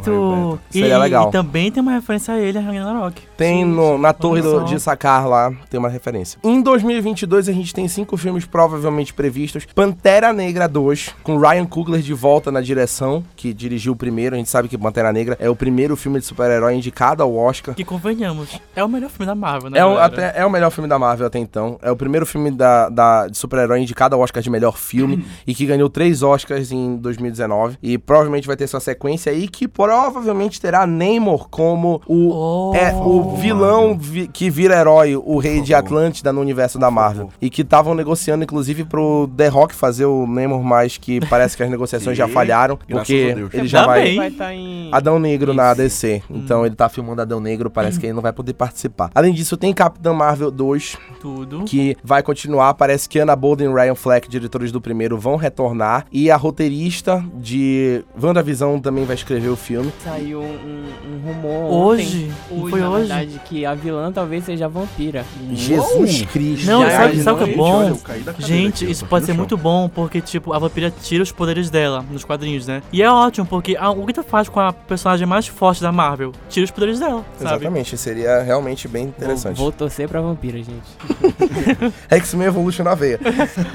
perfeito! 0.00 0.60
E, 0.70 0.78
Seria 0.80 0.98
legal. 0.98 1.28
e 1.28 1.32
também 1.32 1.70
tem 1.70 1.82
uma 1.82 1.92
referência 1.92 2.34
a 2.34 2.38
ele, 2.40 2.58
a 2.58 2.60
Ragnarok. 2.60 3.22
Tem 3.36 3.64
Sim, 3.64 3.70
no- 3.70 3.94
sim. 3.96 4.00
na 4.00 4.12
torre 4.12 4.42
do- 4.42 4.64
de 4.64 4.78
Sakar 4.80 5.26
lá, 5.28 5.52
tem 5.68 5.78
uma 5.78 5.88
referência. 5.88 6.38
Em 6.44 6.60
2022 6.62 7.48
a 7.48 7.52
gente 7.52 7.72
tem 7.74 7.86
cinco 7.88 8.16
filmes 8.16 8.44
provavelmente 8.44 9.12
previstos. 9.14 9.66
Pantera 9.74 10.32
Negra 10.32 10.68
2, 10.68 11.14
com 11.22 11.38
Ryan 11.38 11.49
Coogler 11.68 12.00
de 12.00 12.14
volta 12.14 12.50
na 12.52 12.60
direção, 12.60 13.24
que 13.36 13.52
dirigiu 13.52 13.92
o 13.92 13.96
primeiro. 13.96 14.34
A 14.34 14.38
gente 14.38 14.48
sabe 14.50 14.68
que 14.68 14.76
Pantera 14.78 15.12
Negra 15.12 15.36
é 15.40 15.48
o 15.50 15.56
primeiro 15.56 15.96
filme 15.96 16.18
de 16.18 16.24
super-herói 16.26 16.74
indicado 16.74 17.22
ao 17.22 17.34
Oscar. 17.34 17.74
Que 17.74 17.84
convenhamos, 17.84 18.60
é 18.74 18.82
o 18.84 18.88
melhor 18.88 19.10
filme 19.10 19.26
da 19.26 19.34
Marvel, 19.34 19.70
né? 19.70 19.78
É 19.78 19.84
o, 19.84 19.98
até, 19.98 20.32
é 20.36 20.46
o 20.46 20.50
melhor 20.50 20.70
filme 20.70 20.88
da 20.88 20.98
Marvel 20.98 21.26
até 21.26 21.38
então. 21.38 21.78
É 21.82 21.90
o 21.90 21.96
primeiro 21.96 22.24
filme 22.24 22.50
da, 22.50 22.88
da, 22.88 23.26
de 23.26 23.36
super-herói 23.36 23.80
indicado 23.80 24.14
ao 24.14 24.20
Oscar 24.22 24.42
de 24.42 24.48
melhor 24.50 24.76
filme 24.78 25.24
e 25.46 25.54
que 25.54 25.66
ganhou 25.66 25.88
três 25.90 26.22
Oscars 26.22 26.70
em 26.72 26.96
2019. 26.96 27.78
E 27.82 27.98
provavelmente 27.98 28.46
vai 28.46 28.56
ter 28.56 28.66
sua 28.66 28.80
sequência 28.80 29.32
aí, 29.32 29.48
que 29.48 29.66
provavelmente 29.66 30.60
terá 30.60 30.86
Namor 30.86 31.48
como 31.48 32.00
o, 32.06 32.30
Oh. 32.32 32.74
é, 32.74 32.92
o 32.94 33.36
vilão 33.36 33.98
vi- 33.98 34.28
que 34.28 34.48
vira 34.48 34.76
herói, 34.78 35.16
o 35.16 35.38
rei 35.38 35.60
de. 35.60 35.80
Atlântida 35.80 36.32
no 36.32 36.40
universo 36.40 36.78
da 36.78 36.90
Marvel. 36.90 37.30
E 37.40 37.48
que 37.48 37.62
estavam 37.62 37.94
negociando, 37.94 38.44
inclusive, 38.44 38.84
pro 38.84 39.30
The 39.36 39.48
Rock 39.48 39.74
fazer 39.74 40.04
o 40.04 40.26
Namor, 40.26 40.62
mas 40.62 40.98
que 40.98 41.18
parece 41.30 41.56
que 41.56 41.62
as 41.62 41.70
negociações 41.70 42.18
já 42.18 42.28
falharam, 42.28 42.76
porque 42.76 43.34
ele 43.54 43.66
já 43.68 43.86
vai... 43.86 44.16
Vai 44.16 44.28
estar 44.28 44.52
em. 44.54 44.90
Adão 44.92 45.18
Negro 45.18 45.54
na 45.54 45.68
Isso. 45.72 45.76
DC. 45.82 46.22
Então 46.28 46.66
ele 46.66 46.74
tá 46.74 46.88
filmando 46.88 47.22
Adão 47.22 47.40
Negro, 47.40 47.70
parece 47.70 47.98
que 47.98 48.06
ele 48.06 48.12
não 48.12 48.20
vai 48.20 48.32
poder 48.32 48.52
participar. 48.54 49.10
Além 49.14 49.32
disso, 49.32 49.56
tem 49.56 49.72
Capitã 49.72 50.12
Marvel 50.12 50.50
2, 50.50 50.96
Tudo. 51.20 51.64
que 51.64 51.96
vai 52.02 52.22
continuar. 52.22 52.74
Parece 52.74 53.08
que 53.08 53.18
Anna 53.20 53.36
Bolden 53.36 53.70
e 53.70 53.74
Ryan 53.74 53.94
Fleck, 53.94 54.28
diretores 54.28 54.72
do 54.72 54.80
primeiro, 54.80 55.16
vão 55.16 55.36
retornar. 55.36 56.04
E 56.10 56.30
a 56.30 56.36
roteirista 56.36 57.24
de 57.34 58.02
WandaVision 58.20 58.80
também 58.80 59.04
vai 59.04 59.14
escrever 59.14 59.48
o 59.48 59.56
filme. 59.56 59.92
Saiu 60.02 60.40
um, 60.40 60.44
um- 60.44 61.14
um 61.14 61.26
rumor 61.26 61.72
Hoje? 61.72 62.30
ontem, 62.50 62.60
hoje, 62.62 62.70
foi 62.70 62.80
na 62.80 62.90
hoje? 62.90 62.98
verdade, 63.06 63.40
que 63.44 63.64
a 63.64 63.74
vilã 63.74 64.10
talvez 64.10 64.44
seja 64.44 64.64
a 64.64 64.68
vampira. 64.68 65.24
Jesus 65.52 66.22
Cristo. 66.32 66.66
Não, 66.66 66.82
Já 66.82 66.90
sabe, 66.90 67.02
imaginou? 67.14 67.24
sabe 67.24 67.42
o 67.42 67.44
que 67.44 67.50
é 67.52 67.56
bom? 67.56 67.98
Gente, 68.38 68.90
isso 68.90 69.06
pode 69.06 69.24
ser 69.26 69.32
muito 69.34 69.56
bom, 69.56 69.88
porque, 69.88 70.20
tipo, 70.20 70.52
a 70.52 70.58
vampira 70.58 70.90
tira 70.90 71.19
os 71.22 71.32
poderes 71.32 71.70
dela 71.70 72.04
nos 72.10 72.24
quadrinhos, 72.24 72.66
né? 72.66 72.82
E 72.92 73.02
é 73.02 73.10
ótimo, 73.10 73.46
porque 73.46 73.76
a, 73.78 73.90
o 73.90 74.06
que 74.06 74.12
tu 74.12 74.22
faz 74.22 74.48
com 74.48 74.60
a 74.60 74.72
personagem 74.72 75.26
mais 75.26 75.46
forte 75.46 75.82
da 75.82 75.92
Marvel? 75.92 76.32
Tira 76.48 76.64
os 76.64 76.70
poderes 76.70 76.98
dela, 76.98 77.24
sabe? 77.38 77.54
Exatamente, 77.56 77.96
seria 77.96 78.42
realmente 78.42 78.88
bem 78.88 79.04
interessante. 79.04 79.56
Vou, 79.56 79.66
vou 79.66 79.72
torcer 79.72 80.08
pra 80.08 80.20
vampira, 80.20 80.58
gente. 80.58 80.80
X-Men 82.10 82.46
Evolution 82.48 82.84
na 82.84 82.94
veia. 82.94 83.18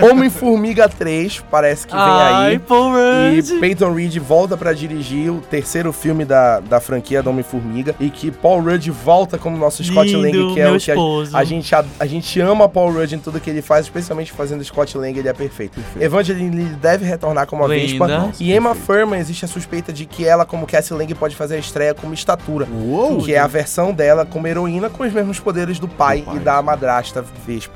Homem-Formiga 0.01 0.87
3, 0.87 1.43
parece 1.49 1.87
que 1.87 1.93
vem 1.93 2.01
Ai, 2.01 2.51
aí. 2.51 2.59
Paul 2.59 2.93
E 2.97 3.35
Rudd. 3.39 3.59
Peyton 3.59 3.93
Reed 3.93 4.17
volta 4.17 4.57
pra 4.57 4.73
dirigir 4.73 5.31
o 5.31 5.41
terceiro 5.41 5.91
filme 5.91 6.25
da, 6.25 6.59
da 6.59 6.79
franquia 6.79 7.21
do 7.21 7.29
Homem-Formiga. 7.29 7.95
E 7.99 8.09
que 8.09 8.31
Paul 8.31 8.61
Rudd 8.61 8.89
volta 8.89 9.37
como 9.37 9.57
nosso 9.57 9.83
Scott 9.83 10.07
Lindo, 10.15 10.47
Lang, 10.47 10.53
que 10.53 10.61
é 10.61 10.71
o 10.71 10.79
que 10.79 10.91
a, 10.91 11.39
a 11.39 11.43
gente, 11.43 11.75
a, 11.75 11.85
a 11.99 12.05
gente 12.05 12.39
ama 12.39 12.67
Paul 12.69 12.91
Rudd 12.91 13.13
em 13.13 13.19
tudo 13.19 13.39
que 13.39 13.49
ele 13.49 13.61
faz, 13.61 13.85
especialmente 13.85 14.31
fazendo 14.31 14.63
Scott 14.63 14.97
Lang, 14.97 15.17
ele 15.17 15.27
é 15.27 15.33
perfeito. 15.33 15.79
Evangeline 15.99 16.55
Lilly 16.55 16.75
deve 16.75 17.05
retornar 17.05 17.34
como 17.47 17.63
a 17.63 17.67
Linda. 17.67 17.81
Vespa. 17.87 18.07
Nossa, 18.07 18.43
E 18.43 18.53
Emma. 18.53 18.75
Thurman, 18.75 19.17
existe 19.19 19.45
a 19.45 19.47
suspeita 19.47 19.91
de 19.91 20.05
que 20.05 20.23
ela, 20.27 20.45
como 20.45 20.67
Cassie 20.67 20.95
Lang, 20.95 21.11
pode 21.15 21.35
fazer 21.35 21.55
a 21.55 21.57
estreia 21.57 21.95
como 21.95 22.13
estatura. 22.13 22.67
Uou! 22.71 23.23
Que 23.23 23.33
é 23.33 23.39
a 23.39 23.47
versão 23.47 23.91
dela 23.91 24.27
como 24.27 24.45
heroína 24.45 24.91
com 24.91 25.01
os 25.03 25.11
mesmos 25.11 25.39
poderes 25.39 25.79
do 25.79 25.87
pai, 25.87 26.19
Do 26.19 26.25
pai. 26.25 26.35
e 26.35 26.39
da 26.39 26.61
madrasta 26.61 27.25
Vespa. 27.47 27.73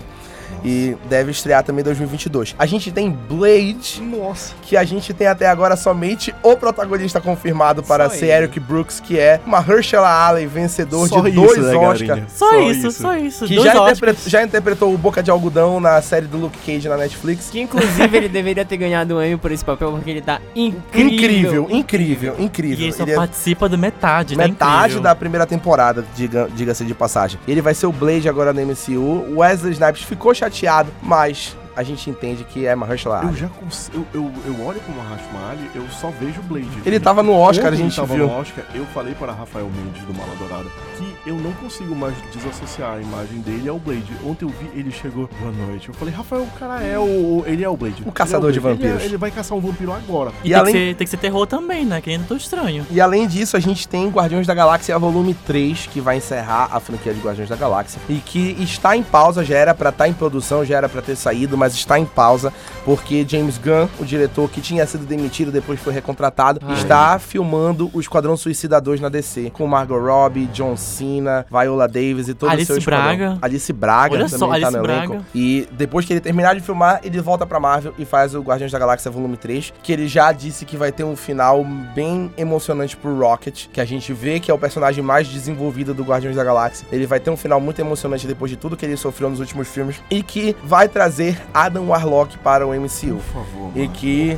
E 0.64 0.96
deve 1.10 1.32
estrear 1.32 1.64
também 1.64 1.82
em 1.82 1.86
2022. 1.86 2.56
A 2.60 2.66
gente 2.66 2.92
tem 2.92 3.10
Blade, 3.10 4.02
Nossa. 4.02 4.54
que 4.62 4.76
a 4.76 4.84
gente 4.84 5.14
tem 5.14 5.28
até 5.28 5.48
agora 5.48 5.76
somente 5.76 6.34
o 6.44 6.56
protagonista 6.58 7.22
confirmado 7.22 7.82
para 7.84 8.10
Só 8.10 8.16
ser 8.16 8.26
ele. 8.26 8.34
Eric 8.34 8.60
Brooks, 8.60 9.00
que 9.00 9.18
é 9.18 9.40
Mahershala 9.46 10.28
Ali, 10.28 10.46
vencedor 10.46 11.08
Só 11.08 11.22
de 11.22 11.30
isso, 11.30 11.40
dois 11.42 11.58
né, 11.60 11.76
Oscars. 11.78 12.02
Garinha? 12.02 12.28
Só, 12.30 12.60
isso, 12.62 12.92
só 12.92 13.16
isso. 13.18 13.46
Que 13.46 13.56
já, 13.56 13.74
Oscars. 13.82 13.98
interpre- 14.00 14.30
já 14.30 14.44
interpretou 14.44 14.94
o 14.94 14.98
Boca 14.98 15.24
de 15.24 15.32
Algodão 15.32 15.80
na 15.80 16.02
série 16.02 16.26
do 16.28 16.38
Luke 16.38 16.58
Cage 16.66 16.90
na 16.90 16.98
Netflix. 16.98 17.50
Que 17.50 17.62
inclusive 17.62 18.18
ele 18.18 18.28
deveria 18.30 18.66
ter 18.66 18.78
ganhado 18.78 19.16
um 19.16 19.24
Emmy 19.24 19.38
por 19.38 19.52
esse 19.52 19.64
papel, 19.64 19.92
porque 19.92 20.10
ele 20.10 20.22
tá 20.22 20.42
incrível. 20.56 21.10
Incrível, 21.10 21.68
incrível, 21.70 22.36
E 22.38 22.44
incrível. 22.44 22.84
ele 22.86 22.94
só 22.94 23.04
Ele 23.04 23.12
é 23.12 23.16
participa 23.16 23.70
de 23.70 23.78
metade, 23.78 24.36
tá 24.36 24.44
metade 24.44 24.80
incrível. 24.84 25.02
da 25.02 25.16
primeira 25.16 25.46
temporada, 25.46 26.04
diga- 26.16 26.50
diga-se 26.54 26.84
de 26.84 26.94
passagem. 26.94 27.40
Ele 27.48 27.62
vai 27.62 27.74
ser 27.74 27.86
o 27.86 27.92
Blade 27.92 28.28
agora 28.28 28.52
no 28.54 28.62
MCU. 28.62 29.00
O 29.00 29.38
Wesley 29.40 29.74
Snipes 29.74 30.04
ficou 30.04 30.34
chateado, 30.39 30.91
mas 31.02 31.56
a 31.76 31.84
gente 31.84 32.10
entende 32.10 32.44
que 32.44 32.66
é 32.66 32.76
Mahershala 32.76 33.22
Eu 33.24 33.30
Ali. 33.30 33.38
já 33.38 33.48
cons... 33.48 33.90
eu, 33.94 34.06
eu, 34.14 34.32
eu 34.46 34.66
olho 34.66 34.80
como 34.82 35.00
Rashma 35.02 35.52
Ali, 35.52 35.70
eu 35.76 35.88
só 35.90 36.10
vejo 36.20 36.40
o 36.40 36.44
Blade. 36.44 36.68
Ele 36.86 37.00
tava 37.00 37.22
no 37.24 37.34
Oscar, 37.34 37.66
Quando 37.66 37.74
a 37.74 37.78
ele 37.78 37.84
gente 37.84 37.96
tava 37.96 38.14
viu. 38.16 38.28
no 38.28 38.34
Oscar, 38.34 38.66
eu 38.74 38.86
falei 38.88 39.14
para 39.16 39.32
Rafael 39.32 39.70
Mendes 39.70 40.02
do 40.04 40.14
Mala 40.14 40.34
Dourada 40.38 40.70
que 40.98 41.30
eu 41.30 41.36
não 41.36 41.52
consigo 41.54 41.96
mais 41.96 42.14
desassociar 42.34 42.94
a 42.98 43.02
imagem 43.02 43.40
dele 43.40 43.70
ao 43.70 43.80
Blade. 43.80 44.12
Ontem 44.26 44.46
eu 44.46 44.50
vi, 44.50 44.70
ele 44.80 44.92
chegou 44.92 45.30
boa 45.40 45.52
noite. 45.52 45.88
Eu 45.90 45.94
falei, 45.94 46.14
Rafael, 46.14 46.44
o 46.44 46.60
cara 46.60 46.82
é 46.84 46.98
o. 47.00 47.44
Ele 47.46 47.64
é 47.64 47.70
o 47.70 47.78
Blade. 47.78 48.04
O 48.06 48.12
caçador 48.12 48.50
Ele 48.50 48.52
é 48.52 48.54
de 48.54 48.60
Blade. 48.60 48.80
Ele 48.80 48.86
é- 48.88 48.90
vampiros. 48.92 49.06
Ele, 49.10 49.18
vai 49.18 49.32
caçar 49.32 49.58
um 49.58 49.62
vampiro 49.62 49.94
agora. 49.94 50.32
E, 50.44 50.48
E 50.48 50.52
tem, 50.52 50.54
além- 50.56 50.74
que 50.74 50.80
ser, 50.80 50.96
tem 50.96 51.06
que 51.06 51.12
ser 51.12 51.18
terror 51.18 51.46
também, 51.48 51.86
né? 51.86 52.02
Que 52.02 52.10
ainda 52.10 52.26
tô 52.28 52.36
estranho. 52.36 52.86
E 52.92 53.00
além 53.00 53.28
disso, 53.28 53.56
a 53.56 53.60
gente 53.60 53.88
tem 53.88 54.10
Guardiões 54.10 54.46
da 54.48 54.54
Galáxia 54.54 54.98
Volume 55.00 55.34
3, 55.46 55.88
que 55.88 56.02
vai 56.02 56.18
encerrar 56.18 56.70
a 56.72 56.80
franquia 56.80 57.14
de 57.14 57.20
Guardiões 57.22 57.50
da 57.50 57.56
Galáxia. 57.56 58.00
E 58.10 58.16
que 58.16 58.56
está 58.60 58.96
em 58.98 59.04
pausa, 59.04 59.44
já 59.44 59.58
era 59.58 59.74
pra 59.74 59.90
estar 59.90 60.08
em 60.08 60.14
produção, 60.14 60.66
já 60.66 60.78
era 60.78 60.90
pra 60.90 61.02
ter 61.02 61.16
saído, 61.16 61.58
mas 61.60 61.74
está 61.74 62.00
em 62.00 62.06
pausa, 62.06 62.52
porque 62.86 63.26
James 63.28 63.58
Gunn, 63.58 63.88
o 64.00 64.06
diretor 64.06 64.50
que 64.50 64.62
tinha 64.62 64.86
sido 64.88 65.06
demitido, 65.06 65.52
depois 65.52 65.80
foi 65.80 65.93
recontratado, 65.93 66.60
Ai. 66.65 66.76
está 66.76 67.19
filmando 67.19 67.91
o 67.93 68.00
Esquadrão 68.00 68.36
Suicida 68.38 68.80
2 68.80 69.02
na 69.02 69.10
DC. 69.10 69.52
Com 69.52 69.67
Margot 69.67 70.00
Robbie, 70.00 70.45
John 70.48 70.76
Cena, 70.76 71.45
Viola 71.52 71.88
Davis 71.88 72.28
e 72.30 72.34
todo 72.34 72.50
Alice 72.50 72.63
o 72.72 72.76
seu 72.76 72.78
esquadrão. 72.78 73.17
Braga. 73.17 73.38
Alice 73.41 73.74
Braga 73.74 74.15
Olha 74.15 74.26
também 74.26 74.39
só, 74.39 74.48
tá 74.48 74.54
Alice 74.54 74.72
no 74.72 74.78
elenco. 74.78 75.08
Braga. 75.13 75.26
E 75.36 75.67
depois 75.72 76.06
que 76.06 76.13
ele 76.13 76.22
terminar 76.22 76.56
de 76.56 76.62
filmar, 76.62 77.02
ele 77.04 77.19
volta 77.22 77.45
pra 77.45 77.60
Marvel 77.60 77.93
e 77.98 78.06
faz 78.06 78.34
o 78.34 78.41
Guardiões 78.41 78.72
da 78.72 78.80
Galáxia 78.80 79.12
Volume 79.12 79.38
3, 79.38 79.74
que 79.84 79.91
ele 79.91 80.08
já 80.08 80.32
disse 80.32 80.65
que 80.65 80.78
vai 80.78 80.91
ter 80.91 81.04
um 81.04 81.15
final 81.15 81.63
bem 81.93 82.32
emocionante 82.38 82.95
pro 82.95 83.17
Rocket, 83.19 83.67
que 83.72 83.82
a 83.82 83.86
gente 83.86 84.13
vê 84.13 84.39
que 84.39 84.50
é 84.50 84.54
o 84.54 84.58
personagem 84.58 85.04
mais 85.04 85.28
desenvolvido 85.28 85.93
do 85.93 86.04
Guardiões 86.04 86.36
da 86.36 86.43
Galáxia. 86.43 86.88
Ele 86.91 87.06
vai 87.06 87.19
ter 87.19 87.30
um 87.30 87.38
final 87.38 87.60
muito 87.60 87.80
emocionante 87.80 88.26
depois 88.26 88.50
de 88.50 88.58
tudo 88.58 88.78
que 88.78 88.86
ele 88.86 88.95
sofreu 88.98 89.30
nos 89.30 89.39
últimos 89.39 89.67
filmes 89.67 90.02
e 90.10 90.24
que 90.24 90.56
vai 90.63 90.88
trazer 90.88 91.39
Adam 91.54 91.88
Warlock 91.88 92.38
para 92.40 92.66
o 92.66 92.72
MCU. 92.74 93.16
Por 93.16 93.22
favor. 93.22 93.72
E 93.76 93.80
mano. 93.80 93.92
que 93.94 94.38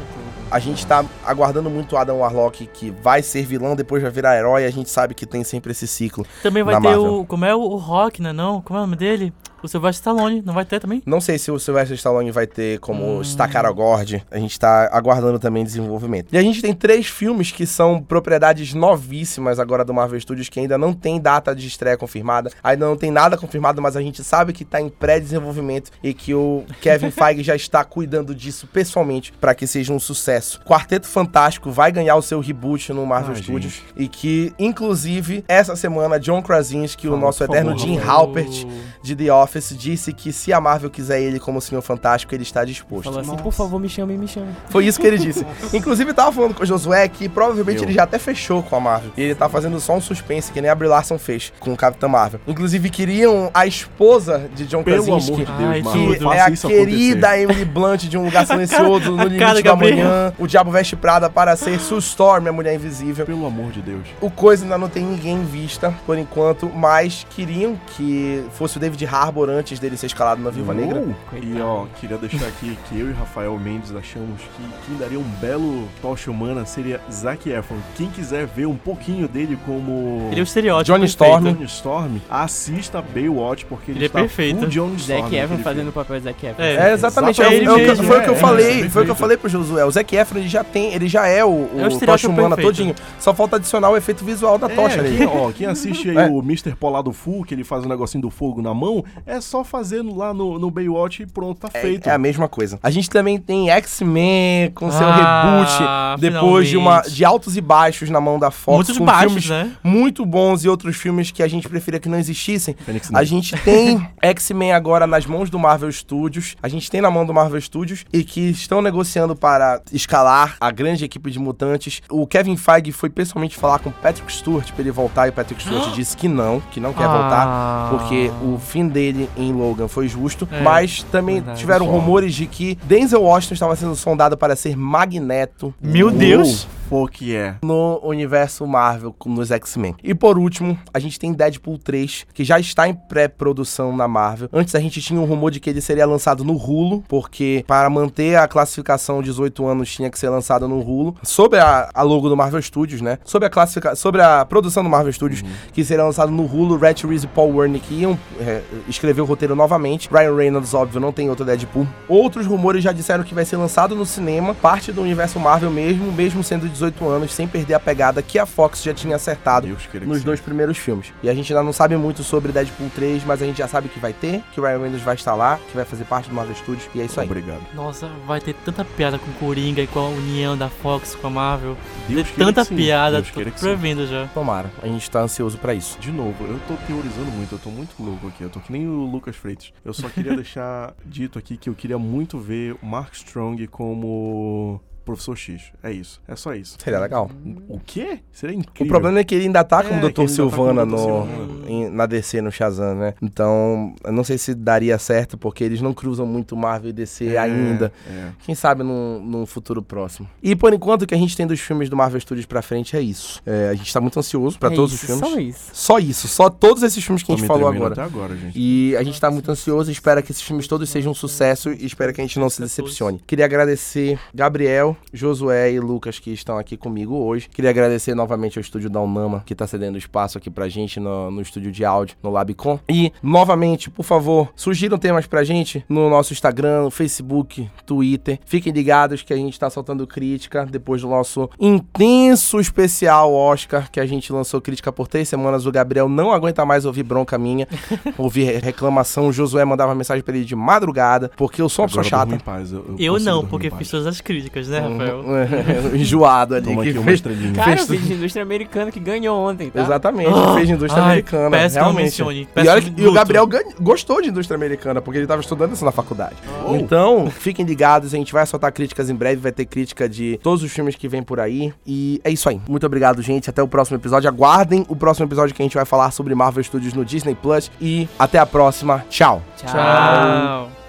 a 0.49 0.59
gente 0.59 0.85
tá 0.85 1.05
aguardando 1.25 1.69
muito 1.69 1.95
o 1.95 1.97
Adam 1.97 2.17
Warlock, 2.19 2.67
que 2.67 2.91
vai 2.91 3.23
ser 3.23 3.43
vilão, 3.43 3.75
depois 3.75 4.01
vai 4.03 4.11
virar 4.11 4.37
herói, 4.37 4.65
a 4.65 4.71
gente 4.71 4.89
sabe 4.89 5.13
que 5.13 5.25
tem 5.25 5.43
sempre 5.43 5.71
esse 5.71 5.87
ciclo. 5.87 6.25
Também 6.43 6.61
vai 6.61 6.75
Na 6.75 6.81
ter 6.81 6.87
Marvel. 6.87 7.19
o. 7.21 7.25
Como 7.25 7.45
é 7.45 7.55
o, 7.55 7.59
o 7.61 7.77
Rock, 7.77 8.21
né? 8.21 8.33
Não? 8.33 8.61
Como 8.61 8.77
é 8.77 8.81
o 8.81 8.85
nome 8.85 8.97
dele? 8.97 9.33
O 9.63 9.67
Sylvester 9.67 9.99
Stallone. 10.13 10.41
Não 10.45 10.53
vai 10.53 10.65
ter 10.65 10.79
também? 10.79 11.01
Não 11.05 11.21
sei 11.21 11.37
se 11.37 11.51
o 11.51 11.59
Sylvester 11.59 11.95
Stallone 11.95 12.31
vai 12.31 12.47
ter 12.47 12.79
como 12.79 13.19
Hum. 13.19 13.23
Stacarogord. 13.23 14.23
A 14.31 14.37
gente 14.39 14.59
tá 14.59 14.89
aguardando 14.91 15.37
também 15.39 15.63
desenvolvimento. 15.63 16.27
E 16.31 16.37
a 16.37 16.41
gente 16.41 16.61
tem 16.61 16.73
três 16.73 17.07
filmes 17.07 17.51
que 17.51 17.65
são 17.65 18.01
propriedades 18.01 18.73
novíssimas 18.73 19.59
agora 19.59 19.83
do 19.85 19.93
Marvel 19.93 20.19
Studios, 20.19 20.49
que 20.49 20.59
ainda 20.59 20.77
não 20.77 20.93
tem 20.93 21.19
data 21.19 21.55
de 21.55 21.67
estreia 21.67 21.97
confirmada. 21.97 22.49
Ainda 22.63 22.85
não 22.85 22.95
tem 22.97 23.11
nada 23.11 23.37
confirmado, 23.37 23.81
mas 23.81 23.95
a 23.95 24.01
gente 24.01 24.23
sabe 24.23 24.53
que 24.53 24.65
tá 24.65 24.81
em 24.81 24.89
pré-desenvolvimento 24.89 25.91
e 26.03 26.13
que 26.13 26.33
o 26.33 26.63
Kevin 26.81 27.11
Feige 27.11 27.43
já 27.43 27.55
está 27.55 27.83
cuidando 27.83 28.33
disso 28.33 28.67
pessoalmente 28.67 29.31
para 29.39 29.53
que 29.53 29.67
seja 29.67 29.93
um 29.93 29.99
sucesso. 29.99 30.59
Quarteto 30.65 31.07
Fantástico 31.07 31.69
vai 31.71 31.91
ganhar 31.91 32.15
o 32.15 32.21
seu 32.21 32.39
reboot 32.39 32.91
no 32.93 33.05
Marvel 33.05 33.35
Ai, 33.35 33.41
Studios. 33.41 33.73
gente. 33.73 33.85
E 33.95 34.07
que, 34.07 34.53
inclusive, 34.57 35.43
essa 35.47 35.75
semana, 35.75 36.19
John 36.19 36.41
Krasinski, 36.41 37.07
o 37.07 37.11
Fala, 37.11 37.21
nosso 37.21 37.43
eterno 37.43 37.71
favor, 37.71 37.85
Jim. 37.85 37.99
Halpert, 37.99 38.65
de 39.03 39.15
The 39.15 39.31
Office 39.33 39.50
disse 39.59 40.13
que 40.13 40.31
se 40.31 40.53
a 40.53 40.61
Marvel 40.61 40.89
quiser 40.89 41.21
ele 41.21 41.39
como 41.39 41.59
Senhor 41.61 41.81
Fantástico, 41.81 42.33
ele 42.33 42.43
está 42.43 42.63
disposto. 42.63 43.05
Falou 43.05 43.19
assim, 43.19 43.31
Nossa. 43.31 43.43
por 43.43 43.51
favor, 43.53 43.79
me 43.79 43.89
chame, 43.89 44.17
me 44.17 44.27
chame. 44.27 44.51
Foi 44.69 44.85
isso 44.85 44.99
que 44.99 45.07
ele 45.07 45.17
disse. 45.17 45.45
Inclusive, 45.73 46.13
tava 46.13 46.31
falando 46.31 46.53
com 46.53 46.63
o 46.63 46.65
Josué 46.65 47.07
que 47.07 47.27
provavelmente 47.27 47.77
Eu. 47.79 47.83
ele 47.85 47.93
já 47.93 48.03
até 48.03 48.17
fechou 48.19 48.61
com 48.63 48.75
a 48.75 48.79
Marvel. 48.79 49.11
E 49.17 49.21
ele 49.21 49.35
tá 49.35 49.49
fazendo 49.49 49.79
só 49.79 49.95
um 49.95 50.01
suspense, 50.01 50.51
que 50.51 50.61
nem 50.61 50.69
a 50.69 50.75
Brie 50.75 50.87
Larson 50.89 51.17
fez 51.17 51.51
com 51.59 51.73
o 51.73 51.77
Capitão 51.77 52.09
Marvel. 52.09 52.39
Inclusive, 52.47 52.89
queriam 52.89 53.49
a 53.53 53.65
esposa 53.65 54.49
de 54.55 54.65
John 54.65 54.83
Pelo 54.83 55.03
Krasinski. 55.03 55.31
amor 55.33 55.45
de 55.45 55.51
Deus, 55.51 55.69
Ai, 55.69 55.81
mano. 55.81 56.05
tudo. 56.15 56.29
Que 56.29 56.35
é 56.35 56.41
a 56.41 56.51
querida 56.51 57.27
acontecer. 57.27 57.43
Emily 57.43 57.65
Blunt 57.65 58.01
de 58.03 58.17
Um 58.17 58.25
Lugar 58.25 58.45
Silencioso, 58.47 59.11
No 59.11 59.23
Limite 59.23 59.39
cara, 59.39 59.61
da. 59.61 59.75
Manhã, 59.75 60.33
O 60.37 60.47
Diabo 60.47 60.71
Veste 60.71 60.95
Prada 60.95 61.29
para 61.29 61.55
ser 61.55 61.79
Sue 61.79 61.99
Storm, 61.99 62.47
a 62.47 62.51
Mulher 62.51 62.75
Invisível. 62.75 63.25
Pelo 63.25 63.45
amor 63.45 63.71
de 63.71 63.81
Deus. 63.81 64.07
O 64.19 64.29
Coisa 64.29 64.63
ainda 64.63 64.77
não 64.77 64.89
tem 64.89 65.03
ninguém 65.03 65.35
em 65.37 65.45
vista, 65.45 65.93
por 66.05 66.17
enquanto, 66.17 66.69
mas 66.69 67.25
queriam 67.29 67.79
que 67.97 68.43
fosse 68.53 68.77
o 68.77 68.79
David 68.79 69.05
Harbour 69.05 69.40
antes 69.49 69.79
dele 69.79 69.97
ser 69.97 70.07
escalado 70.07 70.41
na 70.41 70.49
Viúva 70.49 70.73
Negra. 70.73 70.99
Uou! 70.99 71.15
E 71.41 71.61
ó, 71.61 71.85
queria 71.99 72.17
deixar 72.17 72.45
aqui 72.47 72.77
que 72.87 72.99
eu 72.99 73.09
e 73.09 73.13
Rafael 73.13 73.57
Mendes 73.59 73.95
achamos 73.95 74.41
que 74.41 74.63
quem 74.87 74.97
daria 74.97 75.19
um 75.19 75.23
belo 75.41 75.87
tocha 76.01 76.29
humana 76.31 76.65
seria 76.65 76.99
Zac 77.11 77.49
Efron. 77.49 77.77
Quem 77.95 78.09
quiser 78.09 78.45
ver 78.45 78.65
um 78.67 78.75
pouquinho 78.75 79.27
dele 79.27 79.57
como 79.65 80.27
Ele 80.31 80.39
é 80.39 80.43
o 80.43 80.43
estereótipo. 80.43 80.93
Johnny 80.95 81.07
perfeito. 81.07 81.23
Storm. 81.23 81.43
Johnny 81.53 81.65
Storm, 81.65 82.17
assista 82.29 83.01
Baywatch 83.01 83.65
porque 83.65 83.91
ele, 83.91 83.99
Ele 83.99 84.05
é 84.05 84.07
está 84.07 84.19
perfeito. 84.19 84.59
full 84.59 84.67
Johnny 84.67 84.95
Storm. 84.97 85.21
Zac 85.21 85.35
Efron 85.35 85.57
fazendo 85.59 85.89
o 85.89 85.91
papel 85.91 86.17
de 86.17 86.23
Zac 86.25 86.45
Efron. 86.45 86.63
É. 86.63 86.89
É, 86.89 86.93
exatamente. 86.93 87.41
É 87.41 87.47
o- 87.47 87.51
é 87.51 87.73
o 87.73 87.77
mesmo, 87.77 88.03
foi 88.05 88.19
o 88.19 88.21
que 88.23 88.29
eu 88.29 88.33
é, 88.33 88.37
falei. 88.37 88.65
é, 88.67 88.71
foi 88.71 88.77
o 88.81 88.81
que 88.81 88.87
eu 88.87 88.91
perfeito. 88.93 89.15
falei 89.15 89.37
pro 89.37 89.49
Josué. 89.49 89.85
O 89.85 89.91
Zac 89.91 90.15
Efron 90.15 90.39
ele 90.39 90.47
já 90.49 90.63
tem, 90.63 90.93
ele 90.93 91.07
já 91.07 91.27
é 91.27 91.43
o, 91.45 91.69
É 91.77 91.87
o 91.87 91.95
o 91.95 91.99
tocha 91.99 92.27
humana 92.27 92.55
perfeito. 92.55 92.77
todinho. 92.77 92.95
Só 93.19 93.33
falta 93.33 93.55
adicionar 93.57 93.89
o 93.89 93.97
efeito 93.97 94.23
visual 94.25 94.57
da 94.57 94.67
tocha 94.69 94.99
é, 94.99 95.01
nele. 95.03 95.17
quem, 95.17 95.27
ó, 95.27 95.51
quem 95.51 95.67
assiste 95.67 96.09
aí 96.09 96.17
É. 96.21 96.25
o 96.29 96.39
Mr. 96.39 96.75
Polado 96.75 97.11
Full, 97.11 97.43
que 97.43 97.53
ele 97.53 97.63
faz 97.63 97.85
o 97.85 97.89
negocinho 97.89 98.21
do 98.21 98.29
fogo 98.29 98.61
na 98.61 98.73
mão, 98.73 99.03
é 99.31 99.39
só 99.39 99.63
fazendo 99.63 100.13
lá 100.13 100.33
no, 100.33 100.59
no 100.59 100.69
Baywatch 100.69 101.23
e 101.23 101.25
pronto, 101.25 101.61
tá 101.61 101.69
feito. 101.69 102.07
É 102.07 102.11
a 102.11 102.17
mesma 102.17 102.49
coisa. 102.49 102.77
A 102.83 102.91
gente 102.91 103.09
também 103.09 103.39
tem 103.39 103.69
X-Men 103.69 104.71
com 104.71 104.91
seu 104.91 105.07
Ah, 105.07 106.15
reboot 106.17 106.19
depois 106.19 106.67
de, 106.67 106.75
uma, 106.75 106.99
de 107.01 107.23
altos 107.23 107.55
e 107.55 107.61
baixos 107.61 108.09
na 108.09 108.19
mão 108.19 108.37
da 108.37 108.51
Fox. 108.51 108.75
Muitos 108.75 108.97
com 108.97 109.05
baixos, 109.05 109.45
filmes 109.45 109.49
né? 109.49 109.71
muito 109.81 110.25
bons 110.25 110.65
e 110.65 110.69
outros 110.69 110.97
filmes 110.97 111.31
que 111.31 111.41
a 111.41 111.47
gente 111.47 111.69
preferia 111.69 111.97
que 111.97 112.09
não 112.09 112.17
existissem. 112.17 112.75
Fênix 112.85 113.09
A 113.13 113.23
gente 113.23 113.55
tem 113.63 114.05
X-Men 114.21 114.73
agora 114.73 115.07
nas 115.07 115.25
mãos 115.25 115.49
do 115.49 115.57
Marvel 115.57 115.91
Studios. 115.93 116.57
A 116.61 116.67
gente 116.67 116.91
tem 116.91 116.99
na 116.99 117.09
mão 117.09 117.25
do 117.25 117.33
Marvel 117.33 117.59
Studios 117.61 118.03
e 118.11 118.25
que 118.25 118.49
estão 118.49 118.81
negociando 118.81 119.33
para 119.33 119.81
escalar 119.93 120.57
a 120.59 120.69
grande 120.71 121.05
equipe 121.05 121.31
de 121.31 121.39
mutantes. 121.39 122.01
O 122.09 122.27
Kevin 122.27 122.57
Feige 122.57 122.91
foi 122.91 123.09
pessoalmente 123.09 123.55
falar 123.55 123.79
com 123.79 123.89
o 123.91 123.93
Patrick 123.93 124.29
Stewart 124.31 124.69
para 124.73 124.81
ele 124.81 124.91
voltar 124.91 125.27
e 125.27 125.29
o 125.29 125.33
Patrick 125.33 125.63
Stewart 125.63 125.91
disse 125.95 126.17
que 126.17 126.27
não, 126.27 126.59
que 126.59 126.81
não 126.81 126.91
quer 126.91 127.07
voltar. 127.07 127.47
Ah. 127.47 127.87
Porque 127.91 128.29
o 128.43 128.59
fim 128.59 128.89
dele 128.89 129.20
em 129.37 129.51
Logan 129.53 129.87
foi 129.87 130.07
justo, 130.07 130.47
É, 130.51 130.61
mas 130.61 131.03
também 131.11 131.35
verdade. 131.35 131.59
tiveram 131.59 131.85
Só. 131.85 131.91
rumores 131.91 132.33
de 132.33 132.45
que 132.47 132.77
Denzel 132.83 133.21
Washington 133.23 133.53
estava 133.53 133.75
sendo 133.75 133.95
sondado 133.95 134.37
para 134.37 134.55
ser 134.55 134.75
Magneto 134.77 135.73
Meu 135.81 136.09
Deus! 136.11 136.67
Fuck 136.91 137.23
yeah. 137.23 137.57
no 137.63 138.01
universo 138.03 138.67
Marvel, 138.67 139.15
nos 139.25 139.49
X-Men. 139.49 139.95
E 140.03 140.13
por 140.13 140.37
último, 140.37 140.77
a 140.93 140.99
gente 140.99 141.17
tem 141.17 141.31
Deadpool 141.31 141.77
3, 141.77 142.27
que 142.33 142.43
já 142.43 142.59
está 142.59 142.85
em 142.85 142.93
pré-produção 142.93 143.95
na 143.95 144.09
Marvel. 144.09 144.49
Antes 144.51 144.75
a 144.75 144.79
gente 144.81 145.01
tinha 145.01 145.17
um 145.17 145.23
rumor 145.23 145.51
de 145.51 145.61
que 145.61 145.69
ele 145.69 145.79
seria 145.79 146.05
lançado 146.05 146.43
no 146.43 146.53
Hulu, 146.53 147.01
porque 147.07 147.63
para 147.65 147.89
manter 147.89 148.35
a 148.35 148.45
classificação 148.45 149.21
18 149.21 149.65
anos 149.65 149.89
tinha 149.89 150.09
que 150.09 150.19
ser 150.19 150.27
lançado 150.27 150.67
no 150.67 150.79
Hulu, 150.79 151.15
sob 151.23 151.57
a, 151.57 151.89
a 151.93 152.01
logo 152.01 152.27
do 152.27 152.35
Marvel 152.35 152.61
Studios, 152.61 152.99
né? 152.99 153.19
Sobre 153.23 153.47
a 153.47 153.49
classificação, 153.49 153.95
sobre 153.95 154.21
a 154.21 154.43
produção 154.43 154.83
do 154.83 154.89
Marvel 154.89 155.13
Studios, 155.13 155.45
que 155.71 155.85
seria 155.85 156.03
lançado 156.03 156.29
no 156.29 156.43
Hulu, 156.43 156.75
Rhett 156.75 157.07
Reese 157.07 157.25
e 157.25 157.29
Paul 157.29 157.55
Wernick 157.55 157.93
iam 157.93 158.19
é, 158.37 158.63
escrever 158.89 159.21
o 159.21 159.25
roteiro 159.25 159.55
novamente. 159.55 160.09
Ryan 160.11 160.35
Reynolds, 160.35 160.73
óbvio, 160.73 160.99
não 160.99 161.13
tem 161.13 161.29
outro 161.29 161.45
Deadpool. 161.45 161.87
Outros 162.09 162.45
rumores 162.45 162.83
já 162.83 162.91
disseram 162.91 163.23
que 163.23 163.33
vai 163.33 163.45
ser 163.45 163.55
lançado 163.55 163.95
no 163.95 164.05
cinema, 164.05 164.53
parte 164.53 164.91
do 164.91 165.01
universo 165.01 165.39
Marvel 165.39 165.71
mesmo, 165.71 166.11
mesmo 166.11 166.43
sendo 166.43 166.67
18 166.67 166.80
anos, 166.81 167.33
sem 167.33 167.47
perder 167.47 167.73
a 167.73 167.79
pegada 167.79 168.21
que 168.21 168.39
a 168.39 168.45
Fox 168.45 168.83
já 168.83 168.93
tinha 168.93 169.15
acertado 169.15 169.67
nos 169.67 170.19
sim. 170.19 170.23
dois 170.23 170.39
primeiros 170.39 170.77
filmes. 170.77 171.13
E 171.21 171.29
a 171.29 171.33
gente 171.33 171.51
ainda 171.51 171.63
não 171.63 171.73
sabe 171.73 171.95
muito 171.95 172.23
sobre 172.23 172.51
Deadpool 172.51 172.89
3, 172.95 173.23
mas 173.25 173.41
a 173.41 173.45
gente 173.45 173.57
já 173.57 173.67
sabe 173.67 173.89
que 173.89 173.99
vai 173.99 174.13
ter, 174.13 174.43
que 174.51 174.59
o 174.59 174.63
Ryan 174.63 174.79
Reynolds 174.79 175.01
vai 175.01 175.15
estar 175.15 175.35
lá, 175.35 175.59
que 175.69 175.75
vai 175.75 175.85
fazer 175.85 176.05
parte 176.05 176.29
do 176.29 176.35
Marvel 176.35 176.55
Studios, 176.55 176.87
e 176.93 177.01
é 177.01 177.05
isso 177.05 177.19
aí. 177.19 177.25
Obrigado. 177.25 177.61
Nossa, 177.73 178.07
vai 178.25 178.39
ter 178.39 178.53
tanta 178.65 178.83
piada 178.83 179.17
com 179.17 179.31
Coringa 179.33 179.81
e 179.81 179.87
com 179.87 179.99
a 179.99 180.09
união 180.09 180.57
da 180.57 180.69
Fox 180.69 181.15
com 181.15 181.27
a 181.27 181.29
Marvel. 181.29 181.77
Deus 182.07 182.29
queira 182.29 182.45
tanta 182.45 182.61
que 182.61 182.67
sim. 182.69 182.75
piada, 182.75 183.21
Deus 183.21 183.33
tô 183.33 183.43
sim. 183.43 183.51
prevendo 183.59 184.07
já. 184.07 184.27
Tomara, 184.27 184.71
a 184.81 184.87
gente 184.87 185.09
tá 185.09 185.21
ansioso 185.21 185.57
pra 185.57 185.73
isso. 185.73 185.97
De 185.99 186.11
novo, 186.11 186.43
eu 186.45 186.59
tô 186.67 186.75
teorizando 186.87 187.31
muito, 187.31 187.55
eu 187.55 187.59
tô 187.59 187.69
muito 187.69 187.95
louco 187.99 188.27
aqui. 188.27 188.43
Eu 188.43 188.49
tô 188.49 188.59
que 188.59 188.71
nem 188.71 188.87
o 188.87 189.05
Lucas 189.05 189.35
Freitas. 189.35 189.71
Eu 189.83 189.93
só 189.93 190.09
queria 190.09 190.35
deixar 190.35 190.93
dito 191.05 191.37
aqui 191.37 191.57
que 191.57 191.69
eu 191.69 191.75
queria 191.75 191.97
muito 191.97 192.37
ver 192.37 192.75
o 192.81 192.85
Mark 192.85 193.13
Strong 193.13 193.67
como 193.67 194.81
Professor 195.05 195.35
X. 195.35 195.63
É 195.83 195.91
isso. 195.91 196.21
É 196.27 196.35
só 196.35 196.53
isso. 196.53 196.77
Seria 196.83 196.99
legal. 196.99 197.29
O 197.67 197.79
quê? 197.79 198.19
Seria 198.31 198.55
O 198.55 198.59
incrível. 198.59 198.87
problema 198.87 199.19
é 199.19 199.23
que 199.23 199.33
ele 199.35 199.45
ainda 199.45 199.63
tá 199.63 199.79
É, 199.79 199.83
como 199.83 199.99
que 200.01 200.09
Dr. 200.09 200.21
tá 200.21 200.27
Silvana 200.27 200.85
como 200.85 200.95
Dr. 200.95 201.01
no, 201.01 201.25
Silvana. 201.25 201.69
em- 201.69 201.89
na 201.89 202.05
DC, 202.05 202.41
no 202.41 202.51
Shazam, 202.51 202.95
né? 202.95 203.13
Então, 203.21 203.95
eu 204.03 204.11
não 204.11 204.23
sei 204.23 204.37
se 204.37 204.53
daria 204.53 204.97
certo, 204.99 205.37
porque 205.37 205.63
eles 205.63 205.81
não 205.81 205.93
cruzam 205.93 206.25
muito 206.25 206.55
Marvel 206.55 206.89
e 206.91 206.93
DC 206.93 207.25
É, 207.33 207.37
ainda. 207.37 207.91
É. 208.07 208.29
Quem 208.45 208.53
sabe 208.55 208.83
num, 208.83 209.19
num 209.19 209.45
futuro 209.45 209.81
próximo. 209.81 210.29
E 210.41 210.55
por 210.55 210.73
enquanto, 210.73 211.01
o 211.03 211.07
que 211.07 211.15
a 211.15 211.17
gente 211.17 211.35
tem 211.35 211.47
dos 211.47 211.59
filmes 211.59 211.89
do 211.89 211.95
Marvel 211.97 212.19
Studios 212.21 212.45
pra 212.45 212.61
frente 212.61 212.95
é 212.95 213.01
isso. 213.01 213.41
É, 213.45 213.69
a 213.69 213.73
gente 213.73 213.91
tá 213.91 213.99
muito 213.99 214.17
ansioso 214.19 214.57
pra 214.59 214.71
É 214.71 214.75
todos 214.75 214.93
isso, 214.93 215.11
os 215.11 215.19
filmes. 215.19 215.29
Só 215.33 215.39
isso. 215.39 215.69
Só 215.73 215.99
isso, 215.99 216.27
só 216.27 216.49
todos 216.49 216.83
esses 216.83 217.03
filmes 217.03 217.23
que 217.23 217.31
a 217.31 217.35
Tô 217.35 217.37
gente 217.39 217.41
me 217.43 217.47
falou 217.47 217.67
agora. 217.67 217.93
Até 217.93 218.03
agora, 218.03 218.35
gente. 218.35 218.53
E 218.57 218.95
a 218.95 219.03
gente 219.03 219.19
tá 219.19 219.31
muito 219.31 219.49
ansioso 219.49 219.89
e 219.89 219.93
espera 219.93 220.21
que 220.21 220.31
esses 220.31 220.43
filmes 220.43 220.67
todos 220.67 220.89
sejam 220.89 221.11
um 221.11 221.15
sucesso 221.15 221.71
e 221.71 221.85
espera 221.85 222.13
que 222.13 222.21
a 222.21 222.23
gente 222.23 222.37
não 222.39 222.49
se 222.49 222.61
decepcione. 222.61 223.19
Queria 223.25 223.45
agradecer 223.45 224.19
Gabriel, 224.33 224.90
Josué 225.13 225.71
e 225.71 225.79
Lucas 225.79 226.19
que 226.19 226.31
estão 226.31 226.57
aqui 226.57 226.77
comigo 226.77 227.15
hoje. 227.15 227.49
Queria 227.49 227.69
agradecer 227.69 228.15
novamente 228.15 228.57
ao 228.57 228.61
estúdio 228.61 228.89
da 228.89 228.99
Unama, 228.99 229.43
que 229.45 229.55
tá 229.55 229.67
cedendo 229.67 229.97
espaço 229.97 230.37
aqui 230.37 230.49
pra 230.49 230.67
gente 230.67 230.99
no, 230.99 231.31
no 231.31 231.41
estúdio 231.41 231.71
de 231.71 231.85
áudio, 231.85 232.15
no 232.21 232.29
Labicon. 232.29 232.79
E, 232.89 233.11
novamente, 233.21 233.89
por 233.89 234.03
favor, 234.03 234.49
sugiram 234.55 234.97
temas 234.97 235.27
pra 235.27 235.43
gente 235.43 235.85
no 235.87 236.09
nosso 236.09 236.33
Instagram, 236.33 236.89
Facebook, 236.89 237.69
Twitter. 237.85 238.39
Fiquem 238.45 238.73
ligados 238.73 239.21
que 239.21 239.33
a 239.33 239.37
gente 239.37 239.59
tá 239.59 239.69
soltando 239.69 240.05
crítica 240.07 240.65
depois 240.65 241.01
do 241.01 241.07
nosso 241.07 241.49
intenso 241.59 242.59
especial 242.59 243.33
Oscar, 243.33 243.89
que 243.91 243.99
a 243.99 244.05
gente 244.05 244.31
lançou 244.33 244.61
crítica 244.61 244.91
por 244.91 245.07
três 245.07 245.29
semanas. 245.29 245.65
O 245.65 245.71
Gabriel 245.71 246.09
não 246.09 246.31
aguenta 246.31 246.65
mais 246.65 246.85
ouvir 246.85 247.03
bronca 247.03 247.37
minha, 247.37 247.67
ouvir 248.17 248.61
reclamação. 248.63 249.27
O 249.27 249.33
Josué 249.33 249.63
mandava 249.65 249.93
mensagem 249.95 250.23
pra 250.23 250.35
ele 250.35 250.45
de 250.45 250.55
madrugada, 250.55 251.31
porque 251.35 251.61
eu 251.61 251.69
sou 251.69 251.83
uma 251.83 251.89
pessoa 251.89 252.03
chata. 252.03 252.37
Eu, 252.71 252.95
eu 252.97 252.97
Eu 252.99 253.19
não, 253.19 253.45
porque 253.45 253.69
fiz 253.71 253.89
todas 253.89 254.07
as 254.07 254.21
críticas, 254.21 254.67
né, 254.67 254.80
Rafael? 254.89 255.23
Enjoado 255.95 256.55
ali. 256.55 256.65
Toma 256.65 256.83
que 256.83 256.89
aqui 256.89 256.97
uma 256.97 257.05
fez- 257.05 257.15
estrelinha. 257.19 257.53
Cara, 257.53 257.71
eu 257.71 257.77
Fez 257.85 257.99
fiz 257.99 258.07
de 258.07 258.13
indústria 258.15 258.43
americana 258.43 258.91
que 258.91 258.99
ganhou 258.99 259.37
ontem, 259.49 259.69
tá? 259.69 259.81
Exatamente, 259.81 260.29
Ah, 260.33 260.53
fez 260.55 260.67
de 260.67 260.73
indústria 260.73 261.03
ai, 261.03 261.09
americana. 261.11 261.49
peço 261.57 261.75
realmente. 261.75 262.03
mencione, 262.03 262.47
E, 262.55 262.81
que- 262.91 263.01
e 263.01 263.07
o. 263.07 263.13
Gabriel 263.13 263.45
ganha- 263.47 263.73
gostou 263.79 264.21
de 264.21 264.29
indústria 264.29 264.55
americana, 264.55 265.01
porque 265.01 265.17
ele 265.17 265.25
estava 265.25 265.41
estudando 265.41 265.73
isso 265.73 265.85
na 265.85 265.91
faculdade. 265.91 266.35
Oh. 266.67 266.75
Então, 266.75 267.29
fiquem 267.29 267.65
ligados, 267.65 268.13
a 268.13 268.17
gente 268.17 268.33
vai 268.33 268.45
soltar 268.45 268.71
críticas 268.71 269.09
em 269.09 269.15
breve, 269.15 269.41
vai 269.41 269.51
ter 269.51 269.65
crítica 269.65 270.07
de 270.09 270.39
todos 270.43 270.63
os 270.63 270.71
filmes 270.71 270.95
que 270.95 271.07
vem 271.07 271.21
por 271.23 271.39
aí. 271.39 271.73
E 271.85 272.19
é 272.23 272.29
isso 272.31 272.47
aí. 272.49 272.59
Muito 272.67 272.85
obrigado, 272.85 273.21
gente. 273.21 273.49
Até 273.49 273.61
o 273.61 273.67
próximo 273.67 273.97
episódio. 273.97 274.29
Aguardem 274.29 274.85
o 274.87 274.95
próximo 274.95 275.25
episódio 275.27 275.53
que 275.55 275.61
a 275.61 275.65
gente 275.65 275.75
vai 275.75 275.85
falar 275.85 276.11
sobre 276.11 276.33
Marvel 276.35 276.63
Studios 276.63 276.93
no 276.93 277.03
Disney 277.05 277.35
Plus. 277.35 277.71
E 277.79 278.07
até 278.17 278.37
a 278.39 278.45
próxima. 278.45 279.03
Tchau. 279.09 279.41
Tchau. 279.57 280.80